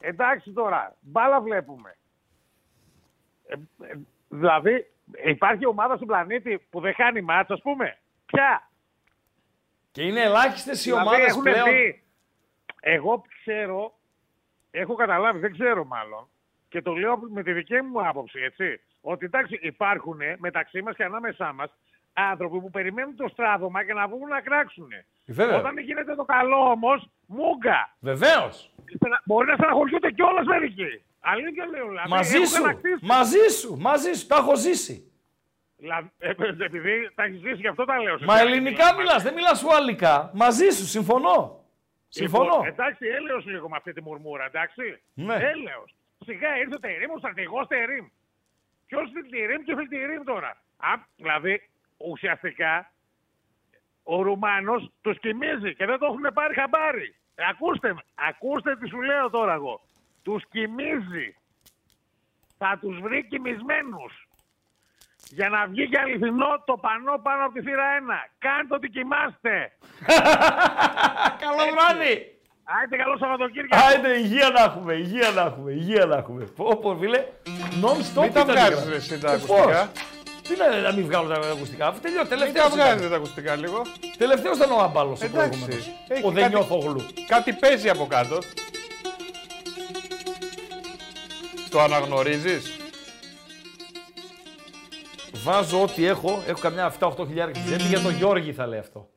[0.00, 1.96] Εντάξει τώρα, μπάλα βλέπουμε.
[3.46, 3.54] Ε,
[3.86, 3.94] ε,
[4.28, 4.90] δηλαδή,
[5.24, 7.98] υπάρχει ομάδα στον πλανήτη που δεν χάνει μάτς, ας πούμε.
[8.26, 8.70] Ποια;
[9.90, 11.68] Και είναι ελάχιστες οι Δηλαδή, ομάδες έχουν πλέον.
[11.68, 12.02] δει.
[12.80, 13.98] Εγώ ξέρω,
[14.70, 16.28] έχω καταλάβει, δεν ξέρω μάλλον,
[16.68, 21.04] και το λέω με τη δική μου άποψη, έτσι, ότι εντάξει υπάρχουν μεταξύ μας και
[21.04, 21.70] ανάμεσά μας
[22.12, 24.88] άνθρωποι που περιμένουν το στράβωμα και να βγουν να κράξουν.
[25.26, 25.58] Βέβαια.
[25.58, 27.96] Όταν γίνεται το καλό όμως, μούγκα.
[28.00, 28.70] Βεβαίως.
[29.24, 31.02] Μπορεί να στεναχωριούνται κιόλας μερικοί.
[31.20, 31.88] Αλήθεια λέω.
[31.88, 32.62] Δηλαδή, Μαζί έχουν σου.
[32.64, 32.98] ανακτήσει.
[33.02, 33.76] Μαζί σου.
[33.80, 34.26] Μαζί σου.
[34.26, 35.12] Τα έχω ζήσει.
[35.76, 36.30] Δηλαδή, ε,
[36.64, 38.18] επειδή τα έχεις ζήσει, γι' αυτό τα λέω.
[38.18, 38.50] σε Μα σένα.
[38.50, 40.30] ελληνικά μιλάς, δεν μιλάς ουαλικά.
[40.34, 41.64] Μαζί σου, συμφωνώ.
[42.08, 42.44] Συμφωνώ.
[42.44, 45.00] Λοιπόν, εντάξει, έλεος λίγο με αυτή τη μουρμούρα, εντάξει.
[45.14, 45.34] Ναι.
[45.34, 45.94] Έλεος.
[46.24, 48.06] Σιγά ήρθε ο Τερίμ, ο στρατηγός Τερίμ.
[48.86, 50.48] Ποιος είναι Τερίμ και Τερίμ τώρα.
[50.76, 52.91] Α, δηλαδή, ουσιαστικά,
[54.02, 57.14] ο Ρουμάνος τους κοιμίζει και δεν το έχουν πάρει χαμπάρι.
[57.34, 59.80] Ε, ακούστε, με, ακούστε τι σου λέω τώρα εγώ.
[60.22, 61.36] Τους κοιμίζει.
[62.58, 64.26] Θα τους βρει κοιμισμένους.
[65.28, 67.84] Για να βγει και αληθινό το πανό πάνω από τη θύρα
[68.26, 68.30] 1.
[68.38, 69.72] Κάντε ότι κοιμάστε.
[71.44, 72.26] Καλό βράδυ.
[72.64, 73.76] Άιτε καλό Σαββατοκύριακο.
[73.86, 76.44] Άιντε, υγεία να έχουμε, υγεία να έχουμε, υγεία να έχουμε.
[76.44, 77.24] Πω, πω, φίλε,
[77.82, 78.90] non-stop Μην τα ήταν η βγάζεις, γραμμή.
[78.90, 79.90] ρε, εσύ, τα Ε, ακουστικά.
[80.42, 82.86] Πώς; Τι να, να μην βγάλω τα ακουστικά, αφού τελειώ, Μην τελευταίος τα ήταν.
[82.86, 83.82] βγάζετε τα ακουστικά λίγο.
[84.18, 85.48] Τελευταίος ήταν ο Αμπάλος ο Εντάξει.
[85.48, 85.90] προηγούμενος.
[86.08, 87.06] Έχει Ο κάτι- Δενιώθογλου.
[87.28, 88.38] Κάτι παίζει από κάτω.
[91.70, 92.76] Το αναγνωρίζεις;
[95.44, 99.08] Βάζω ό,τι έχω, έχω καμιά 7-8 χιλιάρια τσέπη για τον Γιώργη θα λέει αυτό.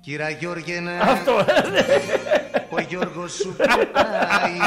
[0.00, 1.84] Κύρα Γιώργε να Αυτό, ε, ναι.
[2.70, 4.58] ο Γιώργος σου πετάει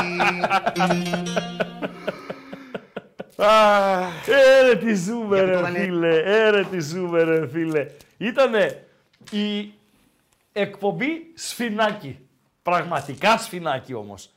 [4.27, 7.85] Έρε τι ζούμε Για το ρε βανε- φίλε, έρε τι ζούμε ρε φίλε.
[8.17, 8.85] Ήτανε
[9.31, 9.73] η
[10.53, 12.19] εκπομπή σφινάκι.
[12.61, 14.29] Πραγματικά σφινάκι όμως.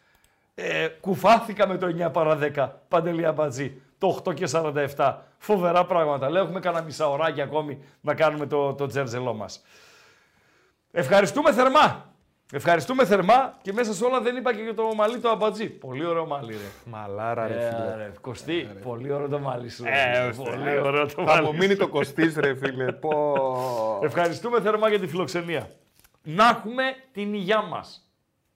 [0.54, 4.46] Ε, κουφάθηκα με το 9 παρα 10, Παντελή Αμπατζή, το 8 και
[4.96, 5.16] 47.
[5.38, 6.30] Φοβερά πράγματα.
[6.30, 9.62] Λέω έχουμε κανένα μισάωράκι ακόμη να κάνουμε το, το τζέρζελό μας.
[10.92, 12.11] Ευχαριστούμε θερμά.
[12.54, 15.68] Ευχαριστούμε θερμά και μέσα σε όλα δεν είπα και για το μαλλί το αμπατζή.
[15.68, 16.90] Πολύ ωραίο μαλλί, ρε.
[16.90, 17.94] Μαλάρα, ρε Ε, φίλε.
[17.96, 19.84] ρε, Κωστή, πολύ ωραίο το μαλλί σου.
[19.86, 20.26] Ε, ρε.
[20.28, 21.78] ώστε, πολύ ε, ωραίο το Θα μαλλί μου μείνει σου.
[21.78, 22.92] το κοστής, ρε φίλε.
[23.02, 23.10] Πω.
[24.02, 25.70] Ευχαριστούμε θερμά για τη φιλοξενία.
[26.22, 28.12] Να έχουμε την υγειά μας.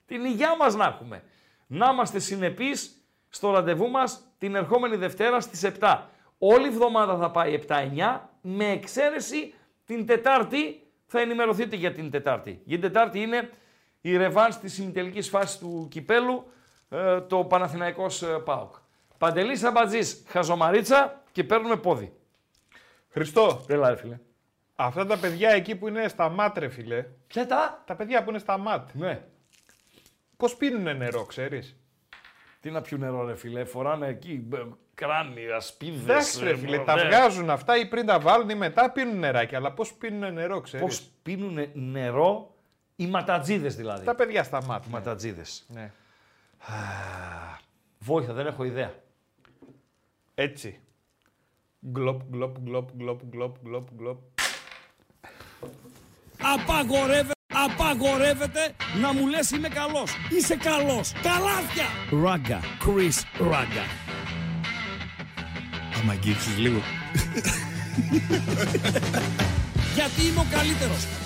[0.07, 1.23] Την υγειά μας να έχουμε.
[1.67, 2.91] Να είμαστε συνεπείς
[3.29, 5.99] στο ραντεβού μας την ερχόμενη Δευτέρα στις 7.
[6.39, 9.55] Όλη η εβδομάδα θα πάει 7-9 με εξαίρεση
[9.85, 10.81] την Τετάρτη.
[11.07, 12.61] Θα ενημερωθείτε για την Τετάρτη.
[12.65, 13.51] Για την Τετάρτη είναι
[14.11, 16.51] η ρεβάνς της ημιτελικής φάσης του Κυπέλου,
[16.89, 18.75] ε, το Παναθηναϊκός ε, ΠΑΟΚ.
[19.19, 22.13] Παντελής Αμπατζής, χαζομαρίτσα και παίρνουμε πόδι.
[23.09, 23.65] Χριστό.
[23.69, 24.19] Έλα, ρε φίλε.
[24.77, 27.07] Αυτά τα παιδιά εκεί που είναι στα μάτ, ρε φίλε.
[27.27, 28.89] Ποια τα; Τα παιδιά που είναι στα μάτ.
[28.93, 29.23] Ναι.
[30.37, 31.77] Πώς πίνουνε νερό, ξέρεις;
[32.61, 33.65] Τι να πιούν νερό, ρε φίλε.
[33.65, 34.59] Φοράνε εκεί ε,
[34.95, 36.03] κράνια, σπίδες.
[36.03, 37.05] Εντάξει, ρε φίλε, τα ναι.
[37.05, 39.55] βγάζουν αυτά ή πριν τα βάλουν ή μετά πίνουν νεράκι.
[39.55, 42.56] Αλλά πώς πίνουν νερό, ξέρεις; Πώς πίνουν νερό
[42.97, 44.05] οι ματατζίδες δηλαδή.
[44.05, 44.85] Τα παιδιά στα μάτ.
[44.87, 45.65] Οι ματατζίδες.
[45.69, 45.91] Ναι.
[47.99, 48.95] Βόηθα, δεν έχω ιδέα.
[50.35, 50.81] Έτσι.
[51.91, 54.19] Γκλοπ, γκλοπ, γκλοπ, γκλοπ, γκλοπ, γκλοπ, γκλοπ.
[56.55, 60.13] Απαγορεύεται, απαγορεύεται να μου λες είμαι καλός.
[60.31, 61.13] Είσαι καλός.
[61.13, 61.87] Καλάθια.
[62.23, 62.61] Ράγκα.
[62.61, 63.85] Chris Ράγκα.
[66.01, 66.79] Άμα αγγίξεις λίγο.
[69.95, 71.26] Γιατί είμαι ο καλύτερος.